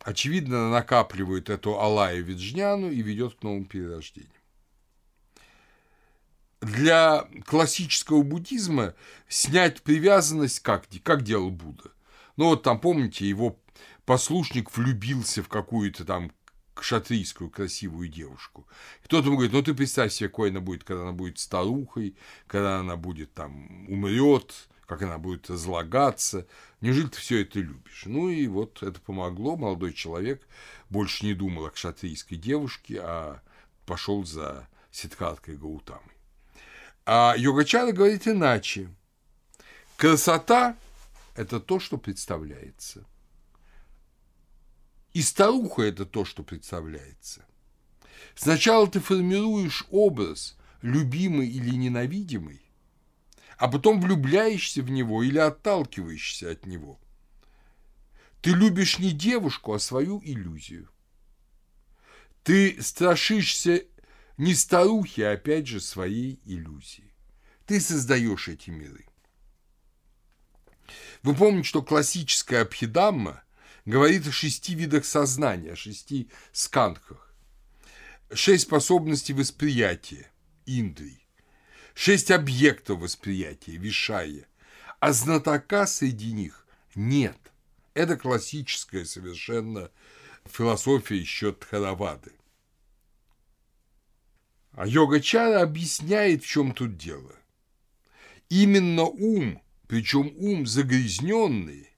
Очевидно, 0.00 0.70
накапливает 0.70 1.50
эту 1.50 1.78
Алаю 1.78 2.24
Виджняну 2.24 2.90
и 2.90 3.02
ведет 3.02 3.34
к 3.34 3.42
новым 3.42 3.66
перерождениям. 3.66 4.32
Для 6.60 7.26
классического 7.46 8.22
буддизма 8.22 8.94
снять 9.28 9.82
привязанность 9.82 10.60
как, 10.60 10.86
как 11.02 11.22
делал 11.22 11.50
Будда. 11.50 11.90
Ну 12.36 12.46
вот 12.46 12.62
там, 12.62 12.80
помните, 12.80 13.28
его 13.28 13.58
послушник 14.04 14.74
влюбился 14.76 15.42
в 15.42 15.48
какую-то 15.48 16.04
там 16.04 16.32
шатрийскую 16.82 17.50
красивую 17.50 18.08
девушку. 18.08 18.66
Кто-то 19.04 19.26
ему 19.26 19.36
говорит, 19.36 19.52
ну 19.52 19.62
ты 19.62 19.74
представь 19.74 20.12
себе, 20.12 20.28
какой 20.28 20.50
она 20.50 20.60
будет, 20.60 20.84
когда 20.84 21.02
она 21.02 21.12
будет 21.12 21.38
старухой, 21.38 22.16
когда 22.46 22.80
она 22.80 22.96
будет 22.96 23.32
там 23.34 23.86
умрет, 23.88 24.68
как 24.90 25.02
она 25.02 25.18
будет 25.18 25.48
разлагаться. 25.48 26.48
Неужели 26.80 27.06
ты 27.06 27.16
все 27.18 27.42
это 27.42 27.60
любишь? 27.60 28.02
Ну 28.06 28.28
и 28.28 28.48
вот 28.48 28.82
это 28.82 29.00
помогло. 29.00 29.56
Молодой 29.56 29.92
человек 29.92 30.44
больше 30.88 31.24
не 31.26 31.32
думал 31.32 31.66
о 31.66 31.70
кшатрийской 31.70 32.36
девушке, 32.36 32.98
а 33.00 33.40
пошел 33.86 34.24
за 34.24 34.68
Сидхарткой 34.90 35.58
Гаутамой. 35.58 36.16
А 37.06 37.36
Йогачара 37.38 37.92
говорит 37.92 38.26
иначе. 38.26 38.92
Красота– 39.96 40.76
это 41.36 41.60
то, 41.60 41.78
что 41.78 41.96
представляется. 41.96 43.04
И 45.12 45.22
старуха– 45.22 45.82
это 45.84 46.04
то, 46.04 46.24
что 46.24 46.42
представляется. 46.42 47.46
Сначала 48.34 48.90
ты 48.90 48.98
формируешь 48.98 49.86
образ, 49.92 50.56
любимый 50.82 51.48
или 51.48 51.76
ненавидимый, 51.76 52.60
а 53.60 53.68
потом 53.68 54.00
влюбляешься 54.00 54.82
в 54.82 54.90
него 54.90 55.22
или 55.22 55.36
отталкиваешься 55.36 56.50
от 56.50 56.64
него. 56.64 56.98
Ты 58.40 58.52
любишь 58.52 58.98
не 58.98 59.12
девушку, 59.12 59.74
а 59.74 59.78
свою 59.78 60.22
иллюзию. 60.24 60.88
Ты 62.42 62.82
страшишься 62.82 63.84
не 64.38 64.54
старухи, 64.54 65.20
а 65.20 65.32
опять 65.32 65.66
же 65.66 65.78
своей 65.80 66.40
иллюзии. 66.46 67.12
Ты 67.66 67.82
создаешь 67.82 68.48
эти 68.48 68.70
миры. 68.70 69.04
Вы 71.22 71.34
помните, 71.34 71.68
что 71.68 71.82
классическая 71.82 72.62
Абхидамма 72.62 73.42
говорит 73.84 74.26
о 74.26 74.32
шести 74.32 74.74
видах 74.74 75.04
сознания, 75.04 75.72
о 75.72 75.76
шести 75.76 76.30
сканках. 76.52 77.34
Шесть 78.32 78.62
способностей 78.62 79.34
восприятия, 79.34 80.30
индрий 80.64 81.19
шесть 82.00 82.30
объектов 82.30 83.00
восприятия, 83.00 83.76
вишая, 83.76 84.46
а 85.00 85.12
знатока 85.12 85.86
среди 85.86 86.32
них 86.32 86.66
нет. 86.94 87.36
Это 87.92 88.16
классическая 88.16 89.04
совершенно 89.04 89.90
философия 90.46 91.18
еще 91.18 91.52
Тхаравады. 91.52 92.32
А 94.72 94.86
йога-чара 94.86 95.60
объясняет, 95.60 96.42
в 96.42 96.46
чем 96.46 96.72
тут 96.72 96.96
дело. 96.96 97.34
Именно 98.48 99.02
ум, 99.02 99.62
причем 99.86 100.32
ум 100.38 100.66
загрязненный, 100.66 101.90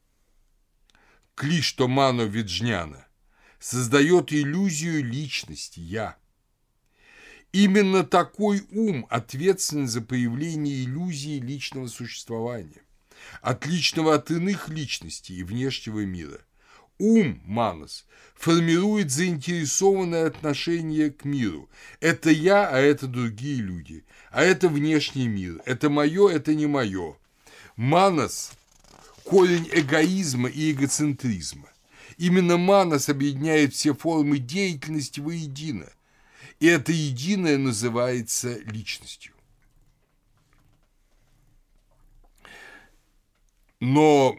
Клишто 1.37 1.87
Мано 1.87 2.23
Виджняна, 2.23 3.07
создает 3.61 4.33
иллюзию 4.33 5.05
личности 5.05 5.79
«я». 5.79 6.19
Именно 7.53 8.03
такой 8.03 8.63
ум 8.71 9.07
ответственен 9.11 9.87
за 9.87 10.01
появление 10.01 10.85
иллюзии 10.85 11.39
личного 11.39 11.87
существования, 11.87 12.81
отличного 13.43 14.15
от 14.15 14.31
иных 14.31 14.71
личностей 14.71 15.35
и 15.35 15.43
внешнего 15.43 16.01
мира. 16.01 16.41
Ум, 16.99 17.43
манас, 17.45 18.07
формирует 18.35 19.11
заинтересованное 19.11 20.27
отношение 20.27 21.11
к 21.11 21.27
миру. 21.27 21.69
Это 22.01 22.31
я, 22.31 22.71
а 22.71 22.79
это 22.79 23.07
другие 23.07 23.61
люди. 23.61 24.05
А 24.31 24.43
это 24.43 24.71
внешний 24.71 25.29
мир. 25.29 25.61
Это 25.67 25.91
мое, 25.91 26.31
это 26.31 26.55
не 26.55 26.67
мое. 26.67 27.17
Манас– 27.77 28.53
корень 29.25 29.69
эгоизма 29.73 30.49
и 30.49 30.73
эгоцентризма. 30.73 31.69
Именно 32.17 32.57
манас 32.57 33.11
объединяет 33.11 33.75
все 33.75 33.95
формы 33.95 34.39
деятельности 34.39 35.21
воедино– 35.21 35.91
и 36.61 36.67
это 36.67 36.93
единое 36.93 37.59
называется 37.59 38.59
личностью. 38.61 39.35
Но 43.81 44.39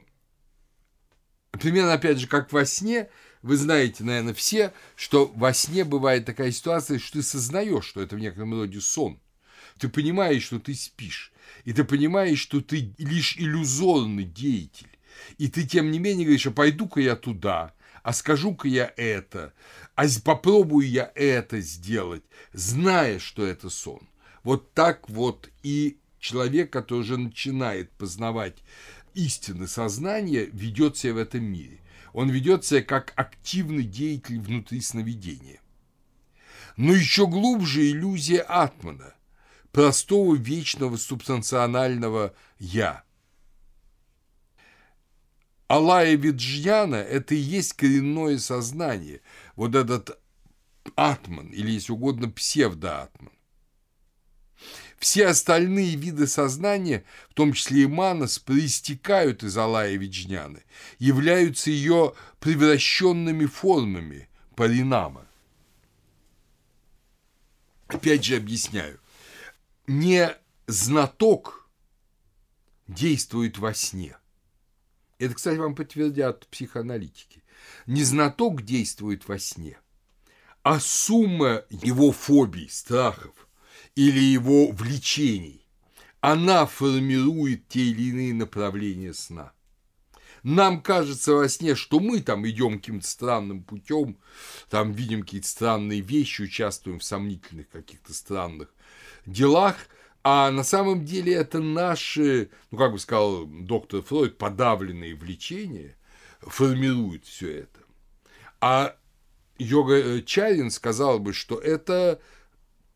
примерно, 1.52 1.94
опять 1.94 2.18
же, 2.18 2.28
как 2.28 2.52
во 2.54 2.66
сне, 2.66 3.10
вы 3.42 3.58
знаете, 3.58 4.04
наверное, 4.04 4.34
все, 4.34 4.74
что 4.96 5.32
во 5.36 5.54
сне 5.54 5.84
бывает 5.84 6.26
такая 6.26 6.52
ситуация, 6.52 6.98
что 6.98 7.20
ты 7.20 7.24
сознаешь, 7.24 7.86
что 7.86 8.02
это 8.02 8.16
в 8.16 8.20
некотором 8.20 8.54
роде 8.54 8.80
сон. 8.80 9.20
Ты 9.78 9.90
понимаешь, 9.90 10.44
что 10.44 10.60
ты 10.60 10.74
спишь. 10.74 11.34
И 11.66 11.74
ты 11.74 11.84
понимаешь, 11.84 12.40
что 12.40 12.62
ты 12.62 12.94
лишь 12.98 13.38
иллюзорный 13.38 14.24
деятель. 14.24 14.88
И 15.38 15.50
ты, 15.50 15.68
тем 15.68 15.92
не 15.92 16.00
менее, 16.00 16.26
говоришь, 16.26 16.48
а 16.48 16.52
пойду-ка 16.52 17.02
я 17.02 17.16
туда, 17.16 17.74
а 18.04 18.12
скажу-ка 18.12 18.68
я 18.68 18.94
это, 18.98 19.54
а 19.96 20.06
попробую 20.24 20.88
я 20.88 21.12
это 21.16 21.62
сделать, 21.62 22.24
зная, 22.52 23.18
что 23.18 23.46
это 23.46 23.70
сон. 23.70 24.02
Вот 24.44 24.74
так 24.74 25.10
вот 25.10 25.50
и 25.64 25.98
человек, 26.20 26.72
который 26.72 27.00
уже 27.00 27.18
начинает 27.18 27.92
познавать 27.92 28.58
истины 29.14 29.68
сознания, 29.68 30.50
ведет 30.52 30.98
себя 30.98 31.14
в 31.14 31.18
этом 31.18 31.46
мире. 31.46 31.80
Он 32.12 32.30
ведет 32.30 32.66
себя 32.66 32.82
как 32.84 33.14
активный 33.16 33.84
деятель 33.84 34.40
внутри 34.40 34.82
сновидения. 34.82 35.62
Но 36.76 36.94
еще 36.94 37.26
глубже 37.26 37.90
иллюзия 37.90 38.42
Атмана, 38.42 39.14
простого 39.72 40.36
вечного 40.36 40.98
субстанционального 40.98 42.36
«я», 42.60 43.04
Алая 45.74 46.14
Виджьяна– 46.14 46.96
это 46.98 47.34
и 47.34 47.40
есть 47.40 47.74
коренное 47.74 48.38
сознание, 48.38 49.22
вот 49.56 49.74
этот 49.74 50.20
атман, 50.96 51.48
или, 51.48 51.72
если 51.72 51.94
угодно, 51.94 52.30
псевдоатман. 52.30 53.32
Все 55.00 55.26
остальные 55.26 55.96
виды 55.96 56.28
сознания, 56.28 57.04
в 57.28 57.34
том 57.34 57.54
числе 57.54 57.82
и 57.82 57.88
манас, 57.88 58.38
проистекают 58.38 59.42
из 59.42 59.58
Алая 59.58 59.96
Виджняны, 59.96 60.62
являются 61.00 61.72
ее 61.72 62.14
превращенными 62.40 63.48
формами 63.48 64.30
паринама. 64.56 65.26
Опять 67.88 68.24
же 68.24 68.36
объясняю. 68.36 69.00
Не 69.88 70.38
знаток 70.68 71.68
действует 72.88 73.58
во 73.58 73.74
сне. 73.74 74.16
Это, 75.24 75.36
кстати, 75.36 75.58
вам 75.58 75.74
подтвердят 75.74 76.48
психоаналитики. 76.48 77.44
Не 77.88 78.04
знаток 78.04 78.64
действует 78.64 79.26
во 79.26 79.40
сне, 79.40 79.80
а 80.64 80.82
сумма 80.82 81.64
его 81.70 82.12
фобий, 82.12 82.68
страхов 82.70 83.48
или 83.96 84.20
его 84.20 84.72
влечений, 84.72 85.66
она 86.20 86.66
формирует 86.66 87.70
те 87.70 87.80
или 87.80 88.10
иные 88.10 88.34
направления 88.34 89.14
сна. 89.14 89.54
Нам 90.44 90.82
кажется 90.82 91.36
во 91.36 91.48
сне, 91.48 91.74
что 91.76 92.02
мы 92.02 92.20
там 92.20 92.46
идем 92.46 92.80
каким-то 92.80 93.08
странным 93.08 93.64
путем, 93.64 94.18
там 94.70 94.92
видим 94.92 95.22
какие-то 95.22 95.48
странные 95.48 96.02
вещи, 96.02 96.42
участвуем 96.42 97.00
в 97.00 97.04
сомнительных 97.06 97.70
каких-то 97.70 98.14
странных 98.14 98.76
делах, 99.26 99.78
а 100.24 100.52
на 100.52 100.64
самом 100.64 101.04
деле 101.06 101.34
это 101.34 101.60
наши, 101.60 102.50
ну, 102.72 102.78
как 102.78 102.94
бы 102.94 103.00
сказал 103.00 103.46
доктор 103.46 104.02
Фройд, 104.02 104.38
подавленные 104.38 105.16
влечения 105.16 105.98
формируют 106.40 107.26
все 107.26 107.60
это. 107.60 107.80
А 108.62 108.96
Йога 109.58 109.96
э, 109.96 110.22
Чарин 110.22 110.72
сказал 110.72 111.20
бы, 111.20 111.34
что 111.34 111.60
это 111.60 112.22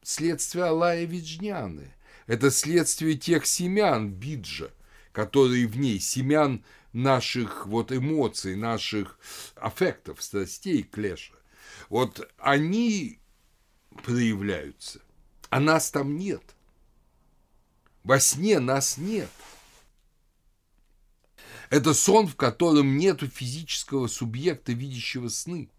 следствие 0.03 0.65
Алая 0.65 1.03
Виджняны. 1.03 1.93
Это 2.27 2.51
следствие 2.51 3.15
тех 3.15 3.45
семян 3.45 4.09
биджа, 4.11 4.71
которые 5.11 5.67
в 5.67 5.77
ней, 5.77 5.99
семян 5.99 6.63
наших 6.93 7.67
вот 7.67 7.91
эмоций, 7.91 8.55
наших 8.55 9.19
аффектов, 9.55 10.21
страстей, 10.21 10.83
клеша. 10.83 11.33
Вот 11.89 12.29
они 12.37 13.19
проявляются, 14.03 15.01
а 15.49 15.59
нас 15.59 15.91
там 15.91 16.17
нет. 16.17 16.56
Во 18.07 18.21
сне 18.21 18.59
нас 18.59 18.97
нет. 18.97 19.29
Это 21.69 21.93
сон, 21.93 22.25
в 22.25 22.37
котором 22.37 22.97
нет 22.97 23.21
физического 23.21 24.07
субъекта, 24.07 24.71
видящего 24.71 25.27
сны. 25.27 25.69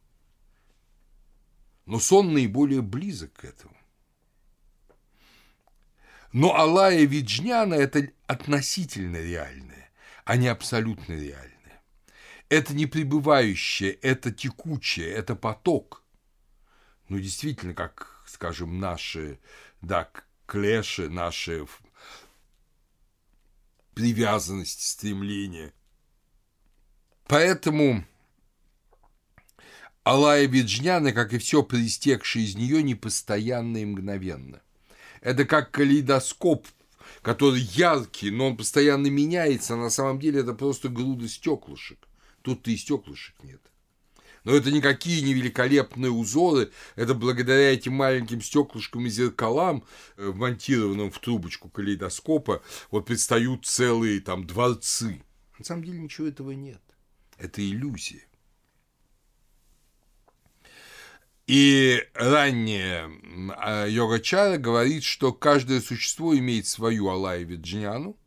Но 1.87 1.99
сон 1.99 2.35
наиболее 2.35 2.83
близок 2.83 3.33
к 3.33 3.45
этому. 3.47 3.75
Но 6.35 6.55
Алая 6.55 7.07
Виджняна– 7.07 7.75
это 7.77 8.11
относительно 8.27 9.17
реальное, 9.17 9.91
а 10.27 10.37
не 10.37 10.49
абсолютно 10.49 11.15
реальное. 11.15 11.83
Это 12.51 12.75
не 12.75 12.85
пребывающее, 12.85 13.93
это 13.93 14.31
текучее, 14.31 15.09
это 15.09 15.35
поток. 15.35 16.05
Ну, 17.09 17.19
действительно, 17.19 17.73
как, 17.73 18.23
скажем, 18.27 18.81
наши, 18.81 19.39
да, 19.81 20.11
клеши, 20.45 21.09
наши 21.09 21.67
привязанности, 23.99 24.85
стремления. 24.85 25.73
Поэтому 27.27 28.05
Алая 30.05 30.47
Виджняна, 30.47 31.11
как 31.11 31.33
и 31.35 31.39
все 31.39 31.65
проистекшее 31.65 32.45
из 32.45 32.55
нее, 32.55 32.81
непостоянно 32.85 33.79
и 33.79 33.85
мгновенно. 33.85 34.63
Это 35.21 35.45
как 35.45 35.73
калейдоскоп, 35.73 36.69
который 37.23 37.61
яркий, 37.61 38.31
но 38.31 38.47
он 38.47 38.57
постоянно 38.57 39.09
меняется, 39.09 39.75
а 39.75 39.79
на 39.79 39.91
самом 39.91 40.21
деле 40.21 40.43
это 40.43 40.55
просто 40.55 40.89
груда 40.89 41.29
стеклышек. 41.29 41.99
Тут-то 42.43 42.71
и 42.71 42.77
стеклышек 42.77 43.43
нет. 43.43 43.61
Но 44.45 44.55
это 44.55 44.71
никакие 44.71 45.23
не 45.23 45.35
великолепные 45.35 46.11
узоры, 46.11 46.71
это 46.97 47.15
благодаря 47.15 47.73
этим 47.73 47.95
маленьким 47.95 48.41
стеклышкам 48.41 49.07
и 49.07 49.11
зеркалам, 49.11 49.85
э, 50.17 50.29
вмонтированным 50.29 51.11
в 51.11 51.19
трубочку 51.19 51.69
калейдоскопа, 51.69 52.63
вот 52.91 53.07
предстают 53.07 53.67
целые 53.67 54.21
там 54.21 54.47
дворцы. 54.47 55.23
На 55.59 55.65
самом 55.65 55.85
деле 55.85 55.99
ничего 55.99 56.29
этого 56.29 56.53
нет. 56.53 56.81
Это 57.39 57.63
иллюзия. 57.63 58.23
И 61.47 62.07
ранее 62.13 63.11
а, 63.57 63.87
йога-чара 63.87 64.59
говорит, 64.59 65.03
что 65.03 65.33
каждое 65.33 65.81
существо 65.81 66.37
имеет 66.37 66.67
свою 66.67 67.09
Алая 67.09 67.43
Виджняну, 67.43 68.19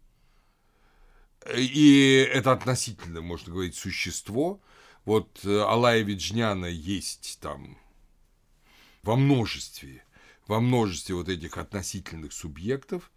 и 1.55 2.27
это 2.31 2.51
относительно, 2.51 3.21
можно 3.21 3.53
говорить, 3.53 3.75
существо. 3.75 4.59
Вот 5.05 5.41
э, 5.43 5.59
Алая 5.61 6.01
Виджняна 6.01 6.67
есть 6.67 7.39
там 7.41 7.77
во 9.03 9.15
множестве, 9.15 10.03
во 10.47 10.59
множестве 10.59 11.15
вот 11.15 11.29
этих 11.29 11.57
относительных 11.57 12.33
субъектов, 12.33 13.11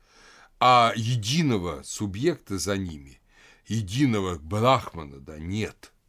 а 0.60 0.92
единого 0.96 1.82
субъекта 1.82 2.58
за 2.58 2.76
ними, 2.76 3.20
единого 3.66 4.38
брахмана, 4.38 5.18
да, 5.20 5.38
нет– 5.38 5.90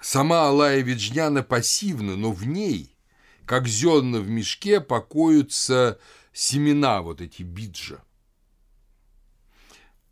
Сама 0.00 0.48
Алая 0.48 0.80
Виджняна 0.80 1.42
пассивна, 1.42 2.16
но 2.16 2.32
в 2.32 2.46
ней, 2.46 2.96
как 3.44 3.66
зерна 3.66 4.20
в 4.20 4.28
мешке, 4.28 4.80
покоятся 4.80 5.98
семена, 6.32 7.02
вот 7.02 7.20
эти 7.20 7.42
биджа. 7.42 8.02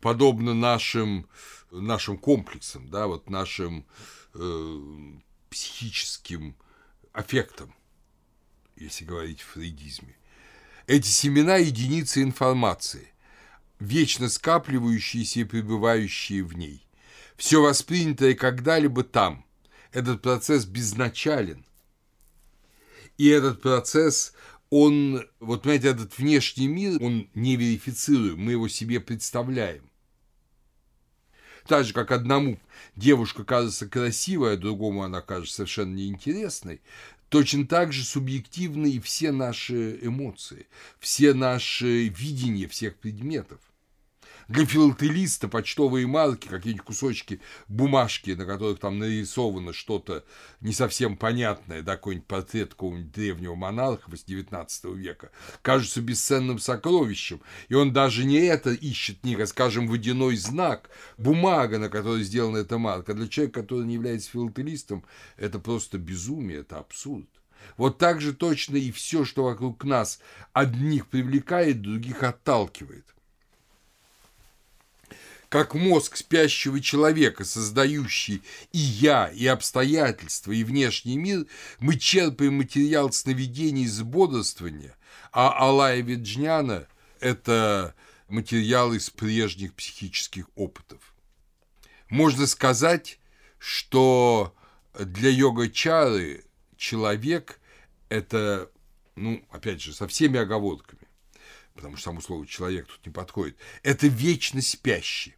Подобно 0.01 0.53
нашим, 0.53 1.27
нашим 1.71 2.17
комплексам, 2.17 2.89
да, 2.89 3.07
вот 3.07 3.29
нашим 3.29 3.85
э, 4.33 4.79
психическим 5.49 6.55
аффектам, 7.13 7.73
если 8.75 9.05
говорить 9.05 9.41
в 9.41 9.47
фрейдизме. 9.47 10.15
Эти 10.85 11.07
семена– 11.07 11.55
единицы 11.57 12.21
информации, 12.21 13.11
вечно 13.79 14.29
скапливающиеся 14.29 15.41
и 15.41 15.43
пребывающие 15.43 16.43
в 16.43 16.53
ней. 16.53 16.87
Все 17.35 17.61
воспринятое 17.61 18.35
когда-либо 18.35 19.03
там, 19.03 19.45
этот 19.91 20.21
процесс 20.21 20.65
безначален. 20.65 21.65
И 23.17 23.27
этот 23.27 23.61
процесс, 23.61 24.33
он, 24.69 25.25
вот 25.39 25.63
понимаете, 25.63 25.89
этот 25.89 26.17
внешний 26.17 26.67
мир, 26.67 27.01
он 27.01 27.29
не 27.33 27.55
верифицируем, 27.55 28.39
мы 28.39 28.51
его 28.51 28.67
себе 28.67 28.99
представляем. 28.99 29.86
Так 31.67 31.83
же, 31.83 31.93
как 31.93 32.11
одному 32.11 32.57
девушка 32.95 33.43
кажется 33.43 33.87
красивой, 33.87 34.53
а 34.53 34.57
другому 34.57 35.03
она 35.03 35.21
кажется 35.21 35.55
совершенно 35.57 35.95
неинтересной, 35.95 36.79
точно 37.29 37.67
так 37.67 37.91
же 37.91 38.05
субъективны 38.05 38.91
и 38.91 38.99
все 39.01 39.31
наши 39.33 39.99
эмоции, 40.01 40.67
все 40.99 41.33
наши 41.33 42.07
видения 42.07 42.67
всех 42.67 42.95
предметов. 42.95 43.59
Для 44.47 44.65
филателиста 44.65 45.49
почтовые 45.49 46.07
марки, 46.07 46.47
какие-нибудь 46.47 46.85
кусочки 46.85 47.41
бумажки, 47.67 48.31
на 48.31 48.45
которых 48.45 48.79
там 48.79 48.97
нарисовано 48.97 49.73
что-то 49.73 50.23
не 50.61 50.71
совсем 50.71 51.17
понятное, 51.17 51.81
да, 51.81 51.97
какой-нибудь 51.97 52.27
портрет 52.27 52.69
какого-нибудь 52.69 53.11
древнего 53.11 53.55
монарха 53.55 54.09
XIX 54.09 54.95
века, 54.95 55.31
кажутся 55.61 56.01
бесценным 56.01 56.59
сокровищем. 56.59 57.41
И 57.67 57.73
он 57.73 57.91
даже 57.91 58.23
не 58.23 58.37
это 58.37 58.71
ищет, 58.71 59.25
не, 59.25 59.45
скажем, 59.45 59.89
водяной 59.89 60.37
знак, 60.37 60.89
бумага, 61.17 61.77
на 61.77 61.89
которой 61.89 62.23
сделана 62.23 62.57
эта 62.57 62.77
марка. 62.77 63.13
Для 63.13 63.27
человека, 63.27 63.61
который 63.61 63.85
не 63.85 63.95
является 63.95 64.29
филателистом, 64.29 65.03
это 65.35 65.59
просто 65.59 65.97
безумие, 65.97 66.59
это 66.59 66.77
абсурд. 66.77 67.27
Вот 67.75 67.97
так 67.97 68.21
же 68.21 68.33
точно 68.33 68.77
и 68.77 68.91
все, 68.91 69.25
что 69.25 69.43
вокруг 69.43 69.83
нас 69.83 70.21
одних 70.53 71.07
привлекает, 71.07 71.81
других 71.81 72.23
отталкивает 72.23 73.16
как 75.49 75.75
мозг 75.75 76.17
спящего 76.17 76.81
человека, 76.81 77.45
создающий 77.45 78.43
и 78.73 78.77
я, 78.77 79.27
и 79.27 79.45
обстоятельства, 79.47 80.51
и 80.51 80.63
внешний 80.63 81.17
мир, 81.17 81.45
мы 81.79 81.97
черпаем 81.97 82.55
материал 82.55 83.11
сновидений 83.11 83.83
из 83.83 84.01
бодрствования, 84.01 84.97
а 85.31 85.51
Алая 85.51 86.01
Виджняна– 86.01 86.87
это 87.19 87.95
материал 88.27 88.93
из 88.93 89.09
прежних 89.09 89.73
психических 89.73 90.49
опытов. 90.55 91.13
Можно 92.09 92.45
сказать, 92.45 93.19
что 93.57 94.53
для 94.99 95.29
йога-чары 95.29 96.43
человек– 96.75 97.59
это, 98.09 98.69
ну, 99.15 99.43
опять 99.49 99.81
же, 99.81 99.93
со 99.93 100.07
всеми 100.07 100.39
оговорками, 100.39 101.07
потому 101.73 101.95
что 101.95 102.05
само 102.05 102.21
слово 102.21 102.45
«человек» 102.45 102.87
тут 102.87 103.05
не 103.05 103.11
подходит, 103.11 103.57
это 103.83 104.07
вечно 104.07 104.61
спящий. 104.61 105.36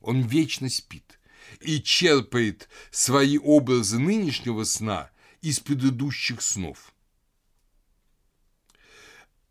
Он 0.00 0.22
вечно 0.22 0.68
спит 0.68 1.18
и 1.60 1.82
черпает 1.82 2.68
свои 2.90 3.38
образы 3.38 3.98
нынешнего 3.98 4.64
сна 4.64 5.10
из 5.40 5.60
предыдущих 5.60 6.42
снов. 6.42 6.92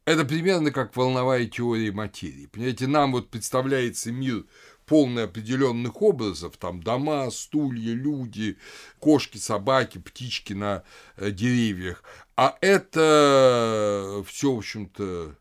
Это 0.06 0.24
примерно 0.24 0.72
как 0.72 0.96
волновая 0.96 1.46
теория 1.48 1.92
материи. 1.92 2.46
Понимаете, 2.46 2.88
нам 2.88 3.12
вот 3.12 3.30
представляется 3.30 4.10
мир 4.12 4.46
полный 4.86 5.26
определенных 5.26 6.02
образов, 6.02 6.56
там 6.56 6.82
дома, 6.82 7.30
стулья, 7.30 7.94
люди, 7.94 8.58
кошки, 9.00 9.38
собаки, 9.38 9.98
птички 9.98 10.54
на 10.54 10.84
э, 11.18 11.32
деревьях. 11.32 12.04
А 12.38 12.58
это 12.62 14.24
все, 14.26 14.54
в 14.54 14.60
общем-то, 14.60 15.36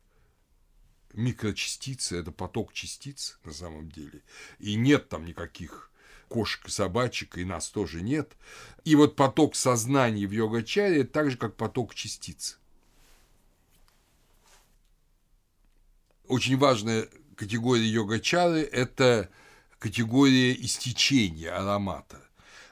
микрочастицы, 1.17 2.19
это 2.19 2.31
поток 2.31 2.73
частиц 2.73 3.39
на 3.45 3.53
самом 3.53 3.91
деле. 3.91 4.23
И 4.59 4.75
нет 4.75 5.09
там 5.09 5.25
никаких 5.25 5.91
кошек 6.29 6.67
и 6.67 6.71
собачек, 6.71 7.39
и 7.39 7.45
нас 7.45 7.69
тоже 7.69 8.03
нет. 8.03 8.37
И 8.85 8.95
вот 8.95 9.17
поток 9.17 9.55
сознания 9.55 10.27
в 10.27 10.33
йога-чаре– 10.33 11.01
это 11.01 11.13
так 11.13 11.31
же, 11.31 11.37
как 11.37 11.57
поток 11.57 11.95
частиц. 11.95 12.59
Очень 16.27 16.57
важная 16.59 17.09
категория 17.37 17.87
йога-чары– 17.87 18.61
это 18.73 19.31
категория 19.79 20.53
истечения 20.53 21.51
аромата. 21.51 22.23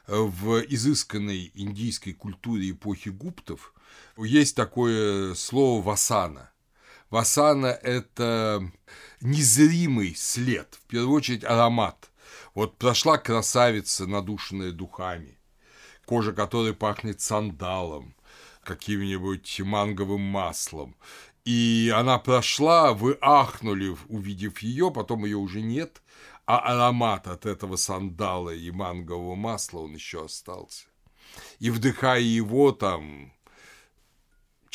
В 0.07 0.59
изысканной 0.59 1.51
индийской 1.55 2.13
культуре 2.13 2.71
эпохи 2.71 3.09
гуптов 3.09 3.73
есть 4.17 4.55
такое 4.55 5.33
слово 5.33 5.81
«васана». 5.81 6.51
Васана– 7.09 7.67
это 7.83 8.71
незримый 9.21 10.15
след, 10.15 10.75
в 10.75 10.87
первую 10.87 11.15
очередь 11.15 11.43
аромат. 11.43 12.11
Вот 12.53 12.77
прошла 12.77 13.17
красавица, 13.17 14.07
надушенная 14.07 14.71
духами, 14.71 15.37
кожа 16.05 16.33
которой 16.33 16.73
пахнет 16.73 17.21
сандалом, 17.21 18.15
каким-нибудь 18.63 19.59
манговым 19.61 20.21
маслом. 20.21 20.95
И 21.43 21.93
она 21.95 22.17
прошла, 22.17 22.93
вы 22.93 23.17
ахнули, 23.21 23.95
увидев 24.07 24.59
ее, 24.59 24.89
потом 24.89 25.25
ее 25.25 25.37
уже 25.37 25.61
нет, 25.61 26.01
а 26.47 26.57
аромат 26.59 27.27
от 27.27 27.45
этого 27.45 27.75
сандала 27.75 28.49
и 28.49 28.71
мангового 28.71 29.35
масла 29.35 29.79
он 29.79 29.93
еще 29.93 30.25
остался. 30.25 30.85
И 31.59 31.69
вдыхая 31.69 32.19
его 32.21 32.71
там, 32.71 33.31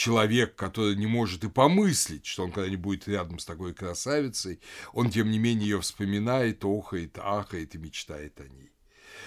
человек, 0.00 0.56
который 0.56 0.96
не 0.96 1.06
может 1.06 1.44
и 1.44 1.50
помыслить, 1.50 2.24
что 2.24 2.44
он 2.44 2.52
когда-нибудь 2.52 2.80
будет 2.80 3.08
рядом 3.08 3.38
с 3.38 3.44
такой 3.44 3.74
красавицей, 3.74 4.58
он, 4.94 5.10
тем 5.10 5.30
не 5.30 5.38
менее, 5.38 5.68
ее 5.68 5.80
вспоминает, 5.82 6.64
охает, 6.64 7.18
ахает 7.18 7.74
и 7.74 7.78
мечтает 7.78 8.40
о 8.40 8.48
ней. 8.48 8.72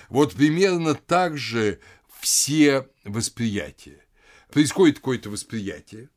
Вот 0.09 0.33
примерно 0.33 0.95
так 0.95 1.37
же 1.37 1.79
все 2.19 2.89
восприятия. 3.03 4.03
Происходит 4.49 4.95
какое-то 4.95 5.29
восприятие, 5.29 6.09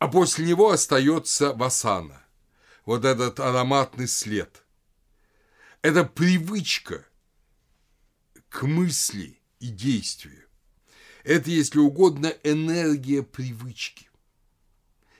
а 0.00 0.08
после 0.08 0.44
него 0.44 0.70
остается 0.70 1.52
васана, 1.52 2.24
вот 2.84 3.04
этот 3.04 3.38
ароматный 3.38 4.08
след. 4.08 4.64
Это 5.80 6.02
привычка 6.02 7.06
к 8.48 8.64
мысли 8.64 9.38
и 9.60 9.68
действию. 9.68 10.41
Это, 11.24 11.50
если 11.50 11.78
угодно, 11.78 12.34
энергия 12.42 13.22
привычки, 13.22 14.08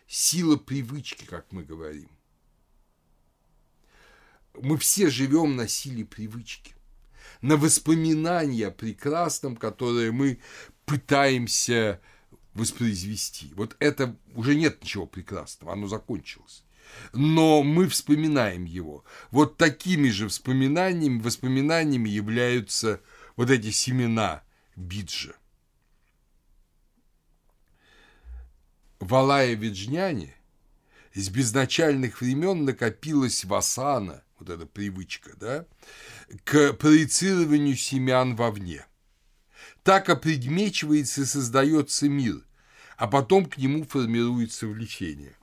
сила 0.06 0.56
привычки, 0.56 1.24
как 1.24 1.52
мы 1.52 1.62
говорим. 1.62 2.10
Мы 4.60 4.76
все 4.76 5.08
живем 5.08 5.56
на 5.56 5.68
силе 5.68 6.04
привычки, 6.04 6.74
на 7.40 7.56
воспоминании 7.56 8.64
о 8.64 8.70
прекрасном, 8.70 9.56
которое 9.56 10.12
мы 10.12 10.40
пытаемся 10.84 12.00
воспроизвести. 12.54 13.52
Вот 13.54 13.76
это 13.78 14.16
уже 14.34 14.54
нет 14.54 14.82
ничего 14.82 15.06
прекрасного, 15.06 15.72
оно 15.72 15.86
закончилось. 15.86 16.64
Но 17.14 17.62
мы 17.62 17.88
вспоминаем 17.88 18.64
его. 18.64 19.04
Вот 19.30 19.56
такими 19.56 20.10
же 20.10 20.26
воспоминаниями, 20.26 21.20
воспоминаниями 21.20 22.10
являются 22.10 23.00
вот 23.36 23.50
эти 23.50 23.70
семена 23.70 24.42
биджа. 24.76 25.34
В 29.02 29.14
Алае-Виджняне 29.16 30.32
с 31.12 31.28
безначальных 31.28 32.20
времен 32.20 32.64
накопилась 32.64 33.44
васана, 33.44 34.22
вот 34.38 34.48
эта 34.48 34.64
привычка, 34.64 35.32
да, 35.36 35.66
к 36.44 36.72
проецированию 36.74 37.76
семян 37.76 38.36
вовне– 38.36 38.86
так 39.82 40.08
опредмечивается 40.08 41.22
и 41.22 41.24
создается 41.24 42.08
мир, 42.08 42.44
а 42.96 43.08
потом 43.08 43.46
к 43.46 43.56
нему 43.56 43.82
формируется 43.84 44.68
влечение. 44.68 45.36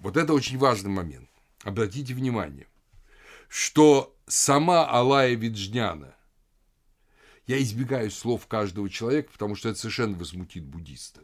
Вот 0.00 0.16
это 0.16 0.32
очень 0.34 0.58
важный 0.58 0.90
момент. 0.90 1.30
Обратите 1.62 2.12
внимание, 2.12 2.66
что 3.48 4.16
сама 4.26 4.84
Алая 4.84 5.34
Виджняна, 5.34 6.16
я 7.46 7.62
избегаю 7.62 8.10
слов 8.10 8.48
каждого 8.48 8.90
человека, 8.90 9.30
потому 9.30 9.54
что 9.54 9.68
это 9.68 9.78
совершенно 9.78 10.16
возмутит 10.16 10.64
буддиста. 10.64 11.20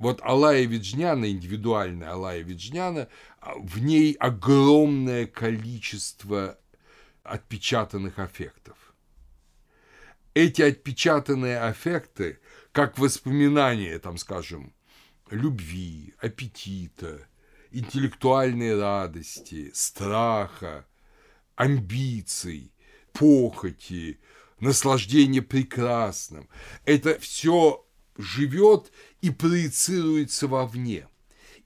Вот 0.00 0.20
Алая 0.24 0.64
Виджняна, 0.64 1.30
индивидуальная 1.30 2.10
Алая 2.10 2.40
Виджняна, 2.40 3.06
в 3.56 3.78
ней 3.78 4.14
огромное 4.14 5.26
количество 5.26 6.58
отпечатанных 7.22 8.18
аффектов 8.18 8.76
эти 10.34 10.62
отпечатанные 10.62 11.60
аффекты, 11.60 12.38
как 12.72 12.98
воспоминания, 12.98 13.98
там, 13.98 14.16
скажем, 14.16 14.72
любви, 15.30 16.14
аппетита, 16.20 17.26
интеллектуальной 17.70 18.78
радости, 18.78 19.70
страха, 19.74 20.86
амбиций, 21.56 22.72
похоти, 23.12 24.20
наслаждения 24.60 25.42
прекрасным. 25.42 26.48
Это 26.84 27.18
все 27.18 27.84
живет 28.16 28.92
и 29.20 29.30
проецируется 29.30 30.46
вовне. 30.48 31.08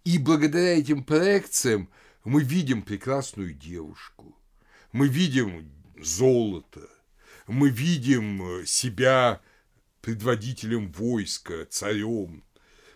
И 0.05 0.19
благодаря 0.19 0.79
этим 0.79 1.05
проекциям 1.05 1.91
мы 2.25 2.43
видим 2.43 2.83
прекрасную 2.83 3.55
девушку, 3.55 4.37
мы 4.93 5.09
видим 5.09 5.71
золото, 5.99 6.89
мы 7.47 7.71
видим 7.71 8.61
э, 8.61 8.67
себя 8.67 9.41
предводителем 10.01 10.93
войска, 10.93 11.67
царем, 11.71 12.45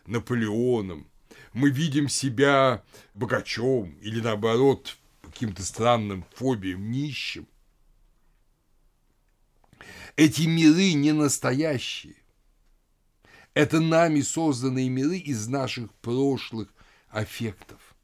Наполеоном. 0.07 1.11
Мы 1.53 1.71
видим 1.71 2.09
себя 2.09 2.85
богачом 3.15 3.93
или, 4.01 4.21
наоборот, 4.21 4.97
каким-то 5.23 5.63
странным 5.63 6.25
фобием 6.35 6.91
нищим. 6.91 7.47
Эти 10.17 10.43
миры 10.43 10.93
не 10.95 11.13
настоящие. 11.13 12.17
Это 13.59 13.81
нами 13.81 14.21
созданные 14.21 14.89
миры 14.89 15.19
из 15.19 15.49
наших 15.49 15.93
прошлых 15.95 16.73
аффектов. 17.09 17.97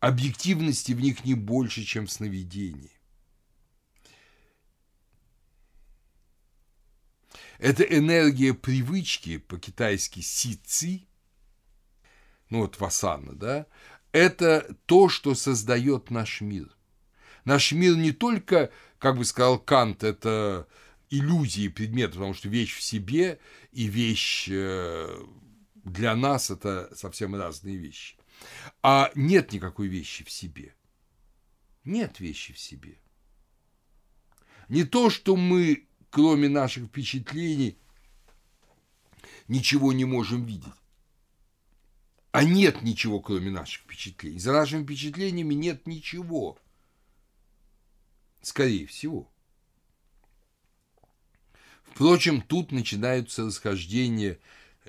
Объективности 0.00 0.90
в 0.90 1.00
них 1.00 1.24
не 1.24 1.34
больше, 1.34 1.84
чем 1.84 2.08
в 2.08 2.10
сновидении. 2.10 2.90
Это 7.58 7.84
энергия 7.84 8.54
привычки, 8.54 9.38
по-китайски 9.38 10.18
си-ци, 10.18 11.06
ну 12.50 12.62
вот 12.62 12.80
васана, 12.80 13.36
да, 13.36 13.66
это 14.10 14.76
то, 14.86 15.08
что 15.08 15.36
создает 15.36 16.10
наш 16.10 16.40
мир. 16.40 16.76
Наш 17.44 17.70
мир 17.70 17.94
не 17.94 18.10
только, 18.10 18.72
как 18.98 19.16
бы 19.16 19.24
сказал 19.24 19.60
Кант, 19.60 20.02
это 20.02 20.66
иллюзии 21.10 21.68
предмета, 21.68 22.14
потому 22.14 22.34
что 22.34 22.48
вещь 22.48 22.76
в 22.76 22.82
себе 22.82 23.38
и 23.72 23.86
вещь 23.86 24.48
э, 24.50 25.24
для 25.74 26.16
нас 26.16 26.50
это 26.50 26.94
совсем 26.94 27.34
разные 27.34 27.76
вещи. 27.76 28.16
А 28.82 29.10
нет 29.14 29.52
никакой 29.52 29.88
вещи 29.88 30.24
в 30.24 30.30
себе. 30.30 30.74
Нет 31.84 32.20
вещи 32.20 32.52
в 32.52 32.58
себе. 32.58 32.98
Не 34.68 34.84
то, 34.84 35.10
что 35.10 35.36
мы 35.36 35.86
кроме 36.16 36.48
наших 36.48 36.86
впечатлений, 36.86 37.76
ничего 39.48 39.92
не 39.92 40.06
можем 40.06 40.46
видеть. 40.46 40.72
А 42.32 42.42
нет 42.42 42.80
ничего, 42.80 43.20
кроме 43.20 43.50
наших 43.50 43.82
впечатлений. 43.82 44.38
За 44.38 44.52
нашими 44.52 44.82
впечатлениями 44.82 45.52
нет 45.52 45.86
ничего. 45.86 46.58
Скорее 48.40 48.86
всего. 48.86 49.30
Впрочем, 51.96 52.42
тут 52.42 52.72
начинаются 52.72 53.46
расхождения 53.46 54.38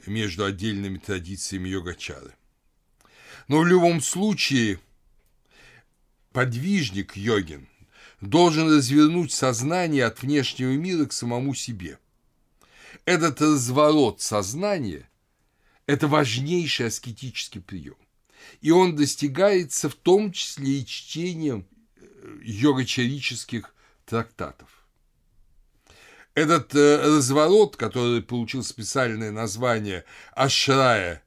между 0.06 0.44
отдельными 0.44 0.98
традициями 0.98 1.70
йогачары. 1.70 2.36
Но 3.48 3.62
в 3.62 3.66
любом 3.66 4.02
случае 4.02 4.82
подвижник 6.34 7.16
йогин– 7.16 7.70
должен 8.22 8.70
развернуть 8.76 9.32
сознание 9.32 10.06
от 10.06 10.22
внешнего 10.22 10.72
мира 10.72 11.06
к 11.06 11.14
самому 11.14 11.54
себе. 11.54 11.98
Этот 13.06 13.42
разворот 13.42 14.22
сознания 14.22 15.10
Это 15.86 16.10
важнейший 16.10 16.88
аскетический 16.88 17.62
прием. 17.62 17.96
И 18.60 18.72
он 18.72 18.98
достигается 18.98 19.88
в 19.88 19.96
том 19.96 20.34
числе 20.34 20.82
и 20.82 20.86
чтением 20.86 21.66
э, 21.96 22.40
йогачарических 22.44 23.74
трактатов. 24.06 24.77
Этот 26.38 26.76
э, 26.76 27.02
разворот, 27.02 27.78
который 27.78 28.22
получил 28.22 28.62
специальное 28.62 29.32
название 29.32 30.04
Ашрая 30.36 31.24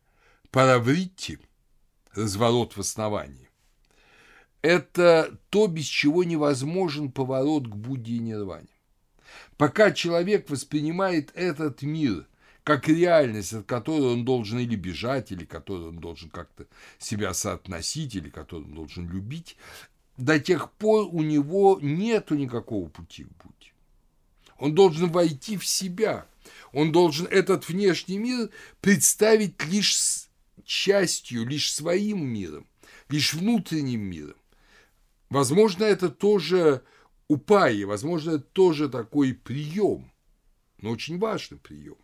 Паравритти, 0.52 1.40
разворот 2.14 2.76
в 2.76 2.78
основании, 2.78 3.50
это 4.62 5.36
то, 5.48 5.66
без 5.66 5.86
чего 5.86 6.22
невозможен 6.22 7.11
поворот 7.11 7.66
к 7.66 7.74
Будде 7.74 8.12
и 8.12 8.18
Нирване. 8.20 8.68
Пока 9.56 9.90
человек 9.90 10.48
воспринимает 10.48 11.32
этот 11.34 11.82
мир 11.82 12.28
как 12.62 12.86
реальность, 12.86 13.52
от 13.52 13.66
которой 13.66 14.12
он 14.12 14.24
должен 14.24 14.61
или 14.61 14.76
бежать, 14.76 15.32
или 15.32 15.44
которой 15.44 15.88
он 15.88 15.98
должен 15.98 16.30
как-то 16.30 16.68
себя 17.00 17.34
соотносить, 17.34 18.14
или 18.14 18.30
которую 18.30 18.68
он 18.68 18.74
должен 18.76 19.11
любить, 19.11 19.56
до 20.16 20.38
тех 20.38 20.70
пор 20.70 21.08
у 21.11 21.22
него 21.22 21.80
нет 21.82 22.30
никакого 22.30 22.88
пути 22.88 23.24
к 23.24 23.32
Будде. 23.42 23.70
Он 24.61 24.74
должен 24.74 25.11
войти 25.11 25.56
в 25.56 25.66
себя. 25.66 26.26
Он 26.72 26.92
должен 26.92 27.26
этот 27.26 27.68
внешний 27.68 28.18
мир 28.18 28.50
представить 28.80 29.64
лишь 29.64 30.28
частью, 30.64 31.46
лишь 31.46 31.72
своим 31.72 32.24
миром, 32.24 32.68
лишь 33.08 33.34
внутренним 33.34 34.02
миром. 34.02 34.36
Возможно, 35.30 35.84
это 35.84 36.11
тоже 36.11 36.82
упаи, 37.26 37.82
возможно, 37.84 38.32
это 38.32 38.44
тоже 38.44 38.88
такой 38.88 39.32
прием, 39.32 40.12
но 40.78 40.90
очень 40.90 41.18
важный 41.18 41.58
прием. 41.58 41.96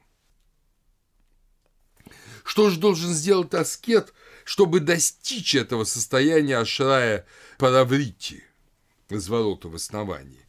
Что 2.42 2.70
же 2.70 2.80
должен 2.80 3.10
сделать 3.12 3.52
аскет, 3.54 4.14
чтобы 4.44 4.80
достичь 4.80 5.54
этого 5.54 5.84
состояния 5.84 6.58
Ашрая 6.58 7.26
Параврити, 7.58 8.44
разворота 9.10 9.68
в 9.68 9.74
основании? 9.74 10.45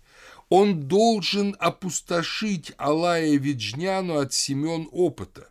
Он 0.50 0.88
должен 0.88 1.56
опустошить 1.60 2.72
Алая 2.78 3.36
Виджняну 3.38 4.20
от 4.20 4.34
семен 4.34 4.88
опыта 4.92 5.50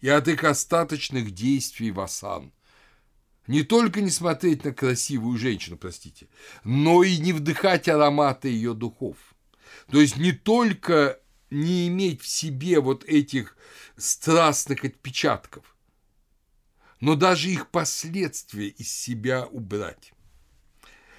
и 0.00 0.08
от 0.08 0.26
их 0.26 0.42
остаточных 0.42 1.30
действий 1.30 1.92
в 1.92 2.00
асан. 2.00 2.52
Не 3.46 3.62
только 3.62 4.00
не 4.00 4.10
смотреть 4.10 4.64
на 4.64 4.72
красивую 4.72 5.38
женщину, 5.38 5.76
простите, 5.76 6.28
но 6.64 7.04
и 7.04 7.18
не 7.18 7.32
вдыхать 7.32 7.88
ароматы 7.88 8.48
ее 8.48 8.74
духов. 8.74 9.16
То 9.90 10.00
есть 10.00 10.16
не 10.16 10.32
только 10.32 11.20
не 11.50 11.86
иметь 11.88 12.22
в 12.22 12.26
себе 12.26 12.80
вот 12.80 13.04
этих 13.04 13.56
страстных 13.96 14.84
отпечатков, 14.84 15.76
но 17.00 17.14
даже 17.14 17.50
их 17.50 17.68
последствия 17.70 18.68
из 18.68 18.90
себя 18.90 19.46
убрать. 19.46 20.12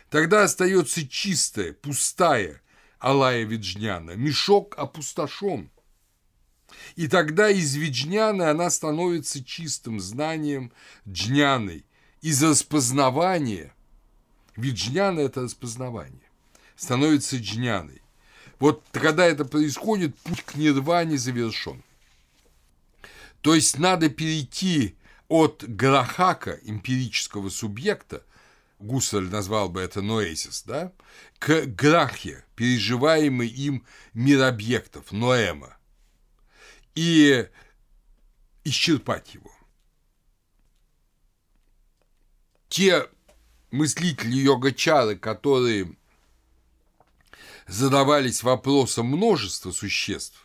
Тогда 0.10 0.44
остается 0.44 1.08
чистая, 1.08 1.74
пустая 1.74 2.62
Алая 3.06 3.44
Виджняна, 3.44 4.16
мешок 4.16 4.74
опустошен. 4.80 5.70
И 6.96 7.08
тогда 7.08 7.52
из 7.52 7.76
Виджняны 7.76 8.42
она 8.42 8.72
становится 8.72 9.44
чистым 9.44 10.00
знанием 10.00 10.72
Джняной, 11.08 11.86
из 12.22 12.44
распознавания. 12.44 13.76
Виджняна– 14.56 15.20
это 15.22 15.44
распознавание. 15.44 16.28
Становится 16.76 17.38
Джняной. 17.38 18.02
Вот 18.58 18.84
когда 18.92 19.24
это 19.28 19.46
происходит, 19.46 20.18
путь 20.18 20.42
к 20.42 20.56
нирване 20.56 21.20
завершен. 21.20 21.84
То 23.42 23.54
есть 23.54 23.78
надо 23.78 24.10
перейти 24.10 24.96
от 25.28 25.64
грахака, 25.68 26.60
эмпирического 26.64 27.50
субъекта, 27.50 28.24
Гуссель 28.86 29.30
назвал 29.30 29.70
бы 29.70 29.82
это 29.82 30.02
ноэсис, 30.02 30.64
да, 30.64 30.94
к 31.40 31.66
грахе, 31.66 32.46
переживаемый 32.56 33.48
им 33.48 33.86
мир 34.14 34.44
объектов, 34.44 35.12
ноэма, 35.12 35.78
и 36.94 37.50
исчерпать 38.64 39.34
его. 39.34 39.52
Те 42.70 43.10
мыслители 43.72 44.36
йога-чары, 44.36 45.18
которые 45.18 45.96
задавались 47.68 48.44
вопросом 48.44 49.08
множества 49.08 49.72
существ, 49.72 50.45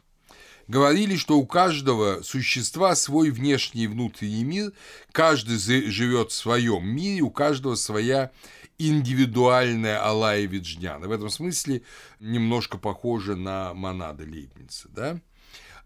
говорили, 0.70 1.16
что 1.16 1.36
у 1.36 1.46
каждого 1.46 2.22
существа 2.22 2.94
свой 2.94 3.30
внешний 3.30 3.84
и 3.84 3.88
внутренний 3.88 4.44
мир, 4.44 4.72
каждый 5.10 5.58
живет 5.58 6.30
в 6.30 6.34
своем 6.34 6.86
мире, 6.86 7.22
у 7.22 7.30
каждого 7.30 7.74
своя 7.74 8.30
индивидуальная 8.78 10.02
Алая 10.02 10.46
Виджняна. 10.46 11.08
В 11.08 11.10
этом 11.10 11.28
смысле 11.28 11.82
немножко 12.20 12.78
похоже 12.78 13.34
на 13.34 13.74
монады 13.74 14.24
Лейбница. 14.24 14.88
Да? 14.90 15.20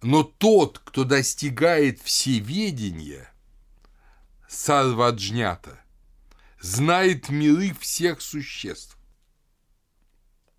Но 0.02 0.22
тот, 0.22 0.80
кто 0.84 1.04
достигает 1.04 2.00
всеведения, 2.00 3.32
сарваджнята, 4.48 5.80
знает 6.60 7.30
миры 7.30 7.74
всех 7.80 8.20
существ. 8.20 8.98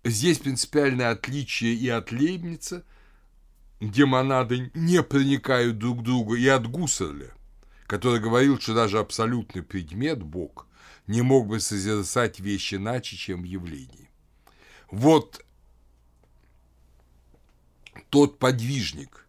Здесь 0.02 0.38
принципиальное 0.38 1.10
отличие 1.10 1.74
и 1.74 1.88
от 1.88 2.10
Лейбница– 2.10 2.84
где 3.80 4.06
монады 4.06 4.70
не 4.74 5.02
проникают 5.02 5.78
друг 5.78 6.00
к 6.00 6.02
другу, 6.02 6.34
и 6.34 6.46
от 6.46 6.66
Гуссерля, 6.68 7.32
который 7.86 8.20
говорил, 8.20 8.58
что 8.58 8.74
даже 8.74 8.98
абсолютный 8.98 9.62
предмет, 9.62 10.22
Бог, 10.22 10.66
не 11.06 11.22
мог 11.22 11.46
бы 11.46 11.60
созерцать 11.60 12.40
вещи 12.40 12.76
иначе, 12.76 13.16
чем 13.16 13.42
в 13.42 13.44
явлении. 13.44 14.10
Вот 14.90 15.44
тот 18.10 18.38
подвижник, 18.38 19.26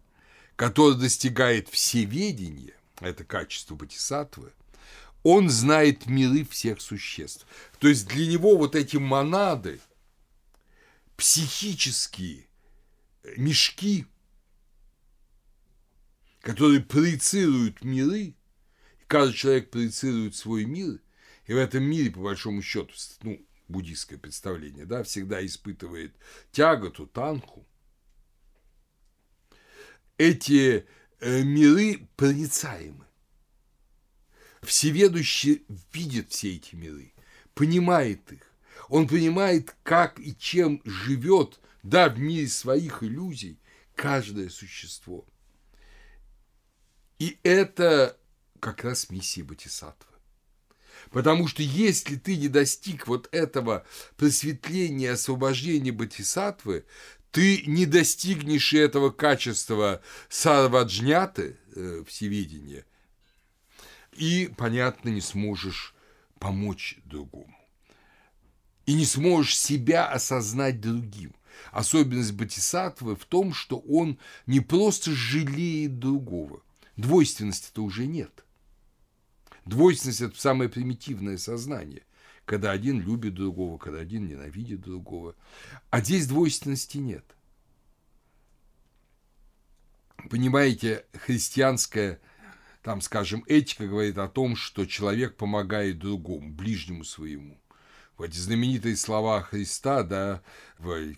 который 0.56 0.96
достигает 0.96 1.68
всеведения, 1.68 2.74
это 3.00 3.24
качество 3.24 3.74
Батисатвы, 3.74 4.52
он 5.22 5.50
знает 5.50 6.06
миры 6.06 6.44
всех 6.44 6.80
существ. 6.80 7.46
То 7.80 7.88
есть 7.88 8.08
для 8.08 8.26
него 8.26 8.56
вот 8.56 8.74
эти 8.74 8.96
монады, 8.96 9.80
психические 11.16 12.46
мешки– 13.36 14.06
которые 16.48 16.80
проецируют 16.80 17.84
миры, 17.84 18.20
и 18.22 18.34
каждый 19.06 19.36
человек 19.36 19.70
проецирует 19.70 20.34
свой 20.34 20.64
мир, 20.64 20.98
и 21.44 21.52
в 21.52 21.58
этом 21.58 21.84
мире, 21.84 22.10
по 22.10 22.20
большому 22.20 22.62
счету, 22.62 22.94
ну, 23.20 23.46
буддийское 23.68 24.18
представление, 24.18 24.86
да, 24.86 25.02
всегда 25.02 25.44
испытывает 25.44 26.16
тяготу, 26.50 27.06
танху. 27.06 27.66
Эти 30.16 30.86
э, 31.20 31.42
миры 31.42 32.08
проницаемы. 32.16 33.04
Всеведущий 34.62 35.66
видит 35.92 36.30
все 36.30 36.56
эти 36.56 36.74
миры, 36.74 37.12
понимает 37.52 38.32
их. 38.32 38.54
Он 38.88 39.06
понимает, 39.06 39.76
как 39.82 40.18
и 40.18 40.34
чем 40.34 40.80
живет, 40.86 41.60
да, 41.82 42.08
в 42.08 42.18
мире 42.18 42.48
своих 42.48 43.02
иллюзий, 43.02 43.60
каждое 43.94 44.48
существо– 44.48 45.26
и 47.18 47.38
это 47.42 48.16
как 48.60 48.84
раз 48.84 49.10
миссия 49.10 49.42
Батисатвы. 49.42 50.08
Потому 51.10 51.46
что 51.46 51.62
если 51.62 52.16
ты 52.16 52.36
не 52.36 52.48
достиг 52.48 53.06
вот 53.06 53.28
этого 53.32 53.86
просветления, 54.16 55.12
освобождения 55.12 55.92
Батисатвы, 55.92 56.84
ты 57.30 57.62
не 57.66 57.86
достигнешь 57.86 58.72
этого 58.72 59.10
качества 59.10 60.02
сарваджняты, 60.28 61.56
э, 61.74 62.02
всевидения, 62.06 62.84
и, 64.12 64.50
понятно, 64.56 65.10
не 65.10 65.20
сможешь 65.20 65.94
помочь 66.38 66.98
другому. 67.04 67.54
И 68.86 68.94
не 68.94 69.04
сможешь 69.04 69.58
себя 69.58 70.06
осознать 70.08 70.80
другим. 70.80 71.34
Особенность 71.72 72.32
Батисатвы 72.32 73.16
в 73.16 73.24
том, 73.24 73.52
что 73.52 73.78
он 73.78 74.18
не 74.46 74.60
просто 74.60 75.12
жалеет 75.12 75.98
другого, 75.98 76.62
Двойственности-то 76.98 77.82
уже 77.84 78.06
нет. 78.06 78.44
Двойственность– 79.64 80.20
это 80.20 80.38
самое 80.38 80.68
примитивное 80.68 81.38
сознание, 81.38 82.02
когда 82.44 82.72
один 82.72 83.00
любит 83.00 83.34
другого, 83.34 83.78
когда 83.78 84.00
один 84.00 84.26
ненавидит 84.26 84.80
другого. 84.80 85.36
А 85.90 86.00
здесь 86.00 86.26
двойственности 86.26 86.98
нет. 86.98 87.24
Понимаете, 90.28 91.06
христианская, 91.12 92.20
там, 92.82 93.00
скажем, 93.00 93.44
этика 93.46 93.86
говорит 93.86 94.18
о 94.18 94.26
том, 94.26 94.56
что 94.56 94.84
человек 94.84 95.36
помогает 95.36 96.00
другому, 96.00 96.50
ближнему 96.50 97.04
своему– 97.04 97.60
эти 98.22 98.36
знаменитые 98.36 98.96
слова 98.96 99.42
Христа, 99.42 100.02
да, 100.02 100.42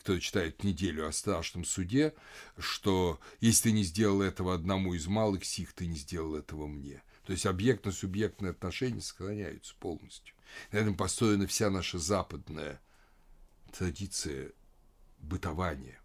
кто 0.00 0.18
читает 0.18 0.64
неделю 0.64 1.06
о 1.06 1.12
страшном 1.12 1.64
суде, 1.64 2.14
что 2.58 3.18
если 3.40 3.70
ты 3.70 3.72
не 3.72 3.84
сделал 3.84 4.22
этого 4.22 4.54
одному 4.54 4.94
из 4.94 5.06
малых 5.06 5.44
сих, 5.44 5.72
ты 5.72 5.86
не 5.86 5.96
сделал 5.96 6.36
этого 6.36 6.66
мне. 6.66 7.02
То 7.24 7.32
есть 7.32 7.46
объектно-субъектные 7.46 8.50
отношения 8.50 9.00
сохраняются 9.00 9.74
полностью. 9.78 10.34
На 10.72 10.78
этом 10.78 10.96
построена 10.96 11.46
вся 11.46 11.70
наша 11.70 11.98
западная 11.98 12.80
традиция 13.72 14.52
бытования. 15.18 16.00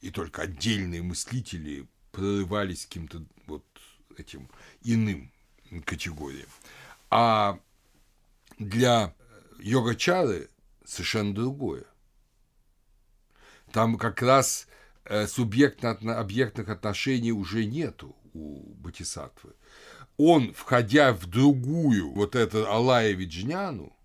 И 0.00 0.10
только 0.10 0.42
отдельные 0.42 1.02
мыслители 1.02 1.88
прорывались 2.12 2.86
каким-то 2.86 3.24
вот 3.46 3.64
этим 4.16 4.48
иным 4.82 5.32
категориям. 5.84 6.48
А 7.10 7.60
для 8.58 9.14
йога-чары 9.60 10.50
совершенно 10.84 11.34
другое. 11.34 11.84
Там 13.72 13.98
как 13.98 14.22
раз 14.22 14.66
э, 15.04 15.26
субъектно-объектных 15.26 16.68
отношений 16.68 17.32
уже 17.32 17.64
нету 17.64 18.16
у 18.32 18.74
Батисатвы. 18.74 19.54
Он, 20.16 20.52
входя 20.52 21.12
в 21.12 21.26
другую, 21.26 22.10
вот 22.10 22.34
эту 22.34 22.68
Алая 22.70 23.12
Виджняну, 23.12 23.96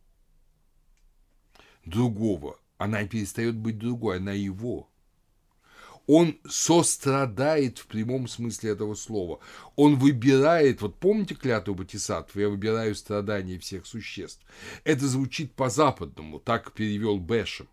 другого, 1.83 2.59
она 2.77 3.05
перестает 3.05 3.55
быть 3.55 3.77
другой, 3.77 4.17
она 4.17 4.31
его. 4.31 4.89
Он 6.07 6.37
сострадает 6.47 7.79
в 7.79 7.87
прямом 7.87 8.27
смысле 8.27 8.71
этого 8.71 8.95
слова. 8.95 9.39
Он 9.75 9.95
выбирает, 9.95 10.81
вот 10.81 10.99
помните 10.99 11.35
клятву 11.35 11.73
Батисатвы, 11.73 12.41
я 12.41 12.49
выбираю 12.49 12.95
страдания 12.95 13.57
всех 13.57 13.85
существ. 13.85 14.41
Это 14.83 15.07
звучит 15.07 15.53
по-западному, 15.53 16.39
так 16.39 16.73
перевел 16.73 17.17
Бэшем. 17.17 17.67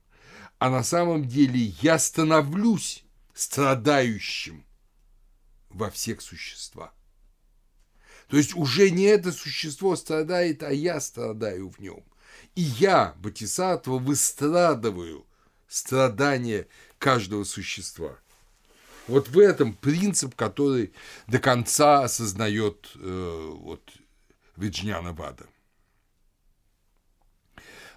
А 0.58 0.70
на 0.70 0.82
самом 0.82 1.26
деле 1.26 1.74
я 1.82 1.98
становлюсь 1.98 3.04
страдающим 3.34 4.64
во 5.68 5.90
всех 5.90 6.22
существах. 6.22 6.94
То 8.28 8.36
есть 8.38 8.54
уже 8.54 8.90
не 8.90 9.04
это 9.04 9.30
существо 9.32 9.94
страдает, 9.96 10.62
а 10.62 10.72
я 10.72 11.00
страдаю 11.00 11.68
в 11.68 11.80
нем. 11.80 12.02
И 12.54 12.62
я, 12.62 13.14
Батисатва, 13.18 13.98
выстрадываю 13.98 15.26
страдания 15.68 16.66
каждого 17.02 17.42
существа. 17.42 18.16
Вот 19.08 19.28
в 19.28 19.38
этом 19.40 19.74
принцип, 19.74 20.36
который 20.36 20.92
до 21.26 21.40
конца 21.40 22.04
осознает 22.04 22.92
э, 22.94 23.50
вот, 23.56 23.82
Виджняна 24.56 25.12
Вада. 25.12 25.46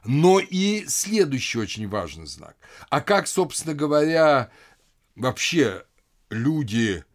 Но 0.03 0.39
и 0.39 0.85
следующий 0.87 1.59
очень 1.59 1.87
важный 1.87 2.25
знак. 2.25 2.57
А 2.89 3.01
как, 3.01 3.27
собственно 3.27 3.75
говоря, 3.75 4.49
вообще 5.15 5.85
люди 6.31 7.05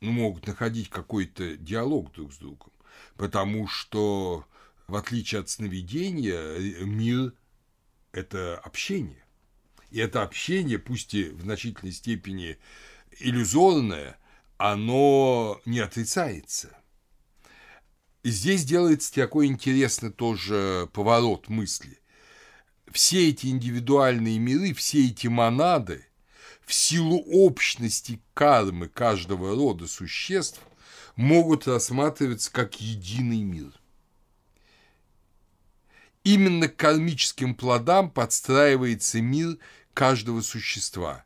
ну, 0.00 0.10
могут 0.10 0.48
находить 0.48 0.90
какой-то 0.90 1.56
диалог 1.56 2.12
друг 2.12 2.32
с 2.32 2.38
другом? 2.38 2.72
Потому 3.16 3.68
что, 3.68 4.44
в 4.88 4.96
отличие 4.96 5.40
от 5.40 5.48
сновидения, 5.48 6.84
мир– 6.84 7.32
это 8.12 8.58
общение. 8.58 9.25
И 9.96 9.98
это 9.98 10.22
общение, 10.22 10.78
пусть 10.78 11.14
и 11.14 11.30
в 11.30 11.40
значительной 11.40 11.94
степени 11.94 12.58
иллюзорное, 13.18 14.18
оно 14.58 15.58
не 15.64 15.78
отрицается. 15.78 16.76
Здесь 18.22 18.66
делается 18.66 19.14
такой 19.14 19.46
интересный 19.46 20.12
тоже 20.12 20.86
поворот 20.92 21.48
мысли. 21.48 21.98
Все 22.92 23.30
эти 23.30 23.46
индивидуальные 23.46 24.38
миры, 24.38 24.74
все 24.74 25.06
эти 25.06 25.28
монады, 25.28 26.04
в 26.66 26.74
силу 26.74 27.16
общности 27.28 28.20
кармы 28.34 28.88
каждого 28.88 29.56
рода 29.56 29.86
существ, 29.86 30.60
могут 31.14 31.66
рассматриваться 31.66 32.52
как 32.52 32.82
единый 32.82 33.44
мир– 33.44 33.72
Именно 36.26 36.66
к 36.66 36.74
кармическим 36.74 37.54
плодам 37.54 38.10
подстраивается 38.10 39.20
мир 39.20 39.58
каждого 39.96 40.42
существа. 40.42 41.24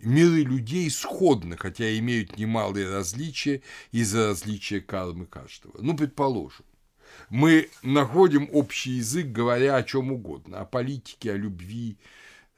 Миры 0.00 0.42
людей 0.42 0.90
сходны, 0.90 1.56
хотя 1.56 1.96
имеют 1.98 2.36
немалые 2.36 2.90
различия 2.90 3.62
из-за 3.92 4.28
различия 4.28 4.80
кармы 4.80 5.26
каждого. 5.26 5.76
Ну, 5.80 5.96
предположим, 5.96 6.66
мы 7.30 7.68
находим 7.82 8.48
общий 8.52 8.92
язык, 8.92 9.28
говоря 9.28 9.76
о 9.76 9.84
чем 9.84 10.10
угодно, 10.10 10.58
о 10.58 10.64
политике, 10.64 11.32
о 11.32 11.36
любви, 11.36 11.96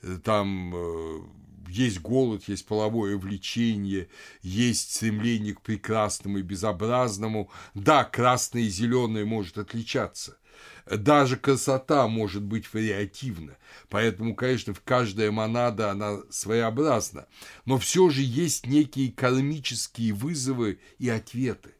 э, 0.03 0.19
там 0.25 0.73
э, 0.75 1.21
есть 1.69 2.01
голод, 2.01 2.49
есть 2.49 2.67
половое 2.67 3.19
влечение, 3.19 4.09
есть 4.43 4.97
стремление 4.97 5.55
к 5.55 5.61
прекрасному 5.61 6.39
и 6.39 6.43
безобразному. 6.43 7.51
Да, 7.75 8.05
красное 8.05 8.63
и 8.63 8.69
зеленое 8.69 9.27
может 9.27 9.59
отличаться, 9.59 10.39
даже 10.87 11.37
красота 11.37 12.09
может 12.09 12.43
быть 12.43 12.73
вариативна. 12.73 13.57
Поэтому, 13.89 14.35
конечно, 14.35 14.75
в 14.75 14.81
каждая 14.83 15.31
монада 15.31 15.91
она 15.91 16.19
своеобразна. 16.31 17.27
Но 17.65 17.79
все 17.79 18.11
же 18.11 18.23
есть 18.23 18.67
некие 18.67 19.13
кармические 19.13 20.13
вызовы 20.13 20.81
и 20.99 21.09
ответы, 21.09 21.75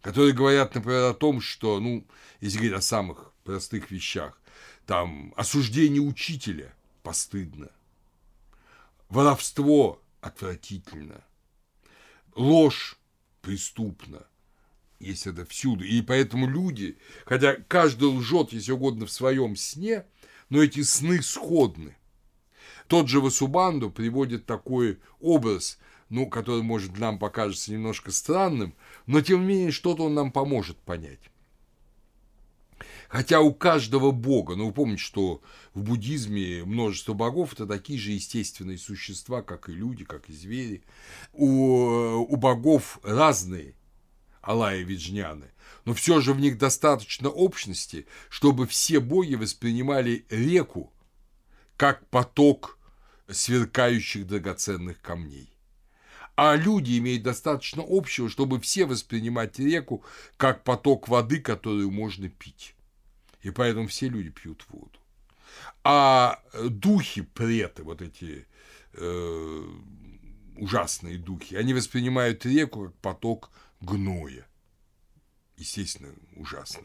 которые 0.00 0.34
говорят, 0.34 0.74
например, 0.74 1.10
о 1.10 1.14
том, 1.14 1.40
что, 1.40 1.80
ну, 1.80 2.06
если 2.40 2.58
говорить 2.58 2.78
о 2.78 2.82
самых 2.82 3.32
простых 3.44 3.90
вещах, 3.90 4.40
там, 4.86 5.32
осуждение 5.36 6.02
учителя 6.02 6.74
постыдно, 7.02 7.70
воровство 9.08 10.02
отвратительно, 10.20 11.24
ложь 12.34 12.98
преступна, 13.40 14.26
есть 15.04 15.26
это 15.26 15.44
всюду. 15.44 15.84
И 15.84 16.02
поэтому 16.02 16.48
люди, 16.48 16.98
хотя 17.24 17.56
каждый 17.68 18.08
лжет, 18.08 18.52
если 18.52 18.72
угодно, 18.72 19.06
в 19.06 19.12
своем 19.12 19.56
сне, 19.56 20.04
но 20.48 20.62
эти 20.62 20.82
сны 20.82 21.22
сходны. 21.22 21.96
Тот 22.88 23.08
же 23.08 23.20
Васубанду 23.20 23.90
приводит 23.90 24.46
такой 24.46 24.98
образ, 25.20 25.78
ну, 26.10 26.26
который, 26.28 26.62
может, 26.62 26.98
нам 26.98 27.18
покажется 27.18 27.72
немножко 27.72 28.12
странным, 28.12 28.74
но, 29.06 29.20
тем 29.20 29.40
не 29.40 29.46
менее, 29.46 29.70
что-то 29.70 30.04
он 30.04 30.14
нам 30.14 30.30
поможет 30.32 30.78
понять. 30.78 31.20
Хотя 33.08 33.40
у 33.40 33.54
каждого 33.54 34.10
бога, 34.10 34.56
ну 34.56 34.66
вы 34.66 34.72
помните, 34.72 35.02
что 35.02 35.40
в 35.72 35.82
буддизме 35.82 36.64
множество 36.64 37.12
богов 37.12 37.52
это 37.52 37.66
такие 37.66 37.98
же 37.98 38.10
естественные 38.10 38.76
существа, 38.76 39.42
как 39.42 39.68
и 39.68 39.72
люди, 39.72 40.04
как 40.04 40.28
и 40.28 40.32
звери. 40.32 40.82
У, 41.32 41.46
у 41.46 42.36
богов 42.36 42.98
разные 43.04 43.74
Алая 44.44 44.82
Виджняны, 44.82 45.50
но 45.84 45.94
все 45.94 46.20
же 46.20 46.32
в 46.32 46.40
них 46.40 46.58
достаточно 46.58 47.28
общности, 47.28 48.06
чтобы 48.28 48.66
все 48.66 49.00
боги 49.00 49.34
воспринимали 49.34 50.24
реку 50.30 50.92
как 51.76 52.06
поток 52.08 52.78
сверкающих 53.28 54.26
драгоценных 54.26 55.00
камней. 55.00 55.50
А 56.36 56.56
люди 56.56 56.98
имеют 56.98 57.22
достаточно 57.22 57.84
общего, 57.86 58.28
чтобы 58.28 58.60
все 58.60 58.86
воспринимать 58.86 59.58
реку 59.58 60.04
как 60.36 60.64
поток 60.64 61.08
воды, 61.08 61.40
которую 61.40 61.90
можно 61.90 62.28
пить. 62.28 62.74
И 63.42 63.50
поэтому 63.50 63.86
все 63.86 64.08
люди 64.08 64.30
пьют 64.30 64.64
воду. 64.68 64.98
А 65.84 66.42
духи, 66.68 67.22
преты, 67.22 67.82
вот 67.84 68.02
эти 68.02 68.46
э, 68.94 69.68
ужасные 70.56 71.18
духи, 71.18 71.54
они 71.54 71.74
воспринимают 71.74 72.44
реку 72.46 72.86
как 72.86 72.94
поток 72.96 73.50
гноя. 73.84 74.46
Естественно, 75.56 76.12
ужасно. 76.36 76.84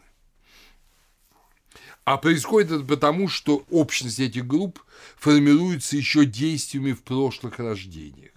А 2.04 2.16
происходит 2.16 2.70
это 2.70 2.84
потому, 2.84 3.28
что 3.28 3.64
общность 3.70 4.20
этих 4.20 4.46
групп 4.46 4.82
формируется 5.16 5.96
еще 5.96 6.24
действиями 6.24 6.92
в 6.92 7.02
прошлых 7.02 7.58
рождениях. 7.58 8.32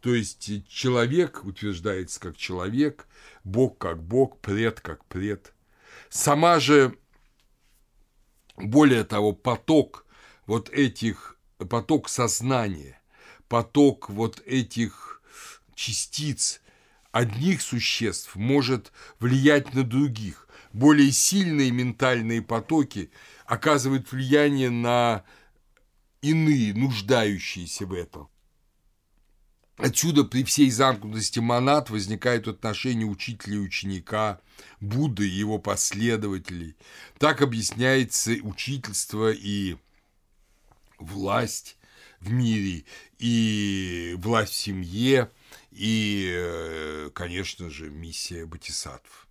То 0.00 0.14
есть 0.14 0.68
человек 0.68 1.44
утверждается 1.44 2.20
как 2.20 2.36
человек, 2.36 3.06
Бог 3.44 3.78
как 3.78 4.02
Бог, 4.02 4.38
пред 4.40 4.80
как 4.80 5.04
пред. 5.06 5.52
Сама 6.10 6.60
же, 6.60 6.96
более 8.56 9.04
того, 9.04 9.32
поток 9.32 10.06
вот 10.46 10.68
этих, 10.70 11.38
поток 11.58 12.08
сознания, 12.08 13.00
поток 13.48 14.08
вот 14.10 14.42
этих 14.46 15.22
частиц 15.74 16.60
одних 17.16 17.62
существ 17.62 18.36
может 18.36 18.92
влиять 19.20 19.72
на 19.72 19.84
других. 19.84 20.48
Более 20.74 21.10
сильные 21.10 21.70
ментальные 21.70 22.42
потоки 22.42 23.10
оказывают 23.46 24.12
влияние 24.12 24.68
на 24.68 25.24
иные, 26.20 26.74
нуждающиеся 26.74 27.86
в 27.86 27.94
этом. 27.94 28.28
Отсюда 29.78 30.24
при 30.24 30.44
всей 30.44 30.70
замкнутости 30.70 31.38
монад 31.38 31.88
возникают 31.88 32.48
отношения 32.48 33.06
учителя 33.06 33.56
и 33.56 33.60
ученика, 33.60 34.40
Будды 34.80 35.26
и 35.26 35.32
его 35.32 35.58
последователей. 35.58 36.76
Так 37.18 37.40
объясняется 37.40 38.32
учительство 38.42 39.32
и 39.32 39.76
власть 40.98 41.76
в 42.20 42.30
мире, 42.30 42.84
и 43.18 44.14
власть 44.18 44.52
в 44.52 44.56
семье, 44.56 45.30
и, 45.70 46.30
э, 46.34 47.10
конечно 47.14 47.70
же, 47.70 47.90
миссия 47.90 48.46
Батисатв. 48.46 49.26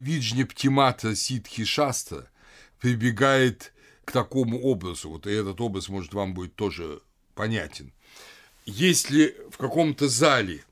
Виджнептимата 0.00 1.16
Ситхи 1.16 1.64
Шастра 1.64 2.30
прибегает 2.78 3.72
к 4.04 4.12
такому 4.12 4.60
образу, 4.60 5.10
вот 5.10 5.26
и 5.26 5.30
этот 5.30 5.60
образ, 5.60 5.88
может, 5.88 6.14
вам 6.14 6.34
будет 6.34 6.54
тоже 6.54 7.00
понятен. 7.34 7.92
Если 8.66 9.36
в 9.50 9.56
каком-то 9.56 10.08
зале 10.08 10.64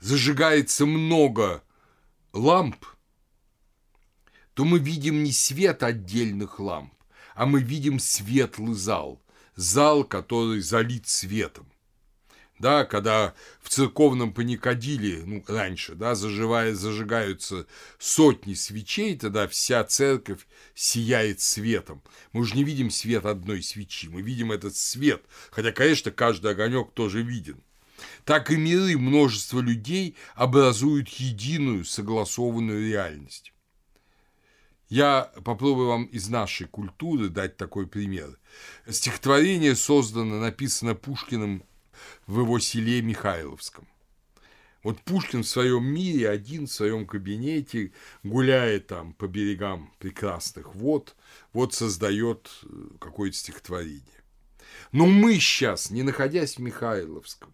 зажигается 0.00 0.86
много 0.86 1.62
ламп, 2.32 2.84
то 4.54 4.64
мы 4.64 4.78
видим 4.78 5.22
не 5.22 5.32
свет 5.32 5.82
отдельных 5.82 6.60
ламп, 6.60 6.92
а 7.34 7.46
мы 7.46 7.62
видим 7.62 7.98
светлый 7.98 8.74
зал, 8.74 9.22
зал, 9.60 10.04
который 10.04 10.60
залит 10.60 11.06
светом. 11.06 11.70
Да, 12.58 12.84
когда 12.84 13.34
в 13.62 13.70
церковном 13.70 14.34
паникадиле, 14.34 15.22
ну, 15.24 15.42
раньше, 15.48 15.94
да, 15.94 16.14
заживая, 16.14 16.74
зажигаются 16.74 17.66
сотни 17.98 18.52
свечей, 18.52 19.16
тогда 19.16 19.48
вся 19.48 19.82
церковь 19.84 20.46
сияет 20.74 21.40
светом. 21.40 22.02
Мы 22.32 22.42
уже 22.42 22.54
не 22.56 22.64
видим 22.64 22.90
свет 22.90 23.24
одной 23.24 23.62
свечи, 23.62 24.08
мы 24.08 24.20
видим 24.20 24.52
этот 24.52 24.76
свет, 24.76 25.22
хотя, 25.50 25.72
конечно, 25.72 26.10
каждый 26.10 26.50
огонек 26.50 26.92
тоже 26.92 27.22
виден. 27.22 27.62
Так 28.24 28.50
и 28.50 28.56
миры 28.56 28.98
множество 28.98 29.60
людей 29.60 30.16
образуют 30.34 31.08
единую 31.08 31.84
согласованную 31.86 32.86
реальность. 32.86 33.54
Я 34.90 35.30
попробую 35.44 35.86
вам 35.86 36.04
из 36.06 36.28
нашей 36.28 36.66
культуры 36.66 37.28
дать 37.28 37.56
такой 37.56 37.86
пример. 37.86 38.36
Стихотворение 38.88 39.76
создано, 39.76 40.40
написано 40.40 40.96
Пушкиным 40.96 41.62
в 42.26 42.40
его 42.40 42.58
селе 42.58 43.00
Михайловском. 43.00 43.86
Вот 44.82 45.00
Пушкин 45.02 45.44
в 45.44 45.48
своем 45.48 45.84
мире, 45.84 46.28
один 46.28 46.66
в 46.66 46.72
своем 46.72 47.06
кабинете, 47.06 47.92
гуляет 48.24 48.88
там 48.88 49.12
по 49.12 49.28
берегам 49.28 49.92
прекрасных 50.00 50.74
вод, 50.74 51.14
вот 51.52 51.72
создает 51.72 52.50
э, 52.64 52.88
какое-то 52.98 53.36
стихотворение. 53.36 54.02
Но 54.90 55.06
мы 55.06 55.34
сейчас, 55.34 55.90
не 55.90 56.02
находясь 56.02 56.56
в 56.56 56.60
Михайловском, 56.60 57.52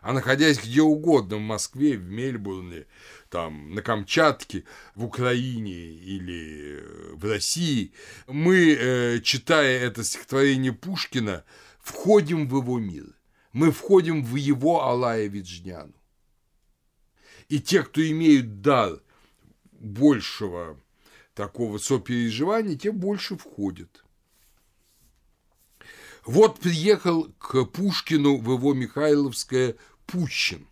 а 0.00 0.12
находясь 0.12 0.58
где 0.58 0.82
угодно, 0.82 1.36
в 1.36 1.40
Москве, 1.40 1.96
в 1.96 2.08
Мельбурне, 2.08 2.86
там, 3.30 3.74
на 3.74 3.82
Камчатке, 3.82 4.64
в 4.94 5.04
Украине 5.04 5.72
или 5.72 6.80
э, 6.80 7.14
в 7.14 7.24
России, 7.24 7.92
мы, 8.26 8.72
э, 8.72 9.20
читая 9.20 9.78
это 9.80 10.04
стихотворение 10.04 10.72
Пушкина, 10.72 11.44
входим 11.80 12.48
в 12.48 12.56
его 12.56 12.78
мир. 12.78 13.06
Мы 13.52 13.70
входим 13.70 14.24
в 14.24 14.36
его 14.36 14.84
Алая 14.84 15.26
Виджняну. 15.26 15.94
И 17.48 17.60
те, 17.60 17.82
кто 17.82 18.06
имеют 18.06 18.60
дар 18.60 19.00
большего 19.72 20.78
такого 21.34 21.78
сопереживания, 21.78 22.76
те 22.76 22.92
больше 22.92 23.36
входят. 23.36 24.04
Вот 26.26 26.60
приехал 26.60 27.32
к 27.38 27.64
Пушкину 27.64 28.36
в 28.36 28.52
его 28.52 28.74
Михайловское 28.74 29.76
Пущин. 30.06 30.66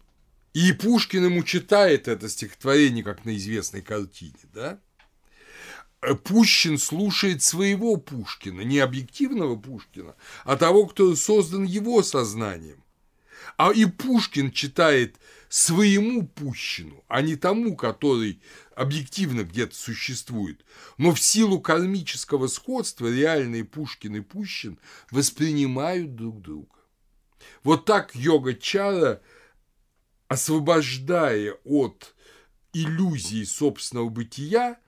И 0.56 0.72
Пушкин 0.72 1.26
ему 1.26 1.42
читает 1.42 2.08
это 2.08 2.30
стихотворение, 2.30 3.04
как 3.04 3.26
на 3.26 3.36
известной 3.36 3.82
картине, 3.82 4.40
да? 4.54 4.80
Пущин 6.24 6.78
слушает 6.78 7.42
своего 7.42 7.98
Пушкина, 7.98 8.62
не 8.62 8.78
объективного 8.78 9.56
Пушкина, 9.56 10.16
а 10.44 10.56
того, 10.56 10.86
кто 10.86 11.14
создан 11.14 11.64
его 11.64 12.02
сознанием. 12.02 12.82
А 13.58 13.70
и 13.70 13.84
Пушкин 13.84 14.50
читает 14.50 15.16
своему 15.50 16.26
Пущину, 16.26 17.04
а 17.06 17.20
не 17.20 17.36
тому, 17.36 17.76
который 17.76 18.40
объективно 18.74 19.42
где-то 19.42 19.76
существует. 19.76 20.64
Но 20.96 21.12
в 21.12 21.20
силу 21.20 21.60
кармического 21.60 22.46
сходства 22.46 23.14
реальные 23.14 23.64
Пушкин 23.64 24.16
и 24.16 24.20
Пущин 24.20 24.78
воспринимают 25.10 26.14
друг 26.16 26.40
друга. 26.40 26.76
Вот 27.62 27.84
так 27.84 28.14
йога-чара, 28.14 29.20
освобождая 30.28 31.52
от 31.64 32.14
иллюзии 32.72 33.44
собственного 33.44 34.08
бытия, 34.08 34.78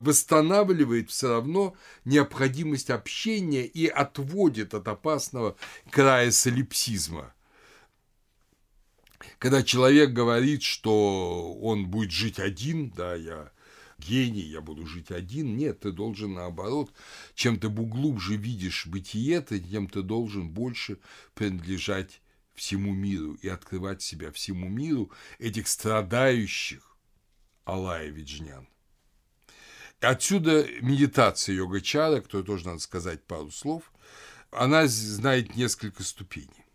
восстанавливает 0.00 1.10
все 1.10 1.28
равно 1.28 1.76
необходимость 2.04 2.90
общения 2.90 3.66
и 3.66 3.86
отводит 3.86 4.74
от 4.74 4.88
опасного 4.88 5.56
края 5.90 6.30
солипсизма. 6.30 7.34
Когда 9.38 9.62
человек 9.62 10.12
говорит, 10.12 10.62
что 10.62 11.54
он 11.60 11.86
будет 11.88 12.10
жить 12.10 12.38
один, 12.38 12.90
да, 12.90 13.14
я 13.14 13.52
гений, 13.98 14.40
я 14.40 14.62
буду 14.62 14.86
жить 14.86 15.10
один. 15.10 15.56
Нет, 15.56 15.80
ты 15.80 15.92
должен 15.92 16.34
наоборот, 16.34 16.90
чем 17.34 17.58
ты 17.58 17.68
глубже 17.68 18.36
видишь 18.36 18.86
бытие, 18.86 19.42
тем 19.42 19.88
ты 19.88 20.02
должен 20.02 20.48
больше 20.48 20.98
принадлежать 21.34 22.20
всему 22.60 22.92
миру 22.92 23.38
и 23.40 23.48
открывать 23.48 24.02
себя 24.02 24.30
всему 24.30 24.68
миру 24.68 25.10
этих 25.38 25.66
страдающих 25.66 26.94
Алая 27.64 28.08
Виджнян. 28.08 28.68
Отсюда 30.00 30.66
медитация 30.82 31.54
йога-чара, 31.54 32.20
которую 32.20 32.44
тоже 32.44 32.66
надо 32.66 32.80
сказать 32.80 33.24
пару 33.24 33.50
слов, 33.50 33.90
она 34.50 34.86
знает 34.86 35.56
несколько 35.56 36.02
ступеней. 36.02 36.66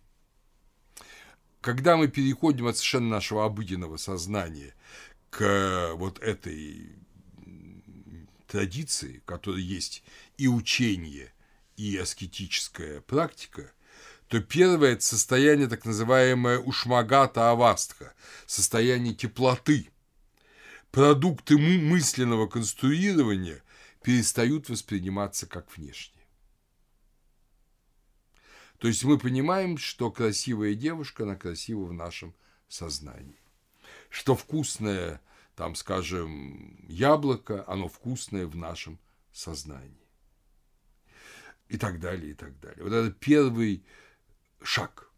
Когда 1.62 1.98
мы 1.98 2.08
переходим 2.08 2.66
от 2.66 2.78
совершенно 2.78 3.10
нашего 3.10 3.46
обыденного 3.46 3.98
сознания 3.98 4.74
к 5.30 5.92
вот 5.96 6.18
этой 6.20 6.96
традиции, 8.48 9.22
которая 9.26 9.62
есть 9.62 10.04
и 10.38 10.48
учение, 10.48 11.32
и 11.78 11.96
аскетическая 11.98 13.02
практика, 13.02 13.72
то 14.36 14.42
первое– 14.42 14.92
это 14.92 15.02
состояние 15.02 15.70
так 15.70 15.86
называемое 15.86 16.60
ушмагата 16.60 17.52
авастха, 17.52 18.14
состояние 18.46 19.16
теплоты– 19.16 19.90
продукты 20.92 21.58
мысленного 21.58 22.46
конструирования 22.46 23.64
перестают 24.04 24.68
восприниматься 24.68 25.48
как 25.48 25.78
внешние. 25.78 26.26
То 28.78 28.90
есть 28.90 29.06
мы 29.06 29.18
понимаем, 29.18 29.78
что 29.78 30.12
красивая 30.12 30.74
девушка, 30.74 31.24
она 31.24 31.38
красива 31.38 31.86
в 31.86 31.94
нашем 31.94 32.36
сознании. 32.68 33.40
Что 34.10 34.36
вкусное, 34.36 35.22
там, 35.56 35.76
скажем, 35.76 36.78
яблоко, 36.90 37.64
оно 37.70 37.88
вкусное 37.88 38.48
в 38.48 38.58
нашем 38.58 39.00
сознании. 39.32 40.10
И 41.70 41.78
так 41.78 42.02
далее, 42.02 42.32
и 42.32 42.34
так 42.34 42.60
далее. 42.60 42.84
Вот 42.84 42.92
это 42.92 43.12
первый 43.12 43.86
шаг, 44.66 45.10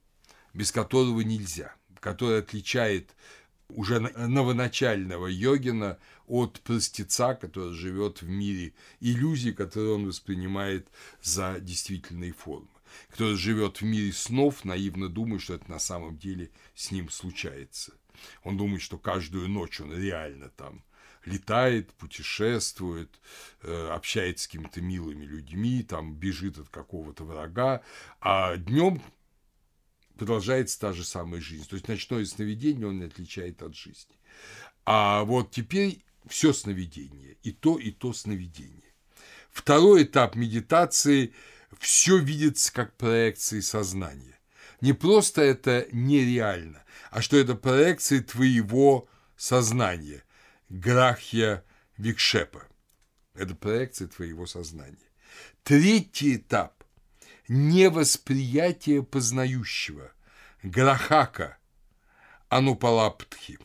без 0.53 0.71
которого 0.71 1.21
нельзя, 1.21 1.75
который 1.99 2.39
отличает 2.39 3.15
уже 3.69 3.99
новоначального 3.99 5.27
йогина 5.27 5.97
от 6.25 6.61
простеца, 6.61 7.35
который 7.35 7.73
живет 7.73 8.21
в 8.21 8.29
мире 8.29 8.73
иллюзий, 8.99 9.53
которые 9.53 9.93
он 9.95 10.07
воспринимает 10.07 10.87
за 11.21 11.59
действительные 11.59 12.31
формы, 12.31 12.69
который 13.09 13.35
живет 13.35 13.81
в 13.81 13.85
мире 13.85 14.13
снов, 14.13 14.63
наивно 14.63 15.09
думая, 15.09 15.39
что 15.39 15.55
это 15.55 15.69
на 15.69 15.79
самом 15.79 16.17
деле 16.17 16.51
с 16.75 16.91
ним 16.91 17.09
случается. 17.09 17.93
Он 18.43 18.57
думает, 18.57 18.81
что 18.81 18.97
каждую 18.97 19.49
ночь 19.49 19.79
он 19.79 19.93
реально 19.93 20.49
там 20.49 20.83
летает, 21.25 21.93
путешествует, 21.93 23.19
э, 23.61 23.89
общается 23.89 24.45
с 24.45 24.47
какими-то 24.47 24.81
милыми 24.81 25.25
людьми, 25.25 25.83
там 25.83 26.15
бежит 26.15 26.57
от 26.57 26.69
какого-то 26.69 27.25
врага, 27.25 27.81
а 28.21 28.55
днем 28.55 29.01
продолжается 30.17 30.79
та 30.79 30.93
же 30.93 31.03
самая 31.03 31.39
жизнь. 31.41 31.67
То 31.67 31.75
есть 31.75 31.87
ночное 31.87 32.25
сновидение 32.25 32.87
он 32.87 32.99
не 32.99 33.05
отличает 33.05 33.61
от 33.61 33.75
жизни. 33.75 34.15
А 34.85 35.23
вот 35.23 35.51
теперь 35.51 36.03
все 36.27 36.53
сновидение, 36.53 37.37
и 37.43 37.51
то, 37.51 37.77
и 37.77 37.91
то 37.91 38.13
сновидение. 38.13 38.93
Второй 39.51 40.03
этап 40.03 40.35
медитации– 40.35 41.33
все 41.79 42.17
видится 42.17 42.71
как 42.73 42.95
проекции 42.95 43.59
сознания. 43.59 44.39
Не 44.81 44.93
просто 44.93 45.41
это 45.41 45.87
нереально, 45.91 46.83
а 47.09 47.21
что 47.21 47.37
это 47.37 47.55
проекции 47.55 48.19
твоего 48.19 49.07
сознания, 49.35 50.23
грахья 50.69 51.63
викшепа. 51.97 52.67
Это 53.33 53.55
проекция 53.55 54.07
твоего 54.07 54.45
сознания. 54.45 54.97
Третий 55.63 56.35
этап 56.35 56.76
невосприятие 57.47 59.03
познающего, 59.03 60.11
грахака, 60.63 61.57
анупалаптхи. 62.49 63.59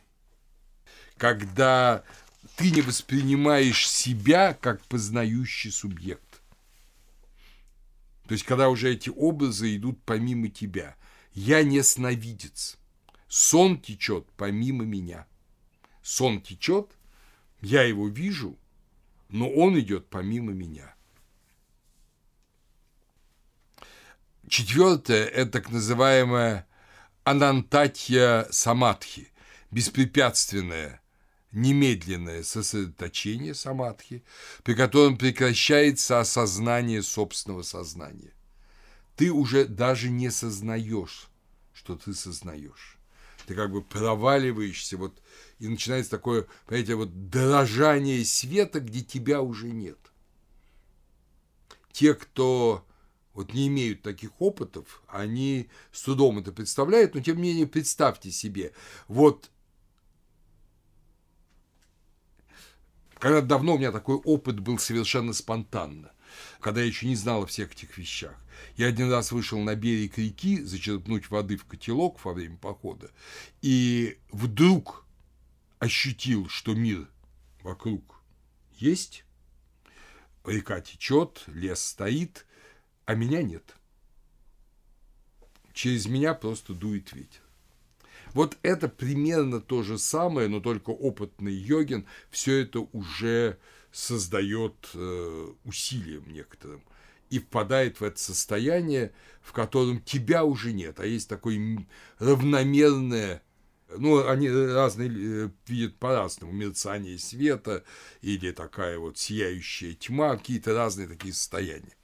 Когда 1.16 2.04
ты 2.56 2.70
не 2.70 2.82
воспринимаешь 2.82 3.88
себя 3.88 4.54
как 4.54 4.84
познающий 4.84 5.70
субъект. 5.70 6.42
То 8.26 8.32
есть, 8.32 8.44
когда 8.44 8.68
уже 8.68 8.92
эти 8.92 9.10
образы 9.10 9.76
идут 9.76 10.02
помимо 10.04 10.48
тебя. 10.48 10.96
Я 11.34 11.62
не 11.62 11.82
сновидец. 11.82 12.78
Сон 13.28 13.80
течет 13.80 14.26
помимо 14.36 14.84
меня. 14.84 15.26
Сон 16.02 16.40
течет, 16.40 16.90
я 17.60 17.82
его 17.82 18.08
вижу, 18.08 18.58
но 19.28 19.48
он 19.48 19.78
идет 19.78 20.08
помимо 20.08 20.52
меня. 20.52 20.94
Четвертое– 24.48 25.24
это 25.26 25.52
так 25.52 25.70
называемая 25.70 26.66
анантатья 27.24 28.46
самадхи, 28.50 29.28
беспрепятственное, 29.70 31.00
немедленное 31.52 32.42
сосредоточение 32.42 33.54
самадхи, 33.54 34.24
при 34.64 34.74
котором 34.74 35.16
прекращается 35.16 36.18
осознание 36.18 37.02
собственного 37.02 37.62
сознания. 37.62 38.32
Ты 39.16 39.30
уже 39.30 39.66
даже 39.66 40.10
не 40.10 40.30
сознаешь, 40.30 41.28
что 41.72 41.96
ты 41.96 42.14
сознаешь. 42.14 42.98
Ты 43.46 43.54
как 43.54 43.70
бы 43.70 43.82
проваливаешься, 43.82 44.96
вот, 44.96 45.20
и 45.58 45.68
начинается 45.68 46.10
такое, 46.10 46.46
понимаете, 46.66 46.94
вот 46.94 47.30
дрожание 47.30 48.24
света, 48.24 48.80
где 48.80 49.02
тебя 49.02 49.42
уже 49.42 49.68
нет. 49.68 49.98
Те, 51.92 52.14
кто 52.14 52.86
вот 53.34 53.54
не 53.54 53.68
имеют 53.68 54.02
таких 54.02 54.30
опытов, 54.40 55.02
они 55.08 55.68
с 55.90 56.02
трудом 56.02 56.38
это 56.38 56.52
представляют, 56.52 57.14
но 57.14 57.20
тем 57.20 57.36
не 57.36 57.50
менее 57.50 57.66
представьте 57.66 58.30
себе, 58.30 58.72
вот 59.08 59.50
когда 63.14 63.40
давно 63.40 63.76
у 63.76 63.78
меня 63.78 63.92
такой 63.92 64.16
опыт 64.16 64.58
был 64.60 64.78
совершенно 64.78 65.32
спонтанно, 65.32 66.12
когда 66.60 66.80
я 66.80 66.86
еще 66.86 67.06
не 67.06 67.14
знал 67.14 67.44
о 67.44 67.46
всех 67.46 67.72
этих 67.72 67.96
вещах. 67.96 68.34
Я 68.76 68.88
один 68.88 69.10
раз 69.10 69.32
вышел 69.32 69.58
на 69.60 69.74
берег 69.74 70.18
реки 70.18 70.60
зачерпнуть 70.60 71.30
воды 71.30 71.56
в 71.56 71.64
котелок 71.64 72.22
во 72.24 72.32
время 72.32 72.56
похода, 72.56 73.10
и 73.60 74.18
вдруг 74.30 75.06
ощутил, 75.78 76.48
что 76.48 76.74
мир 76.74 77.08
вокруг 77.62 78.20
есть, 78.76 79.24
река 80.44 80.80
течет, 80.80 81.44
лес 81.46 81.82
стоит– 81.82 82.44
а 83.12 83.14
меня 83.14 83.42
нет. 83.42 83.76
Через 85.74 86.06
меня 86.06 86.32
просто 86.32 86.72
дует 86.72 87.12
ветер. 87.12 87.42
Вот 88.32 88.56
это 88.62 88.88
примерно 88.88 89.60
то 89.60 89.82
же 89.82 89.98
самое, 89.98 90.48
но 90.48 90.60
только 90.60 90.90
опытный 90.90 91.52
йогин 91.52 92.06
все 92.30 92.62
это 92.62 92.80
уже 92.80 93.58
создает 93.90 94.88
э, 94.94 95.52
усилием 95.64 96.24
некоторым 96.32 96.82
и 97.28 97.38
впадает 97.38 98.00
в 98.00 98.04
это 98.04 98.18
состояние, 98.18 99.12
в 99.42 99.52
котором 99.52 100.00
тебя 100.00 100.44
уже 100.44 100.72
нет, 100.72 100.98
а 100.98 101.04
есть 101.04 101.28
такое 101.28 101.86
равномерное, 102.18 103.42
ну, 103.94 104.26
они 104.26 104.48
разные 104.48 105.10
э, 105.10 105.50
видят 105.66 105.98
по-разному, 105.98 106.52
мерцание 106.52 107.18
света 107.18 107.84
или 108.22 108.52
такая 108.52 108.98
вот 108.98 109.18
сияющая 109.18 109.92
тьма, 109.92 110.38
какие-то 110.38 110.74
разные 110.74 111.08
такие 111.08 111.34
состояния. 111.34 111.94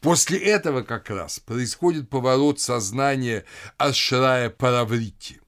После 0.00 0.38
этого 0.38 0.82
как 0.82 1.10
раз 1.10 1.40
происходит 1.40 2.08
поворот 2.08 2.60
сознания 2.60 3.44
Ашрая 3.78 4.48
Параврити. 4.50 5.40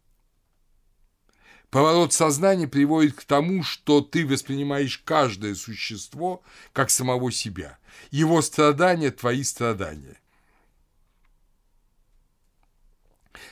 Поворот 1.71 2.13
сознания 2.13 2.67
приводит 2.67 3.15
к 3.15 3.23
тому, 3.23 3.63
что 3.63 4.01
ты 4.01 4.27
воспринимаешь 4.27 4.99
каждое 4.99 5.55
существо 5.55 6.43
как 6.73 6.91
самого 6.91 7.31
себя. 7.31 7.79
Его 8.11 8.43
страдания– 8.43 9.11
твои 9.13 9.45
страдания. 9.45 10.17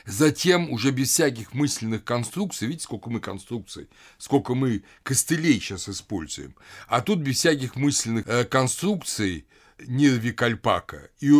Затем, 0.05 0.69
уже 0.69 0.91
без 0.91 1.09
всяких 1.09 1.53
мысленных 1.53 2.03
конструкций, 2.03 2.67
видите, 2.67 2.83
сколько 2.83 3.09
мы 3.09 3.21
конструкций, 3.21 3.87
сколько 4.17 4.53
мы 4.53 4.83
костылей 5.03 5.59
сейчас 5.59 5.87
используем, 5.87 6.55
а 6.87 7.01
тут 7.01 7.19
без 7.19 7.37
всяких 7.37 7.77
мысленных 7.77 8.27
э, 8.27 8.43
конструкций– 8.43 9.47
нирвикальпака 9.87 11.09
и 11.19 11.31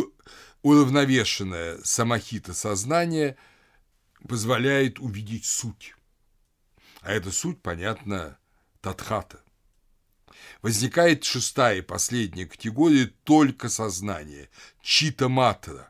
уравновешенное 0.61 1.79
самохита 1.83 2.53
сознание 2.53 3.37
позволяет 4.27 4.99
увидеть 4.99 5.45
суть. 5.45 5.95
А 7.01 7.11
эта 7.11 7.31
суть, 7.31 7.61
понятно, 7.61 8.37
татхата. 8.81 9.41
Возникает 10.61 11.23
шестая 11.23 11.77
и 11.77 11.81
последняя 11.81 12.45
категория 12.45 13.11
только 13.23 13.69
сознание, 13.69 14.49
чита-матра, 14.81 15.89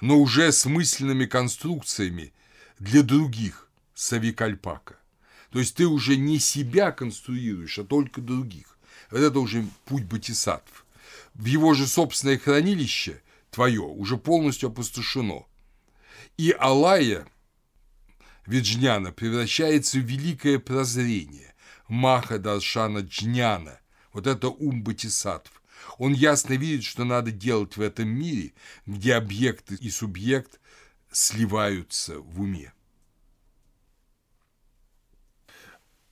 но 0.00 0.18
уже 0.18 0.52
с 0.52 0.66
мысленными 0.66 1.26
конструкциями 1.26 2.34
для 2.78 3.02
других, 3.02 3.70
савикальпака. 3.94 4.98
То 5.50 5.58
есть 5.58 5.76
ты 5.76 5.86
уже 5.86 6.16
не 6.16 6.38
себя 6.38 6.92
конструируешь, 6.92 7.78
а 7.78 7.84
только 7.84 8.20
других. 8.20 8.78
Вот 9.10 9.20
это 9.20 9.40
уже 9.40 9.66
путь 9.86 10.04
бодхисаттв 10.04 10.84
в 11.40 11.46
его 11.46 11.72
же 11.72 11.86
собственное 11.86 12.38
хранилище, 12.38 13.22
твое, 13.50 13.80
уже 13.80 14.18
полностью 14.18 14.68
опустошено. 14.68 15.46
И 16.36 16.50
Алая, 16.50 17.26
Виджняна, 18.46 19.10
превращается 19.10 19.98
в 19.98 20.02
великое 20.02 20.58
прозрение, 20.58 21.54
Маха 21.88 22.38
Даршана 22.38 22.98
Джняна, 22.98 23.80
вот 24.12 24.26
это 24.26 24.48
ум 24.48 24.82
Батисатв. 24.82 25.62
Он 25.96 26.12
ясно 26.12 26.52
видит, 26.54 26.84
что 26.84 27.04
надо 27.04 27.30
делать 27.30 27.78
в 27.78 27.80
этом 27.80 28.08
мире, 28.08 28.52
где 28.84 29.14
объект 29.14 29.72
и 29.72 29.88
субъект 29.88 30.60
сливаются 31.10 32.20
в 32.20 32.42
уме. 32.42 32.74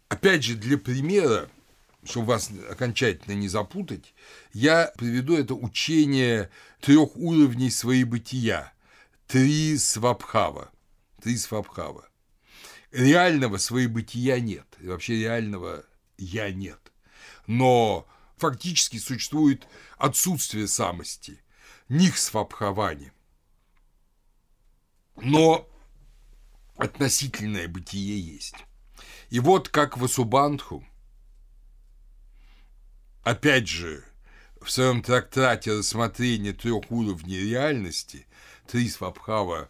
Опять 0.09 0.43
же, 0.43 0.55
для 0.55 0.79
примера, 0.79 1.51
чтобы 2.09 2.29
вас 2.29 2.51
окончательно 2.71 3.35
не 3.35 3.49
запутать, 3.49 4.15
я 4.53 4.93
приведу 4.97 5.37
это 5.37 5.55
учение 5.55 6.51
трех 6.81 7.17
уровней 7.17 7.71
своей 7.71 8.05
бытия. 8.05 8.73
Три 9.27 9.77
свабхава. 9.77 10.71
Три 11.23 11.37
свабхава. 11.37 12.09
Реального 12.91 13.59
своей 13.59 13.89
бытия 13.89 14.41
нет. 14.41 14.67
И 14.81 14.87
вообще 14.89 15.21
реального 15.21 15.85
я 16.17 16.51
нет. 16.51 16.81
Но 17.47 18.07
фактически 18.37 18.97
существует 18.99 19.67
отсутствие 19.99 20.67
самости. 20.67 21.43
Них 21.89 22.17
свабхавани. 22.17 23.13
Но 25.17 25.69
относительное 26.77 27.69
бытие 27.69 28.19
есть. 28.21 28.55
И 29.31 29.41
вот 29.41 29.69
как 29.69 29.99
в 29.99 30.05
Асубандху– 30.05 30.87
опять 33.29 33.69
же, 33.69 34.05
в 34.61 34.71
своем 34.71 35.03
трактате 35.03 35.73
рассмотрения 35.73 36.55
трех 36.55 36.91
уровней 36.91 37.39
реальности 37.39 38.27
Три 38.67 38.89
Свабхава 38.89 39.69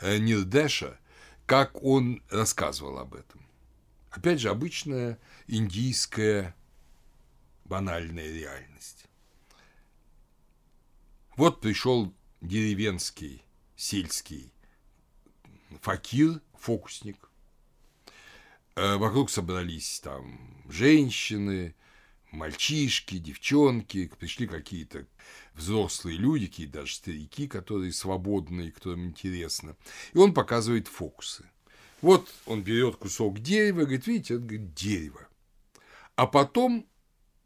э, 0.00 0.18
Нирдеша, 0.18 0.96
как 1.44 1.82
он 1.82 2.22
рассказывал 2.30 2.98
об 2.98 3.14
этом. 3.14 3.44
Опять 4.10 4.40
же, 4.40 4.48
обычная 4.48 5.18
индийская 5.48 6.54
банальная 7.64 8.32
реальность. 8.32 9.06
Вот 11.36 11.60
пришел 11.60 12.14
деревенский, 12.40 13.42
сельский 13.74 14.52
факир, 15.80 16.40
фокусник. 16.54 17.28
Э, 18.76 18.96
вокруг 18.96 19.30
собрались 19.30 19.98
там 19.98 20.64
женщины, 20.68 21.74
мальчишки, 22.32 23.18
девчонки, 23.18 24.10
пришли 24.18 24.46
какие-то 24.46 25.06
взрослые 25.54 26.16
люди, 26.16 26.46
какие-то 26.46 26.80
даже 26.80 26.94
старики, 26.94 27.48
которые 27.48 27.92
свободные, 27.92 28.72
которым 28.72 29.06
интересно. 29.06 29.76
И 30.12 30.18
он 30.18 30.34
показывает 30.34 30.88
фокусы. 30.88 31.48
Вот 32.00 32.32
он 32.46 32.62
берет 32.62 32.96
кусок 32.96 33.40
дерева, 33.40 33.82
говорит, 33.82 34.06
видите, 34.06 34.34
это 34.34 34.42
говорит, 34.42 34.74
дерево. 34.74 35.28
А 36.16 36.26
потом 36.26 36.86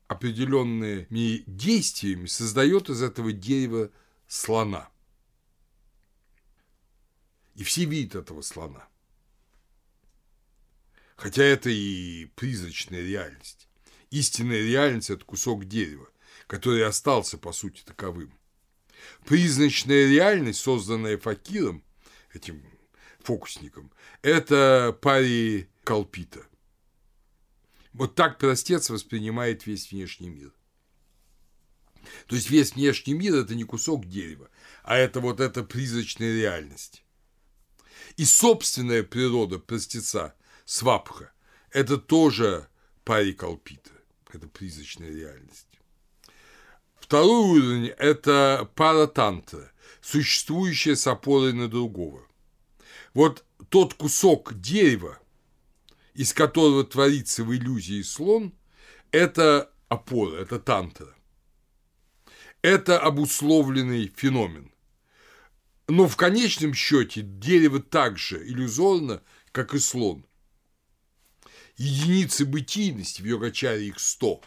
определенными 0.06 1.42
действиями 1.46 2.26
создает 2.26 2.88
из 2.90 3.02
этого 3.02 3.32
дерева 3.32 3.90
слона. 4.26 4.88
И 7.54 7.64
все 7.64 7.84
видят 7.84 8.16
этого 8.16 8.42
слона. 8.42 8.86
Хотя 11.16 11.44
это 11.44 11.70
и 11.70 12.26
призрачная 12.34 13.00
реальность. 13.00 13.63
Истинная 14.14 14.62
реальность– 14.62 15.10
это 15.10 15.24
кусок 15.24 15.64
дерева, 15.64 16.08
который 16.46 16.86
остался, 16.86 17.36
по 17.36 17.50
сути, 17.50 17.82
таковым. 17.84 18.32
Призначная 19.26 20.08
реальность, 20.08 20.60
созданная 20.60 21.18
факиром, 21.18 21.82
этим 22.32 22.62
фокусником, 23.18 23.90
это 24.22 24.96
пари 25.02 25.68
калпита. 25.82 26.46
Вот 27.92 28.14
так 28.14 28.38
простец 28.38 28.88
воспринимает 28.88 29.66
весь 29.66 29.90
внешний 29.90 30.28
мир. 30.28 30.52
То 32.28 32.36
есть 32.36 32.48
весь 32.50 32.76
внешний 32.76 33.14
мир– 33.14 33.34
это 33.34 33.56
не 33.56 33.64
кусок 33.64 34.06
дерева, 34.06 34.48
а 34.84 34.96
это 34.96 35.18
вот 35.18 35.40
эта 35.40 35.64
призрачная 35.64 36.36
реальность. 36.36 37.02
И 38.16 38.24
собственная 38.24 39.02
природа 39.02 39.58
простеца, 39.58 40.36
свапха, 40.64 41.32
это 41.72 41.98
тоже 41.98 42.68
парикалпита, 43.02 43.90
это 44.34 44.48
призрачная 44.48 45.10
реальность. 45.10 45.68
Второй 46.96 47.58
уровень– 47.58 47.86
это 47.98 48.70
паратантра, 48.74 49.70
существующая 50.00 50.96
с 50.96 51.06
опорой 51.06 51.52
на 51.52 51.68
другого. 51.68 52.26
Вот 53.12 53.44
тот 53.68 53.94
кусок 53.94 54.58
дерева, 54.60 55.18
из 56.14 56.32
которого 56.32 56.84
творится 56.84 57.44
в 57.44 57.54
иллюзии 57.54 58.02
слон, 58.02 58.54
это 59.10 59.70
опора, 59.88 60.40
это 60.40 60.58
тантра. 60.58 61.14
Это 62.62 62.98
обусловленный 62.98 64.12
феномен. 64.16 64.72
Но 65.86 66.08
в 66.08 66.16
конечном 66.16 66.72
счете 66.72 67.20
дерево 67.20 67.80
так 67.80 68.16
же 68.16 68.42
иллюзорно, 68.46 69.22
как 69.52 69.74
и 69.74 69.78
слон. 69.78 70.24
Единицы 71.76 72.44
бытийности 72.44 73.20
в 73.20 73.24
йогачаре 73.24 73.88
их 73.88 73.98
100, 73.98 74.40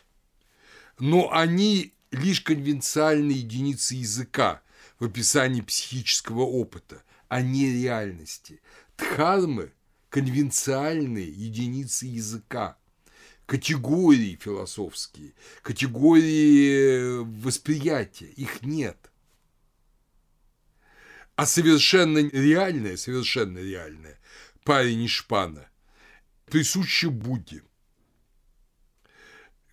но 0.99 1.31
они 1.31 1.93
лишь 2.11 2.41
конвенциальные 2.41 3.39
единицы 3.39 3.95
языка 3.95 4.61
в 4.99 5.05
описании 5.05 5.61
психического 5.61 6.41
опыта, 6.41 7.03
а 7.27 7.41
не 7.41 7.71
реальности. 7.71 8.61
Дхармы– 8.97 9.73
конвенциальные 10.09 11.27
единицы 11.27 12.05
языка, 12.05 12.77
категории 13.45 14.39
философские, 14.41 15.33
категории 15.61 17.23
восприятия, 17.43 18.27
их 18.27 18.61
нет. 18.61 19.11
А 21.35 21.45
совершенно 21.45 22.19
реальное, 22.19 22.97
совершенно 22.97 23.59
реальное, 23.59 24.17
парень 24.63 25.07
шпана, 25.07 25.69
присуще 26.47 27.09
Будде. 27.09 27.63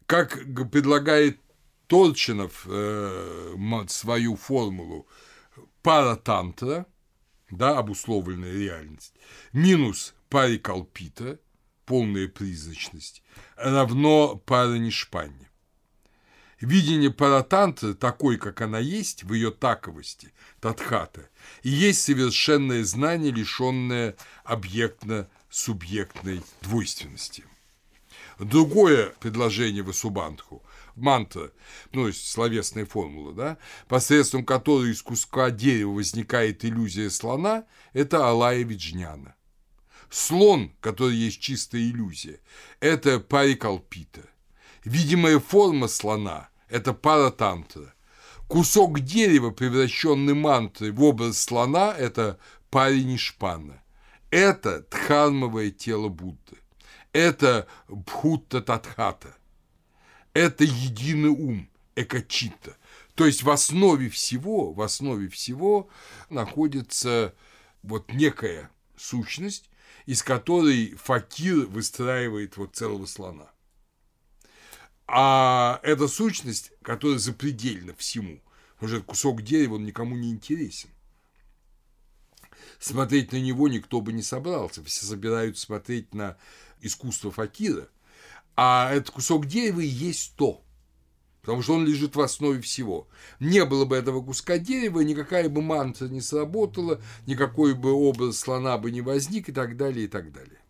Как 0.07 0.39
предлагает 0.70 1.41
Торчинов 1.87 2.66
э, 2.68 3.55
свою 3.89 4.37
формулу 4.37 5.07
паратантра, 5.83 6.87
да, 7.51 7.79
обусловленная 7.79 8.53
реальность, 8.53 9.14
минус 9.53 10.14
парикалпита, 10.29 11.39
полная 11.87 12.29
призрачность, 12.29 13.22
равно 13.57 14.37
паранишпанне. 14.37 15.51
Видение 16.61 17.11
паратантры 17.11 17.95
такой, 17.95 18.39
как 18.39 18.62
она 18.62 18.79
есть, 18.79 19.25
в 19.25 19.35
ее 19.35 19.51
таковости, 19.51 20.33
татхата, 20.61 21.29
и 21.62 21.68
есть 21.68 22.03
совершенное 22.03 22.85
знание, 22.85 23.31
лишенное 23.31 24.16
объектно-субъектной 25.55 26.43
двойственности. 26.63 27.45
Другое 28.39 29.15
предложение 29.21 29.83
Васубандху 29.83 30.63
мантра, 30.97 31.53
ну, 31.93 32.13
словесная 32.13 32.85
формула, 32.85 33.33
да, 33.33 33.59
посредством 33.87 34.45
которой 34.45 34.91
из 34.91 35.03
куска 35.03 35.51
дерева 35.51 35.93
возникает 35.93 36.65
иллюзия 36.65 37.11
слона, 37.11 37.65
это 37.93 38.29
Алая 38.29 38.63
Виджняна. 38.65 39.37
Слон, 40.11 40.73
который 40.81 41.17
есть 41.17 41.41
чистая 41.41 41.83
иллюзия, 41.83 42.41
это 42.81 43.21
парикалпита. 43.21 44.23
Видимая 44.85 45.39
форма 45.39 45.89
слона– 45.89 46.49
это 46.69 46.93
паратантра. 46.93 47.95
Кусок 48.49 49.01
дерева, 49.01 49.51
превращенный 49.51 50.35
мантрой 50.35 50.91
в 50.91 51.03
образ 51.03 51.39
слона– 51.39 51.95
это 51.99 52.39
паринишпана. 52.71 53.84
Это 54.35 54.85
дхармовое 54.91 55.70
тело 55.70 56.09
Будды. 56.09 56.59
Это 57.12 57.68
бхутта 57.87 58.61
татхата– 58.61 59.37
это 60.32 60.64
единый 60.64 61.28
ум, 61.28 61.70
экочита. 61.95 62.76
То 63.14 63.26
есть 63.26 63.45
в 63.45 63.51
основе 63.51 64.09
всего, 64.09 64.72
в 64.72 64.82
основе 64.82 65.28
всего 65.28 65.89
находится 66.30 67.32
вот 67.85 68.12
некая 68.12 68.72
сущность, 68.97 69.70
из 70.05 70.24
которой 70.24 70.97
факир 70.97 71.66
выстраивает 71.66 72.57
вот 72.57 72.74
целого 72.74 73.07
слона. 73.07 73.53
А 75.07 75.78
эта 75.85 76.09
сущность, 76.09 76.72
которая 76.82 77.18
запредельна 77.18 77.95
всему, 77.95 78.41
этот 78.80 79.05
кусок 79.05 79.43
дерева, 79.43 79.76
он 79.76 79.85
никому 79.85 80.16
не 80.16 80.32
интересен. 80.32 80.91
Смотреть 82.85 83.32
на 83.32 83.41
него 83.41 83.66
никто 83.68 84.03
бы 84.03 84.12
не 84.12 84.20
собрался. 84.20 84.85
Все 84.85 85.07
собираются 85.07 85.64
смотреть 85.64 86.12
на 86.12 86.37
искусство 86.82 87.30
факира, 87.30 87.89
а 88.57 88.93
этот 88.93 89.09
кусок 89.09 89.47
дерева 89.47 89.80
и 89.80 89.87
есть 89.87 90.35
то, 90.37 90.62
потому 91.41 91.62
что 91.62 91.76
он 91.76 91.87
лежит 91.87 92.14
в 92.14 92.20
основе 92.20 92.61
всего. 92.61 93.09
Не 93.41 93.64
было 93.64 93.87
бы 93.87 93.97
этого 93.97 94.20
куска 94.20 94.59
дерева, 94.59 95.01
никакая 95.01 95.49
бы 95.49 95.62
мантра 95.62 96.09
не 96.09 96.20
сработала, 96.20 97.01
никакой 97.26 97.72
бы 97.72 97.91
образ 97.91 98.39
слона 98.39 98.76
бы 98.76 98.91
не 98.91 99.01
возник 99.01 99.49
и 99.49 99.53
так 99.53 99.78
далее, 99.78 100.05
и 100.05 100.09
так 100.09 100.30
далее. 100.30 100.61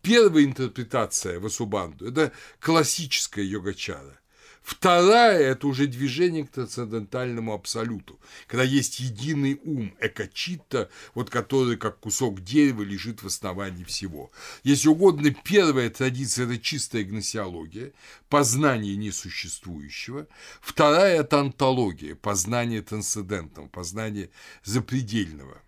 Первая 0.00 0.44
интерпретация 0.44 1.38
Васубанду– 1.40 2.06
это 2.08 2.32
классическая 2.58 3.44
йогачара. 3.44 4.18
Вторая– 4.62 5.38
это 5.40 5.66
уже 5.66 5.88
движение 5.88 6.46
к 6.46 6.50
трансцендентальному 6.50 7.52
абсолюту, 7.52 8.20
когда 8.46 8.62
есть 8.62 9.00
единый 9.00 9.60
ум, 9.64 9.92
экочита, 10.00 10.88
вот 11.14 11.30
который 11.30 11.76
как 11.76 11.98
кусок 11.98 12.42
дерева 12.42 12.82
лежит 12.82 13.22
в 13.22 13.26
основании 13.26 13.82
всего. 13.82 14.30
Если 14.62 14.88
угодно, 14.88 15.34
первая 15.44 15.90
традиция– 15.90 16.44
это 16.46 16.58
чистая 16.58 17.02
гносеология, 17.02 17.92
познание 18.28 18.94
несуществующего. 18.96 20.28
Вторая– 20.60 21.20
это 21.22 21.40
антология, 21.40 22.14
познание 22.14 22.82
трансцендентного, 22.82 23.66
познание 23.66 24.30
запредельного. 24.62 25.60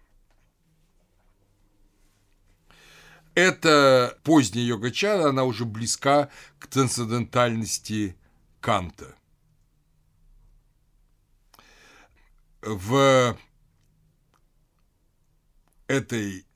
Это 3.35 4.17
поздняя 4.23 4.65
йога-чара, 4.65 5.31
она 5.31 5.43
уже 5.43 5.65
близка 5.65 6.31
к 6.61 6.69
трансцендентальности 6.69 8.17
Канта. 8.65 9.15
В 12.63 13.39
этой 15.87 16.47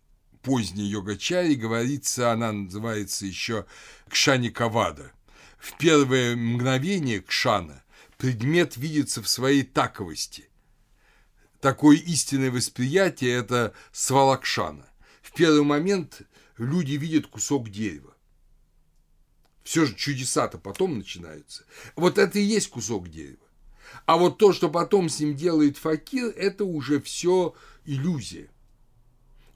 поздней 0.41 0.87
йогачаре 0.87 1.55
говорится, 1.55 2.33
она 2.33 2.51
называется 2.53 3.27
еще 3.27 3.67
Кшани 4.09 4.49
Кавада. 4.49 5.13
В 5.59 5.76
первое 5.76 6.35
мгновение 6.35 7.21
Кшана 7.21 7.85
предмет 8.17 8.79
видится 8.79 9.22
в 9.22 9.29
своей 9.29 9.63
таковости. 9.63 10.49
Такое 11.61 11.99
истинное 11.99 12.51
восприятие– 12.51 13.33
это 13.35 13.75
свалакшана. 13.93 14.89
В 15.21 15.35
первый 15.35 15.63
момент 15.63 16.22
люди 16.57 16.95
видят 16.95 17.26
кусок 17.26 17.68
дерева. 17.68 18.14
Все 19.68 19.84
же 19.84 19.95
чудеса-то 19.95 20.57
потом 20.57 20.96
начинаются. 20.96 21.62
Вот 21.95 22.16
это 22.16 22.38
и 22.38 22.42
есть 22.42 22.70
кусок 22.70 23.11
дерева. 23.11 23.36
А 24.07 24.16
вот 24.16 24.38
то, 24.38 24.54
что 24.54 24.70
потом 24.70 25.11
с 25.11 25.20
ним 25.20 25.36
делает 25.36 25.76
факир, 25.76 26.28
это 26.38 26.64
уже 26.64 27.03
все 27.03 27.54
иллюзия. 27.84 28.49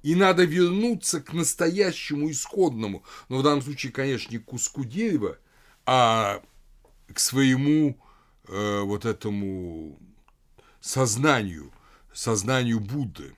И 0.02 0.14
надо 0.14 0.44
вернуться 0.44 1.22
к 1.22 1.32
настоящему 1.32 2.30
исходному, 2.30 3.02
но 3.30 3.38
в 3.38 3.42
данном 3.42 3.62
случае, 3.62 3.90
конечно, 3.90 4.30
не 4.30 4.38
к 4.38 4.44
куску 4.44 4.84
дерева, 4.84 5.38
а 5.86 6.42
к 7.10 7.18
своему 7.18 7.96
э, 8.48 8.80
вот 8.82 9.06
этому 9.06 9.98
сознанию, 10.82 11.72
сознанию 12.12 12.80
Будды. 12.80 13.34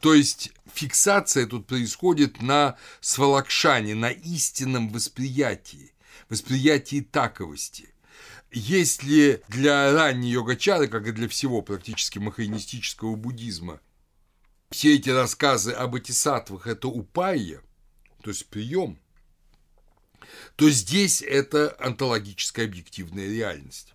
То 0.00 0.14
есть 0.14 0.52
фиксация 0.72 1.46
тут 1.46 1.66
происходит 1.66 2.40
на 2.40 2.76
свалакшане, 3.00 3.94
на 3.94 4.10
истинном 4.10 4.90
восприятии, 4.90 5.92
восприятии 6.28 7.00
таковости. 7.00 7.92
Если 8.50 9.42
для 9.48 9.92
ранней 9.92 10.30
йогачары, 10.30 10.88
как 10.88 11.06
и 11.06 11.12
для 11.12 11.28
всего 11.28 11.62
практически 11.62 12.18
махаинистического 12.18 13.14
буддизма, 13.16 13.80
все 14.70 14.94
эти 14.94 15.10
рассказы 15.10 15.72
об 15.72 15.94
атисатвах– 15.94 16.66
это 16.66 16.88
упайя, 16.88 17.60
то 18.22 18.30
есть 18.30 18.46
прием, 18.46 18.98
то 20.56 20.70
здесь 20.70 21.22
это 21.22 21.76
онтологическая 21.78 22.66
объективная 22.66 23.28
реальность. 23.28 23.94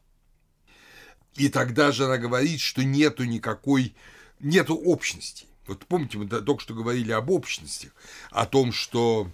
И 1.36 1.50
тогда 1.50 1.92
же 1.92 2.06
она 2.06 2.18
говорит, 2.18 2.60
что 2.60 2.84
нету 2.84 3.24
никакой, 3.24 3.96
нету 4.40 4.76
общности. 4.76 5.48
Вот 5.68 5.86
помните, 5.86 6.18
мы 6.18 6.28
только 6.28 6.62
что 6.62 6.74
говорили 6.74 7.12
об 7.12 7.30
общностях, 7.30 7.92
о 8.32 8.46
том, 8.46 8.72
что 8.72 9.32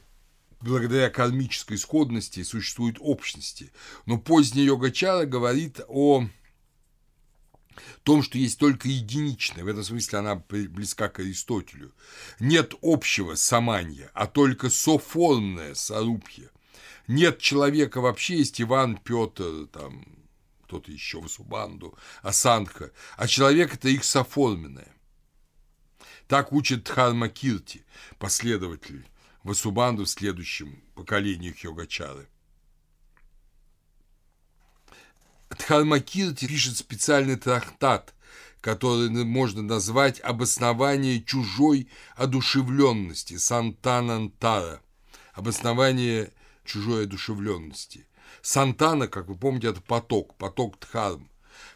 благодаря 0.61 1.09
кармической 1.09 1.77
исходности 1.77 2.43
существуют 2.43 2.97
общности. 2.99 3.71
Но 4.05 4.17
поздняя 4.17 4.65
йога-чара 4.65 5.25
говорит 5.25 5.81
о 5.87 6.27
в 7.97 8.01
том, 8.03 8.23
что 8.23 8.37
есть 8.37 8.59
только 8.59 8.87
единичное, 8.89 9.63
в 9.63 9.67
этом 9.67 9.83
смысле 9.83 10.19
она 10.19 10.35
близка 10.35 11.09
к 11.09 11.19
Аристотелю. 11.19 11.93
Нет 12.39 12.73
общего 12.81 13.35
саманья, 13.35 14.11
а 14.13 14.27
только 14.27 14.69
соформное 14.69 15.75
сорупье. 15.75 16.49
Нет 17.07 17.39
человека 17.39 18.01
вообще, 18.01 18.37
есть 18.37 18.61
Иван, 18.61 18.97
Петр, 18.97 19.67
там, 19.71 20.05
кто-то 20.65 20.91
еще, 20.91 21.21
Васубанду, 21.21 21.97
Асанха, 22.21 22.91
а 23.17 23.27
человек– 23.27 23.73
это 23.75 23.89
их 23.89 24.03
соформенное. 24.03 24.91
Так 26.29 26.53
учит 26.53 26.83
Дхарма 26.83 27.27
Кирти, 27.27 27.83
последователь 28.19 29.03
Васубанду 29.41 30.05
в 30.05 30.09
следующем 30.09 30.83
поколении 30.93 31.55
Йогачары. 31.59 32.27
Дхармакирти 35.49 36.45
пишет 36.45 36.77
специальный 36.77 37.35
трактат, 37.35 38.13
который 38.61 39.09
можно 39.09 39.63
назвать 39.63 40.19
«Обоснование 40.19 41.23
чужой 41.23 41.89
одушевленности» 42.15 43.37
Сантанантара. 43.37 44.83
Обоснование 45.33 46.31
чужой 46.63 47.05
одушевленности. 47.05 48.05
Сантана, 48.43 49.07
как 49.07 49.25
вы 49.29 49.35
помните, 49.35 49.69
это 49.69 49.81
поток, 49.81 50.35
поток 50.35 50.79
Дхарм. 50.79 51.27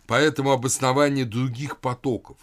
Поэтому 0.06 0.52
обоснование 0.52 1.26
других 1.26 1.80
потоков. 1.80 2.38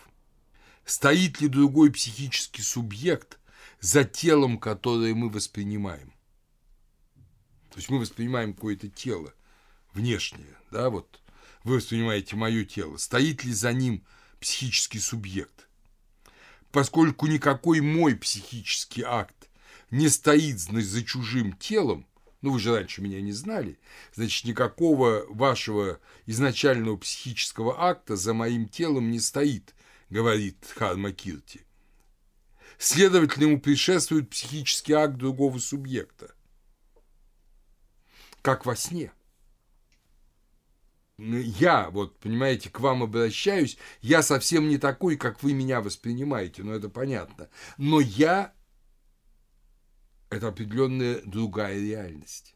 Стоит 0.85 1.41
ли 1.41 1.49
другой 1.49 1.93
психический 1.93 2.63
субъект 2.63 3.39
за 3.81 4.05
телом, 4.05 4.59
которое 4.59 5.15
мы 5.15 5.29
воспринимаем? 5.29 6.13
То 7.71 7.77
есть 7.77 7.89
мы 7.91 7.99
воспринимаем 7.99 8.55
какое-то 8.55 8.89
тело 8.89 9.33
внешнее, 9.93 10.57
да, 10.71 10.91
вот 10.91 11.21
вы 11.63 11.77
воспринимаете 11.77 12.37
мое 12.37 12.65
тело, 12.65 12.97
стоит 12.97 13.45
ли 13.45 13.53
за 13.53 13.73
ним 13.73 14.05
психический 14.41 14.99
субъект. 14.99 15.69
Поскольку 16.73 17.27
никакой 17.27 17.81
мой 17.81 18.17
психический 18.17 19.03
акт 19.03 19.49
не 19.91 20.09
стоит 20.09 20.59
за 20.61 21.05
чужим 21.05 21.53
телом, 21.55 22.07
ну 22.43 22.53
вы 22.53 22.59
же 22.59 22.75
раньше 22.75 23.03
меня 23.03 23.21
не 23.21 23.33
знали, 23.33 23.79
значит, 24.15 24.47
никакого 24.47 25.27
вашего 25.29 26.01
изначального 26.27 26.97
психического 26.97 27.83
акта 27.83 28.17
за 28.17 28.33
моим 28.35 28.69
телом 28.69 29.11
не 29.11 29.21
стоит, 29.21 29.75
говорит 30.11 30.67
Харма 30.77 31.13
Кирти. 31.13 31.63
Следовательно, 32.79 33.45
ему 33.45 33.61
предшествует 33.61 34.31
психический 34.31 34.93
акт 34.93 35.17
другого 35.17 35.59
субъекта. 35.59 36.35
Как 38.43 38.67
во 38.67 38.77
сне– 38.77 39.13
я, 41.21 41.91
вот, 41.91 42.19
понимаете, 42.19 42.71
к 42.71 42.81
вам 42.81 43.03
обращаюсь, 43.03 43.77
я 44.01 44.23
совсем 44.23 44.69
не 44.69 44.79
такой, 44.79 45.17
как 45.17 45.43
вы 45.43 45.53
меня 45.53 45.83
воспринимаете, 45.83 46.63
ну, 46.63 46.73
это 46.73 46.89
понятно. 46.89 47.51
Но 47.77 48.01
я– 48.01 48.55
это 50.31 50.49
определенная 50.49 51.21
другая 51.23 51.79
реальность. 51.79 52.55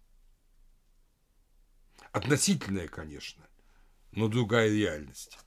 Относительная, 2.12 2.88
конечно, 2.88 3.44
но 4.12 4.28
другая 4.28 4.70
реальность. 4.70 5.38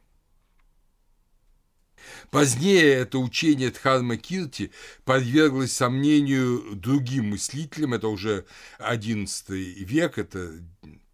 Позднее 2.31 2.84
это 2.85 3.19
учение 3.19 3.71
Дхарма 3.71 4.17
Кирти 4.17 4.71
подверглось 5.05 5.71
сомнению 5.71 6.75
другим 6.75 7.31
мыслителям, 7.31 7.93
это 7.93 8.07
уже 8.07 8.45
XI 8.79 9.55
век, 9.55 10.17
это 10.17 10.53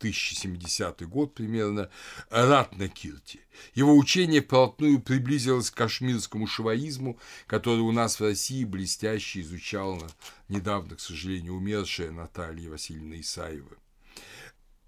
1070 0.04 1.08
год 1.08 1.34
примерно, 1.34 1.90
Ратна 2.30 2.90
Кирти. 2.90 3.40
Его 3.74 3.96
учение 3.96 4.42
вплотную 4.42 5.00
приблизилось 5.00 5.72
к 5.72 5.76
кашмирскому 5.76 6.46
шиваизму, 6.46 7.18
который 7.48 7.80
у 7.80 7.92
нас 7.92 8.20
в 8.20 8.24
России 8.24 8.66
блестяще 8.66 9.42
изучала 9.42 10.12
недавно, 10.50 10.96
к 10.96 11.00
сожалению, 11.00 11.56
умершая 11.56 12.12
Наталья 12.12 12.70
Васильевна 12.70 13.22
Исаева. 13.22 13.78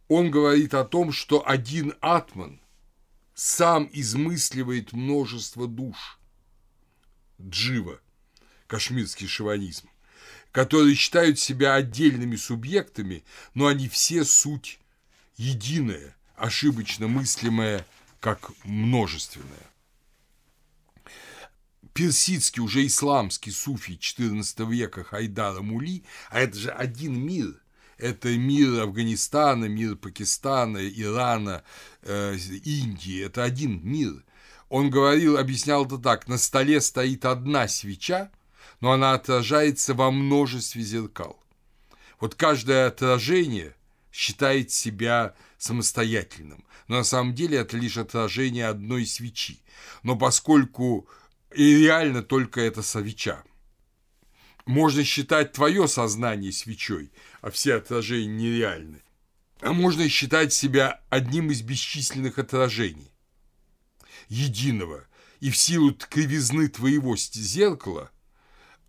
Он 0.08 0.30
говорит 0.30 0.74
о 0.74 0.84
том, 0.84 1.12
что 1.12 1.48
один 1.48 1.94
атман 2.02 2.60
сам 3.36 3.90
измысливает 3.92 4.94
множество 4.94 5.68
душ. 5.68 6.18
Джива, 7.40 8.00
кашмирский 8.66 9.28
шиванизм, 9.28 9.90
которые 10.54 10.96
считают 10.96 11.38
себя 11.38 11.76
отдельными 11.76 12.38
субъектами, 12.38 13.26
но 13.54 13.68
они 13.68 13.90
все 13.90 14.24
суть 14.24 14.80
единое, 15.36 16.16
ошибочно 16.38 17.10
мыслимое 17.10 17.86
как 18.22 18.52
множественное. 18.64 19.70
Персидский, 21.94 22.62
уже 22.62 22.86
исламский 22.86 23.52
суфий 23.52 23.96
XIV 23.96 24.70
века 24.72 25.04
Хайдара 25.04 25.62
Мули, 25.62 26.04
а 26.30 26.40
это 26.40 26.58
же 26.58 26.72
один 26.72 27.20
мир– 27.20 27.62
это 27.98 28.30
мир 28.38 28.82
Афганистана, 28.82 29.66
мир 29.66 29.96
Пакистана, 29.96 30.88
Ирана, 30.88 31.64
э, 32.02 32.36
Индии, 32.64 33.24
это 33.24 33.44
один 33.44 33.82
мир. 33.84 34.24
Он 34.70 34.90
говорил, 34.90 35.38
объяснял 35.38 35.86
это 35.86 35.98
так, 35.98 36.28
на 36.28 36.38
столе 36.38 36.82
стоит 36.82 37.26
одна 37.26 37.68
свеча, 37.68 38.32
но 38.82 38.92
она 38.92 39.14
отражается 39.14 39.94
во 39.94 40.12
множестве 40.12 40.82
зеркал. 40.82 41.42
Вот 42.20 42.36
каждое 42.36 42.88
отражение 42.88 43.76
считает 44.12 44.72
себя 44.72 45.36
самостоятельным. 45.58 46.66
Но 46.88 46.98
на 46.98 47.04
самом 47.04 47.34
деле 47.34 47.58
это 47.58 47.78
лишь 47.78 47.98
отражение 47.98 48.68
одной 48.68 49.06
свечи. 49.06 49.60
Но 50.04 50.16
поскольку 50.16 51.08
и 51.54 51.78
реально 51.78 52.22
только 52.22 52.62
эта 52.62 52.82
свеча. 52.82 53.44
Можно 54.66 55.04
считать 55.04 55.54
твое 55.54 55.88
сознание 55.88 56.52
свечой, 56.52 57.12
а 57.42 57.52
все 57.52 57.76
отражения 57.76 58.34
нереальны. 58.34 59.02
А 59.62 59.74
можно 59.74 60.10
считать 60.10 60.54
себя 60.54 61.02
одним 61.10 61.52
из 61.52 61.62
бесчисленных 61.62 62.40
отражений. 62.40 63.12
Единого. 64.28 65.06
И 65.40 65.52
в 65.52 65.58
силу 65.58 65.94
кривизны 65.94 66.68
твоего 66.68 67.16
зеркала 67.16 68.12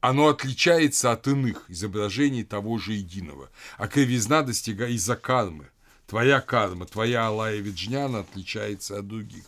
оно 0.01 0.29
отличается 0.29 1.13
от 1.13 1.27
иных 1.27 1.69
изображений 1.69 2.45
того 2.45 2.79
же 2.79 2.93
единого, 2.93 3.51
а 3.77 3.89
кривизна 3.89 4.43
достигает 4.43 4.93
из-за 4.93 5.17
кармы. 5.17 5.71
Твоя 6.07 6.41
карма, 6.41 6.87
твоя 6.87 7.27
Алая 7.27 7.59
Виджняна 7.59 8.21
отличается 8.21 8.99
от 8.99 9.09
других. 9.09 9.45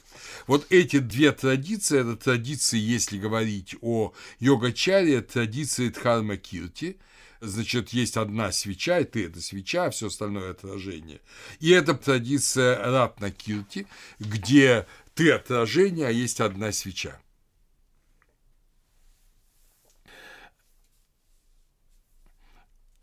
Вот 0.49 0.67
эти 0.71 0.99
две 0.99 1.31
традиции, 1.31 2.01
это 2.01 2.17
традиции, 2.17 2.79
если 2.79 3.17
говорить 3.19 3.77
о 3.81 4.13
йогачаре, 4.41 5.21
традиции 5.21 5.89
Дхарма 5.89 6.37
Кирти, 6.37 6.99
значит, 7.41 7.91
есть 7.91 8.17
одна 8.17 8.51
свеча, 8.51 8.99
и 8.99 9.05
ты 9.05 9.27
это 9.27 9.41
свеча, 9.41 9.87
а 9.87 9.91
все 9.91 10.09
остальное 10.09 10.51
отражение. 10.51 11.21
И 11.61 11.71
это 11.71 11.95
традиция 11.95 12.77
Ратна 12.85 13.31
Кирти, 13.31 13.87
где 14.19 14.87
ты 15.15 15.31
отражение, 15.31 16.09
а 16.09 16.11
есть 16.11 16.41
одна 16.41 16.73
свеча. 16.73 17.21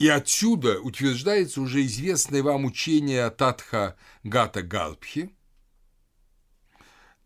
И 0.05 0.07
отсюда 0.07 0.79
утверждается 0.81 1.59
уже 1.61 1.83
известное 1.83 2.43
вам 2.43 2.65
учение 2.65 3.27
Татха 3.31 3.97
Гата 4.23 4.61
Гарбхи. 4.61 5.35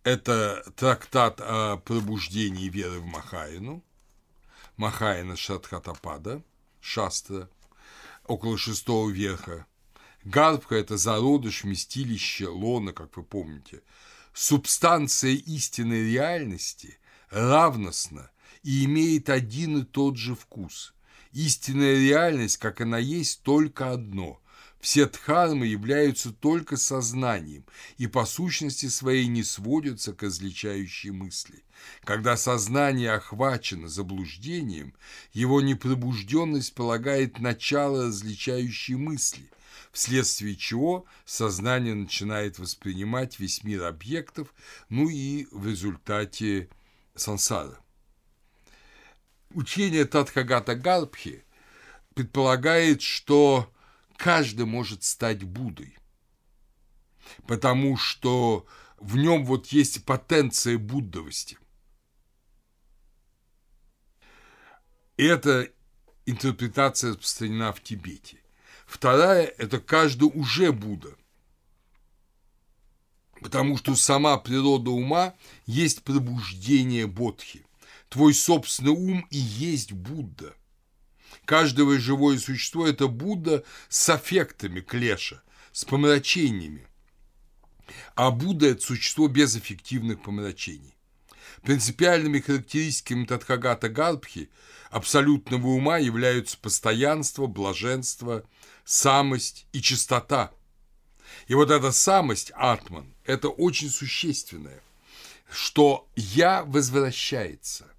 Это 0.04 0.64
трактат 0.78 1.42
о 1.42 1.76
пробуждении 1.76 2.70
веры 2.70 3.02
в 3.02 3.06
Махаяну, 3.06 3.84
Махаяна 4.78 5.36
Шатхатапада, 5.36 6.42
Шастра, 6.80 7.50
около 8.26 8.58
шестого 8.58 9.10
века. 9.10 9.66
Гарбха– 10.24 10.76
это 10.78 10.96
зародыш, 10.96 11.66
вместилище, 11.66 12.48
лона, 12.48 12.94
как 12.94 13.18
вы 13.18 13.24
помните. 13.24 13.82
Субстанция 14.34 15.32
истинной 15.32 16.14
реальности 16.14 16.98
равностна 17.30 18.32
и 18.64 18.86
имеет 18.86 19.30
один 19.30 19.80
и 19.80 19.84
тот 19.84 20.16
же 20.16 20.34
вкус– 20.34 20.94
Истинная 21.32 21.96
реальность, 21.96 22.58
как 22.58 22.82
она 22.82 22.98
есть, 22.98 23.44
только 23.44 23.92
одно. 23.92 24.42
Все 24.80 25.06
дхармы 25.08 25.68
являются 25.68 26.32
только 26.32 26.78
сознанием 26.78 27.66
и 27.98 28.08
по 28.08 28.26
сущности 28.26 28.88
своей 28.88 29.28
не 29.28 29.44
сводятся 29.44 30.14
к 30.14 30.24
различающей 30.24 31.12
мысли. 31.12 31.64
Когда 32.04 32.38
сознание 32.38 33.12
охвачено 33.12 33.90
заблуждением, 33.90 34.96
его 35.34 35.62
непробужденность 35.62 36.74
полагает 36.74 37.40
начало 37.40 38.08
различающей 38.08 38.96
мысли, 38.96 39.52
вследствие 39.92 40.56
чего 40.56 41.06
сознание 41.26 41.94
начинает 41.94 42.58
воспринимать 42.58 43.38
весь 43.38 43.64
мир 43.66 43.84
объектов, 43.84 44.54
ну 44.88 45.10
и 45.10 45.46
в 45.52 45.68
результате 45.68 46.70
сансара. 47.16 47.78
Учение 49.52 50.06
Тадхагата 50.06 50.76
Галбхи 50.76 51.44
предполагает, 52.14 53.02
что 53.02 53.74
каждый 54.16 54.66
может 54.66 55.04
стать 55.04 55.44
Буддой, 55.44 55.98
потому 57.48 57.98
что 57.98 58.68
в 58.98 59.16
нем 59.18 59.46
вот 59.46 59.68
есть 59.68 60.06
потенция 60.06 60.78
буддовости. 60.78 61.58
Эта 65.18 65.70
интерпретация 66.26 67.12
распространена 67.12 67.74
в 67.74 67.82
Тибете. 67.82 68.42
Вторая– 68.86 69.46
это 69.58 69.80
каждый 69.80 70.30
уже 70.34 70.72
Будда. 70.72 71.16
Потому 73.42 73.78
что 73.78 73.96
сама 73.96 74.38
природа 74.38 74.92
ума 74.92 75.34
есть 75.66 76.04
пробуждение 76.04 77.08
бодхи. 77.08 77.66
Твой 78.10 78.34
собственный 78.34 78.91
ум 78.91 79.27
и 79.30 79.38
есть 79.38 79.91
Будда. 79.91 80.56
Каждое 81.45 81.99
живое 81.99 82.40
существо– 82.40 82.88
это 82.88 83.07
Будда 83.07 83.64
с 83.88 84.10
аффектами 84.10 84.81
клеша, 84.81 85.44
с 85.72 85.86
помрачениями. 85.86 86.88
А 88.15 88.31
Будда– 88.31 88.68
это 88.69 88.81
существо 88.81 89.27
без 89.27 89.56
эффективных 89.56 90.23
помрачений. 90.23 90.95
Принципиальными 91.61 92.40
характеристиками 92.40 93.26
Тадхагата 93.26 93.90
Гарбхи 93.90 94.49
абсолютного 94.90 95.68
ума 95.68 95.99
являются 95.99 96.57
постоянство, 96.57 97.45
блаженство, 97.45 98.44
самость 98.86 99.68
и 99.72 99.81
чистота. 99.81 100.52
И 101.48 101.53
вот 101.53 101.69
эта 101.69 101.91
самость, 101.91 102.52
атман, 102.56 103.14
это 103.26 103.49
очень 103.49 103.90
существенное, 103.90 104.81
что 105.52 106.10
«я» 106.15 106.64
возвращается– 106.64 107.86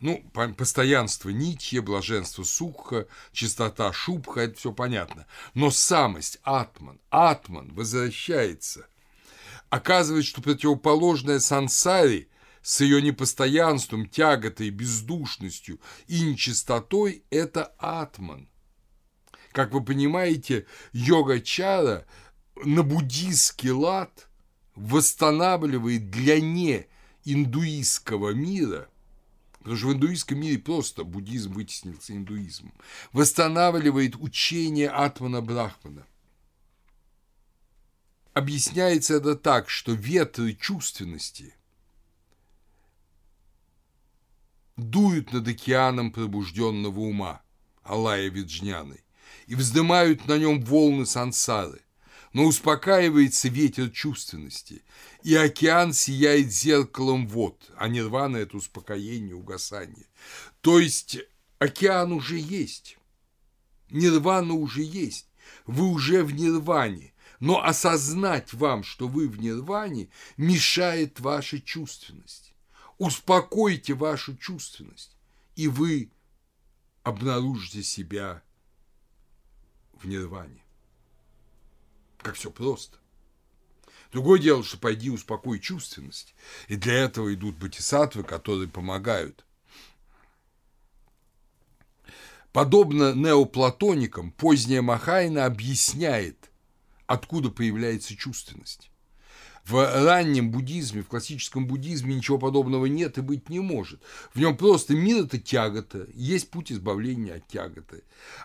ну, 0.00 0.22
постоянство 0.56 1.30
нитья, 1.30 1.80
блаженство 1.80 2.42
сукха, 2.42 3.06
чистота 3.32 3.92
шубха– 3.92 4.40
это 4.42 4.58
все 4.58 4.72
понятно. 4.72 5.26
Но 5.54 5.70
самость, 5.70 6.38
атман, 6.42 7.00
атман 7.08 7.72
возвращается. 7.72 8.88
Оказывается, 9.70 10.30
что 10.30 10.42
противоположное 10.42 11.38
сансаре 11.38 12.28
с 12.60 12.80
ее 12.82 13.00
непостоянством, 13.00 14.06
тяготой, 14.06 14.68
бездушностью 14.68 15.80
и 16.08 16.20
нечистотой– 16.20 17.24
это 17.30 17.64
атман. 17.78 18.48
Как 19.52 19.72
вы 19.72 19.82
понимаете, 19.82 20.66
йога-чара 20.92 22.04
на 22.62 22.82
буддийский 22.82 23.70
лад 23.70 24.28
восстанавливает 24.74 26.10
для 26.10 26.38
не 26.38 26.86
индуистского 27.24 28.34
мира– 28.34 28.88
Потому 29.66 29.78
что 29.78 29.88
в 29.88 29.92
индуистском 29.94 30.38
мире 30.38 30.58
просто 30.60 31.02
буддизм 31.02 31.54
вытеснился 31.54 32.12
индуизмом. 32.12 32.72
Восстанавливает 33.12 34.14
учение 34.14 34.88
Атмана 34.88 35.42
Брахмана. 35.42 36.06
Объясняется 38.32 39.14
это 39.14 39.34
так, 39.34 39.68
что 39.68 39.90
ветры 39.90 40.54
чувственности 40.54 41.52
дуют 44.76 45.32
над 45.32 45.48
океаном 45.48 46.12
пробужденного 46.12 47.00
ума, 47.00 47.42
Алая 47.82 48.28
Виджняны, 48.28 49.02
и 49.48 49.56
вздымают 49.56 50.28
на 50.28 50.38
нем 50.38 50.60
волны 50.60 51.06
сансары, 51.06 51.80
но 52.36 52.44
успокаивается 52.44 53.48
ветер 53.48 53.88
чувственности, 53.88 54.82
и 55.22 55.34
океан 55.34 55.94
сияет 55.94 56.52
зеркалом 56.52 57.26
вод, 57.26 57.72
а 57.78 57.88
нирвана– 57.88 58.36
это 58.36 58.58
успокоение, 58.58 59.34
угасание. 59.34 60.04
То 60.60 60.78
есть 60.78 61.16
океан 61.58 62.12
уже 62.12 62.36
есть, 62.36 62.98
нирвана 63.88 64.52
уже 64.52 64.82
есть, 64.82 65.30
вы 65.64 65.86
уже 65.86 66.22
в 66.22 66.34
нирване, 66.34 67.14
но 67.40 67.64
осознать 67.64 68.52
вам, 68.52 68.84
что 68.84 69.08
вы 69.08 69.30
в 69.30 69.40
нирване, 69.40 70.10
мешает 70.36 71.20
ваша 71.20 71.58
чувственность. 71.58 72.52
Успокойте 72.98 73.94
вашу 73.94 74.36
чувственность, 74.36 75.16
и 75.54 75.68
вы 75.68 76.10
обнаружите 77.02 77.82
себя 77.82 78.42
в 79.94 80.06
нирване 80.06 80.65
как 82.26 82.34
все 82.34 82.50
просто. 82.50 82.98
Другое 84.10 84.40
дело, 84.40 84.64
что 84.64 84.78
пойди 84.78 85.10
успокой 85.10 85.60
чувственность. 85.60 86.34
И 86.66 86.74
для 86.74 86.94
этого 86.94 87.32
идут 87.32 87.56
бодисаттвы, 87.56 88.24
которые 88.24 88.68
помогают. 88.68 89.44
Подобно 92.52 93.14
неоплатоникам, 93.14 94.32
поздняя 94.32 94.82
Махайна 94.82 95.44
объясняет, 95.44 96.50
откуда 97.06 97.48
появляется 97.48 98.16
чувственность. 98.16 98.90
В 99.66 100.04
раннем 100.04 100.52
буддизме, 100.52 101.02
в 101.02 101.08
классическом 101.08 101.66
буддизме 101.66 102.14
ничего 102.14 102.38
подобного 102.38 102.86
нет 102.86 103.18
и 103.18 103.20
быть 103.20 103.48
не 103.48 103.58
может. 103.58 104.00
В 104.32 104.38
нем 104.38 104.56
просто 104.56 104.94
мир– 104.94 105.24
это 105.24 105.38
тягота, 105.38 106.06
есть 106.14 106.50
путь 106.50 106.70
избавления 106.70 107.36
от 107.36 107.48
тяготы. 107.48 108.04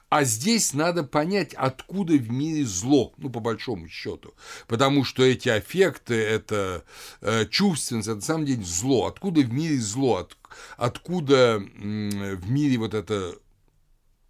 А 0.10 0.24
здесь 0.24 0.74
надо 0.74 1.04
понять, 1.04 1.54
откуда 1.54 2.14
в 2.14 2.32
мире 2.32 2.66
зло, 2.66 3.14
ну, 3.18 3.30
по 3.30 3.40
большому 3.40 3.88
счету. 3.88 4.34
Потому 4.68 5.04
что 5.04 5.24
эти 5.24 5.50
аффекты, 5.50 6.16
это 6.16 6.84
э, 7.22 7.46
чувственность, 7.46 8.08
это 8.08 8.16
на 8.16 8.22
самом 8.22 8.46
деле 8.46 8.64
зло. 8.64 9.06
Откуда 9.06 9.42
в 9.42 9.54
мире 9.54 9.78
зло? 9.78 10.18
От, 10.18 10.38
откуда 10.78 11.60
в 11.60 12.50
мире 12.50 12.78
вот 12.78 12.96
это 12.96 13.36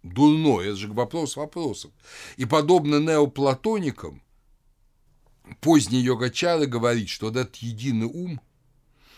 дурное? 0.02 0.66
Это 0.66 0.76
же 0.76 0.92
вопрос 0.92 1.36
вопросов. 1.36 1.90
И 2.36 2.44
подобно 2.44 3.00
неоплатоникам, 3.00 4.21
поздний 5.60 6.00
йогачара 6.00 6.66
говорит, 6.66 7.08
что 7.08 7.28
этот 7.30 7.56
единый 7.56 8.06
ум, 8.06 8.40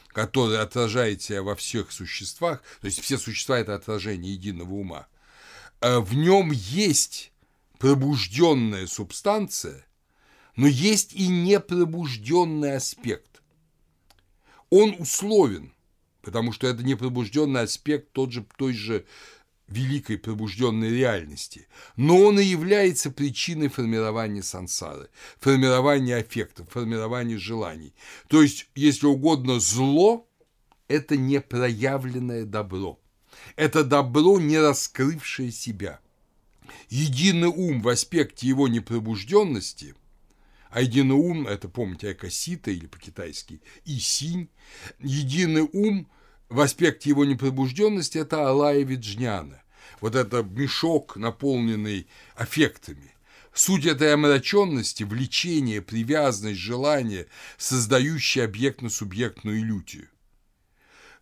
который 0.09 0.61
отражает 0.61 1.23
себя 1.23 1.43
во 1.43 1.55
всех 1.57 1.93
существах, 1.93 2.63
то 2.81 2.87
есть 2.87 3.01
все 3.01 3.19
существа– 3.19 3.59
это 3.61 3.75
отражение 3.75 4.35
единого 4.35 4.75
ума, 4.75 5.07
э, 5.81 5.99
в 5.99 6.15
нем 6.15 6.51
есть 6.53 7.33
пробужденная 7.79 8.87
субстанция, 8.87 9.85
но 10.57 10.67
есть 10.67 11.13
и 11.15 11.27
непробужденный 11.27 12.77
аспект. 12.77 13.43
Он 14.71 14.95
условен, 14.99 15.73
потому 16.23 16.53
что 16.53 16.67
это 16.67 16.83
непробужденный 16.83 17.63
аспект 17.63 18.13
тот 18.13 18.33
же, 18.33 18.47
той 18.57 18.73
же 18.73 19.05
великой 19.69 20.19
пробужденной 20.19 20.91
реальности, 20.91 21.69
но 21.97 22.19
он 22.19 22.39
и 22.39 22.45
является 22.45 23.11
причиной 23.11 23.69
формирования 23.69 24.43
сансары, 24.43 25.09
формирования 25.41 26.16
аффектов, 26.16 26.69
формирования 26.70 27.39
желаний. 27.39 27.95
То 28.28 28.43
есть, 28.43 28.69
если 28.74 29.07
угодно, 29.07 29.61
зло– 29.61 30.28
это 30.89 31.16
непроявленное 31.16 32.45
добро. 32.45 33.01
Это 33.57 33.85
добро, 33.85 34.39
не 34.39 34.59
раскрывшее 34.59 35.51
себя. 35.51 36.01
Единый 36.89 37.49
ум 37.49 37.82
в 37.82 37.89
аспекте 37.89 38.47
его 38.47 38.69
непробужденности– 38.69 39.95
а 40.74 40.81
единый 40.81 41.15
ум– 41.15 41.47
это, 41.49 41.69
помните, 41.69 42.11
экосита 42.11 42.73
или 42.73 42.86
по-китайски 42.86 43.62
исинь. 43.85 44.49
Единый 44.99 45.69
ум– 45.73 46.09
в 46.49 46.61
аспекте 46.61 47.11
его 47.11 47.25
непробужденности 47.25 48.19
это 48.19 48.49
Алая 48.49 48.83
Виджняна. 48.83 49.62
Вот 50.01 50.15
это 50.15 50.43
мешок, 50.43 51.16
наполненный 51.16 52.07
аффектами. 52.37 53.15
Суть 53.53 53.87
этой 53.87 54.12
омраченности– 54.12 55.03
влечение, 55.05 55.81
привязанность, 55.81 56.59
желание, 56.59 57.29
создающее 57.57 58.45
объектно-субъектную 58.45 59.61
иллюзию. 59.61 60.09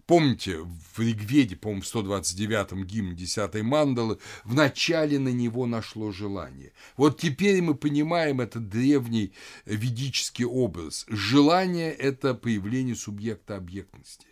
Помните, 0.07 0.59
в 0.59 0.99
Ригведе, 0.99 1.57
по-моему, 1.57 1.82
в 1.82 1.94
129-м 1.94 2.85
гимне 2.85 3.15
10 3.15 3.62
мандалы, 3.62 4.19
в 4.44 4.55
начале 4.55 5.19
на 5.19 5.28
него 5.28 5.66
нашло 5.66 6.11
желание. 6.11 6.73
Вот 6.97 7.20
теперь 7.20 7.62
мы 7.62 7.74
понимаем 7.74 8.40
этот 8.40 8.69
древний 8.69 9.32
ведический 9.65 10.44
образ. 10.44 11.05
Желание– 11.09 11.93
это 11.93 12.35
появление 12.35 12.97
субъекта 12.97 13.57
объектности. 13.57 14.27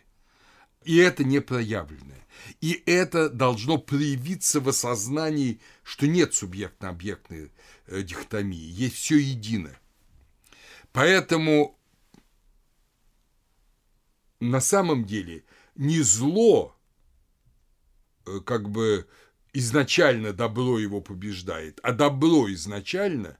И 0.83 0.97
это 0.97 1.23
не 1.23 1.39
проявленное. 1.39 2.25
И 2.59 2.81
это 2.85 3.29
должно 3.29 3.77
проявиться 3.77 4.59
в 4.59 4.69
осознании, 4.69 5.59
что 5.83 6.07
нет 6.07 6.33
субъектно-объектной 6.33 7.51
э, 7.87 8.01
дихотомии, 8.01 8.57
есть 8.57 8.95
все 8.95 9.17
единое. 9.17 9.79
Поэтому 10.91 11.77
на 14.39 14.59
самом 14.59 15.05
деле 15.05 15.43
не 15.75 16.01
зло, 16.01 16.75
э, 18.25 18.39
как 18.45 18.69
бы 18.69 19.07
изначально 19.53 20.33
добро 20.33 20.79
его 20.79 21.01
побеждает, 21.01 21.79
а 21.83 21.91
добро 21.91 22.51
изначально 22.53 23.37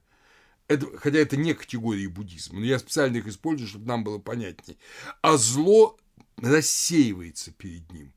это, 0.68 0.86
хотя 0.98 1.18
это 1.18 1.36
не 1.36 1.54
категории 1.54 2.06
буддизма, 2.06 2.60
но 2.60 2.66
я 2.66 2.78
специально 2.78 3.16
их 3.16 3.26
использую, 3.26 3.68
чтобы 3.68 3.86
нам 3.86 4.04
было 4.04 4.18
понятнее. 4.18 4.78
А 5.20 5.36
зло 5.36 5.98
рассеивается 6.36 7.52
перед 7.52 7.90
ним. 7.92 8.12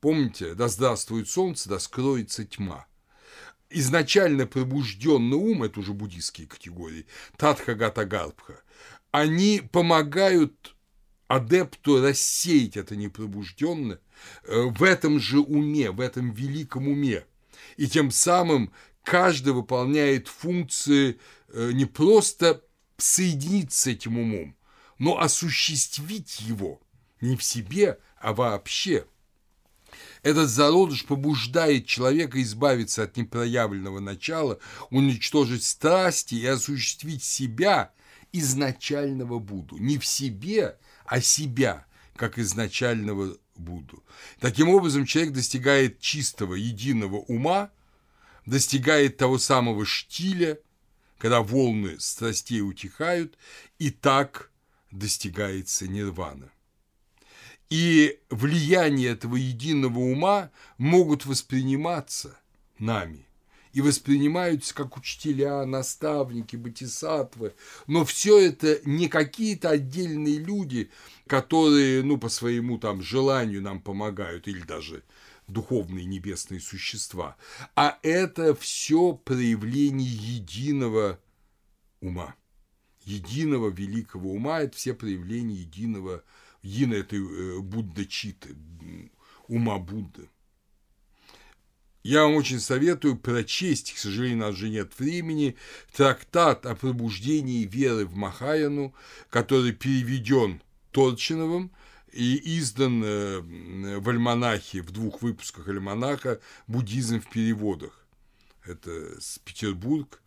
Помните, 0.00 0.54
да 0.54 0.68
здравствует 0.68 1.28
солнце, 1.28 1.68
да 1.68 1.78
скроется 1.78 2.44
тьма. 2.44 2.86
изначально 3.70 4.46
пробужденный 4.46 5.36
ум, 5.36 5.62
это 5.62 5.80
уже 5.80 5.92
буддийские 5.92 6.46
категории, 6.46 7.06
татхагата 7.38 8.04
гарбха, 8.04 8.60
они 9.12 9.62
помогают 9.72 10.74
адепту 11.28 12.02
рассеять 12.02 12.76
это 12.76 12.96
непробужденное 12.96 14.00
э, 14.44 14.62
в 14.62 14.82
этом 14.82 15.18
же 15.18 15.40
уме, 15.40 15.90
в 15.90 16.00
этом 16.00 16.32
великом 16.32 16.88
уме. 16.88 17.24
И 17.76 17.86
тем 17.86 18.10
самым 18.10 18.72
каждый 19.02 19.52
выполняет 19.52 20.28
функции 20.28 21.18
э, 21.48 21.70
не 21.72 21.86
просто 21.86 22.62
соединиться 22.98 23.80
с 23.80 23.86
этим 23.86 24.18
умом, 24.18 24.56
но 24.98 25.18
осуществить 25.20 26.40
его 26.40 26.80
не 27.22 27.36
в 27.36 27.42
себе, 27.42 27.98
а 28.20 28.34
вообще. 28.34 29.06
Этот 30.22 30.50
зародыш 30.50 31.04
побуждает 31.04 31.86
человека 31.86 32.40
избавиться 32.42 33.04
от 33.04 33.16
непроявленного 33.16 34.00
начала, 34.00 34.58
уничтожить 34.90 35.64
страсти 35.64 36.34
и 36.34 36.46
осуществить 36.46 37.24
себя 37.24 37.92
изначального 38.32 39.38
Будду. 39.38 39.78
Не 39.78 39.98
в 39.98 40.06
себе, 40.06 40.78
а 41.04 41.20
себя, 41.20 41.86
как 42.16 42.38
изначального 42.38 43.36
Будду. 43.56 44.02
Таким 44.40 44.68
образом, 44.68 45.06
человек 45.06 45.34
достигает 45.34 46.00
чистого, 46.00 46.54
единого 46.54 47.16
ума, 47.16 47.70
достигает 48.46 49.16
того 49.16 49.38
самого 49.38 49.84
штиля, 49.84 50.58
когда 51.18 51.42
волны 51.42 52.00
страстей 52.00 52.62
утихают, 52.62 53.36
и 53.78 53.90
так 53.90 54.50
достигается 54.90 55.86
нирвана. 55.86 56.50
И 57.72 58.20
влияние 58.28 59.12
этого 59.12 59.36
единого 59.36 59.98
ума 59.98 60.50
могут 60.76 61.24
восприниматься 61.24 62.38
нами. 62.78 63.26
И 63.72 63.80
воспринимаются 63.80 64.74
как 64.74 64.98
учителя, 64.98 65.64
наставники, 65.64 66.56
батисатвы, 66.56 67.54
но 67.86 68.04
все 68.04 68.38
это 68.38 68.78
не 68.84 69.08
какие-то 69.08 69.70
отдельные 69.70 70.36
люди, 70.36 70.90
которые, 71.26 72.02
ну, 72.02 72.18
по 72.18 72.28
своему 72.28 72.76
там 72.76 73.00
желанию 73.00 73.62
нам 73.62 73.80
помогают, 73.80 74.48
или 74.48 74.60
даже 74.60 75.02
духовные 75.48 76.04
небесные 76.04 76.60
существа, 76.60 77.36
а 77.74 77.98
это 78.02 78.54
все 78.54 79.14
проявление 79.14 80.10
единого 80.10 81.18
ума, 82.02 82.34
единого 83.06 83.70
великого 83.70 84.30
ума, 84.30 84.60
это 84.60 84.76
все 84.76 84.92
проявления 84.92 85.54
единого, 85.54 86.22
единой 86.62 87.00
этой 87.00 87.18
э, 87.18 87.58
Будда-читы, 87.60 88.56
ума 89.48 89.78
Будды. 89.78 90.28
Я 92.02 92.24
вам 92.24 92.34
очень 92.34 92.58
советую 92.58 93.16
прочесть, 93.16 93.92
к 93.92 93.98
сожалению, 93.98 94.38
у 94.38 94.40
нас 94.48 94.54
уже 94.54 94.70
нет 94.70 94.98
времени, 94.98 95.56
трактат 95.92 96.66
о 96.66 96.74
пробуждении 96.74 97.64
веры 97.64 98.06
в 98.06 98.16
Махаяну, 98.16 98.92
который 99.30 99.72
переведен 99.72 100.62
Торчиновым 100.90 101.70
и 102.12 102.58
издан 102.58 103.02
э, 103.04 103.40
в 103.98 104.08
альманахе, 104.08 104.82
в 104.82 104.90
двух 104.90 105.22
выпусках 105.22 105.68
альманаха 105.68 106.40
«Буддизм 106.66 107.20
в 107.20 107.30
переводах». 107.30 108.04
Это 108.64 109.20
с 109.20 109.38
Петербург, 109.38 110.21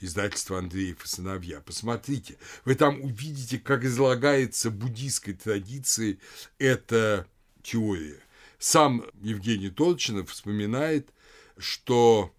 издательство 0.00 0.58
Андреев 0.58 1.04
и 1.04 1.08
сыновья. 1.08 1.60
Посмотрите, 1.60 2.38
вы 2.64 2.74
там 2.74 3.00
увидите, 3.02 3.58
как 3.58 3.84
излагается 3.84 4.70
буддийской 4.70 5.34
традиции 5.34 6.18
эта 6.58 7.26
теория. 7.62 8.20
Сам 8.58 9.04
Евгений 9.20 9.70
Торчинов 9.70 10.30
вспоминает, 10.30 11.10
что 11.56 12.34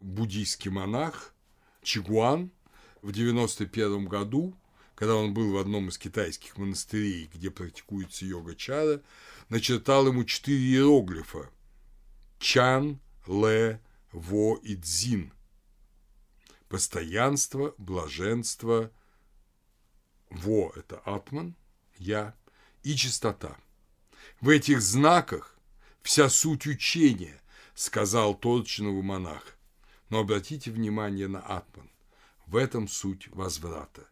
буддийский 0.00 0.70
монах 0.70 1.34
Чигуан 1.82 2.50
в 3.02 3.12
91 3.12 4.06
году 4.06 4.56
когда 4.94 5.16
он 5.16 5.34
был 5.34 5.52
в 5.52 5.56
одном 5.56 5.88
из 5.88 5.98
китайских 5.98 6.56
монастырей, 6.56 7.28
где 7.34 7.50
практикуется 7.50 8.24
йога-чара, 8.26 9.02
начертал 9.48 10.06
ему 10.06 10.22
четыре 10.22 10.62
иероглифа– 10.62 11.50
Чан, 12.38 13.00
Ле, 13.26 13.80
Во 14.12 14.56
и 14.62 14.76
Цзин. 14.76 15.32
Постоянство, 16.74 17.72
блаженство, 17.78 18.90
Во– 20.28 20.72
это 20.74 20.98
Атман, 21.04 21.54
Я, 21.98 22.34
и 22.82 22.96
чистота. 22.96 23.56
В 24.40 24.48
этих 24.48 24.82
знаках 24.82 25.56
вся 26.02 26.28
суть 26.28 26.66
учения, 26.66 27.40
сказал 27.76 28.34
Торчинову 28.34 29.02
монах. 29.02 29.56
Но 30.08 30.18
обратите 30.18 30.72
внимание 30.72 31.28
на 31.28 31.42
Атман. 31.42 31.88
В 32.46 32.56
этом 32.56 32.88
суть 32.88 33.28
возврата 33.28 34.08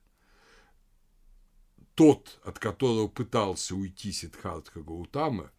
тот, 1.96 2.40
от 2.44 2.60
которого 2.60 3.08
пытался 3.08 3.74
уйти 3.74 4.12
Сиддхартха 4.12 4.82
Гаутама, 4.82 5.50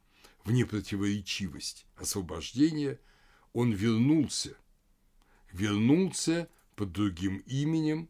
в 0.46 0.52
непротиворечивость 0.54 1.86
освобождения, 1.98 2.98
он 3.52 3.74
вернулся. 3.74 4.56
Вернулся 5.52 6.48
под 6.76 6.92
другим 6.92 7.38
именем, 7.48 8.10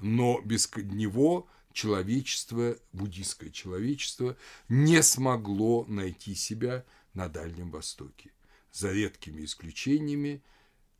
но 0.00 0.40
без 0.40 0.70
него 0.76 1.48
человечество, 1.72 2.76
буддийское 2.92 3.50
человечество, 3.50 4.36
не 4.68 5.02
смогло 5.02 5.84
найти 5.86 6.34
себя 6.34 6.84
на 7.14 7.28
Дальнем 7.28 7.70
Востоке. 7.70 8.32
За 8.72 8.92
редкими 8.92 9.44
исключениями 9.44 10.42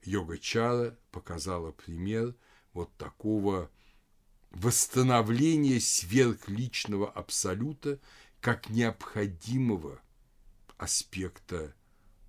йога-чара 0.05 0.99
показала 1.11 1.73
пример 1.73 2.35
вот 2.73 2.95
такого 2.97 3.71
восстановление 4.51 5.81
сверхличного 5.81 7.11
абсолюта 7.11 7.99
как 8.41 8.71
необходимого 8.71 10.01
аспекта 10.79 11.75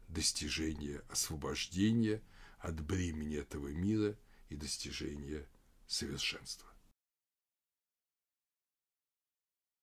достижения 0.07 1.01
освобождения 1.09 2.21
от 2.59 2.81
бремени 2.81 3.37
этого 3.37 3.67
мира 3.67 4.17
и 4.49 4.55
достижения 4.55 5.47
совершенства. 5.87 6.66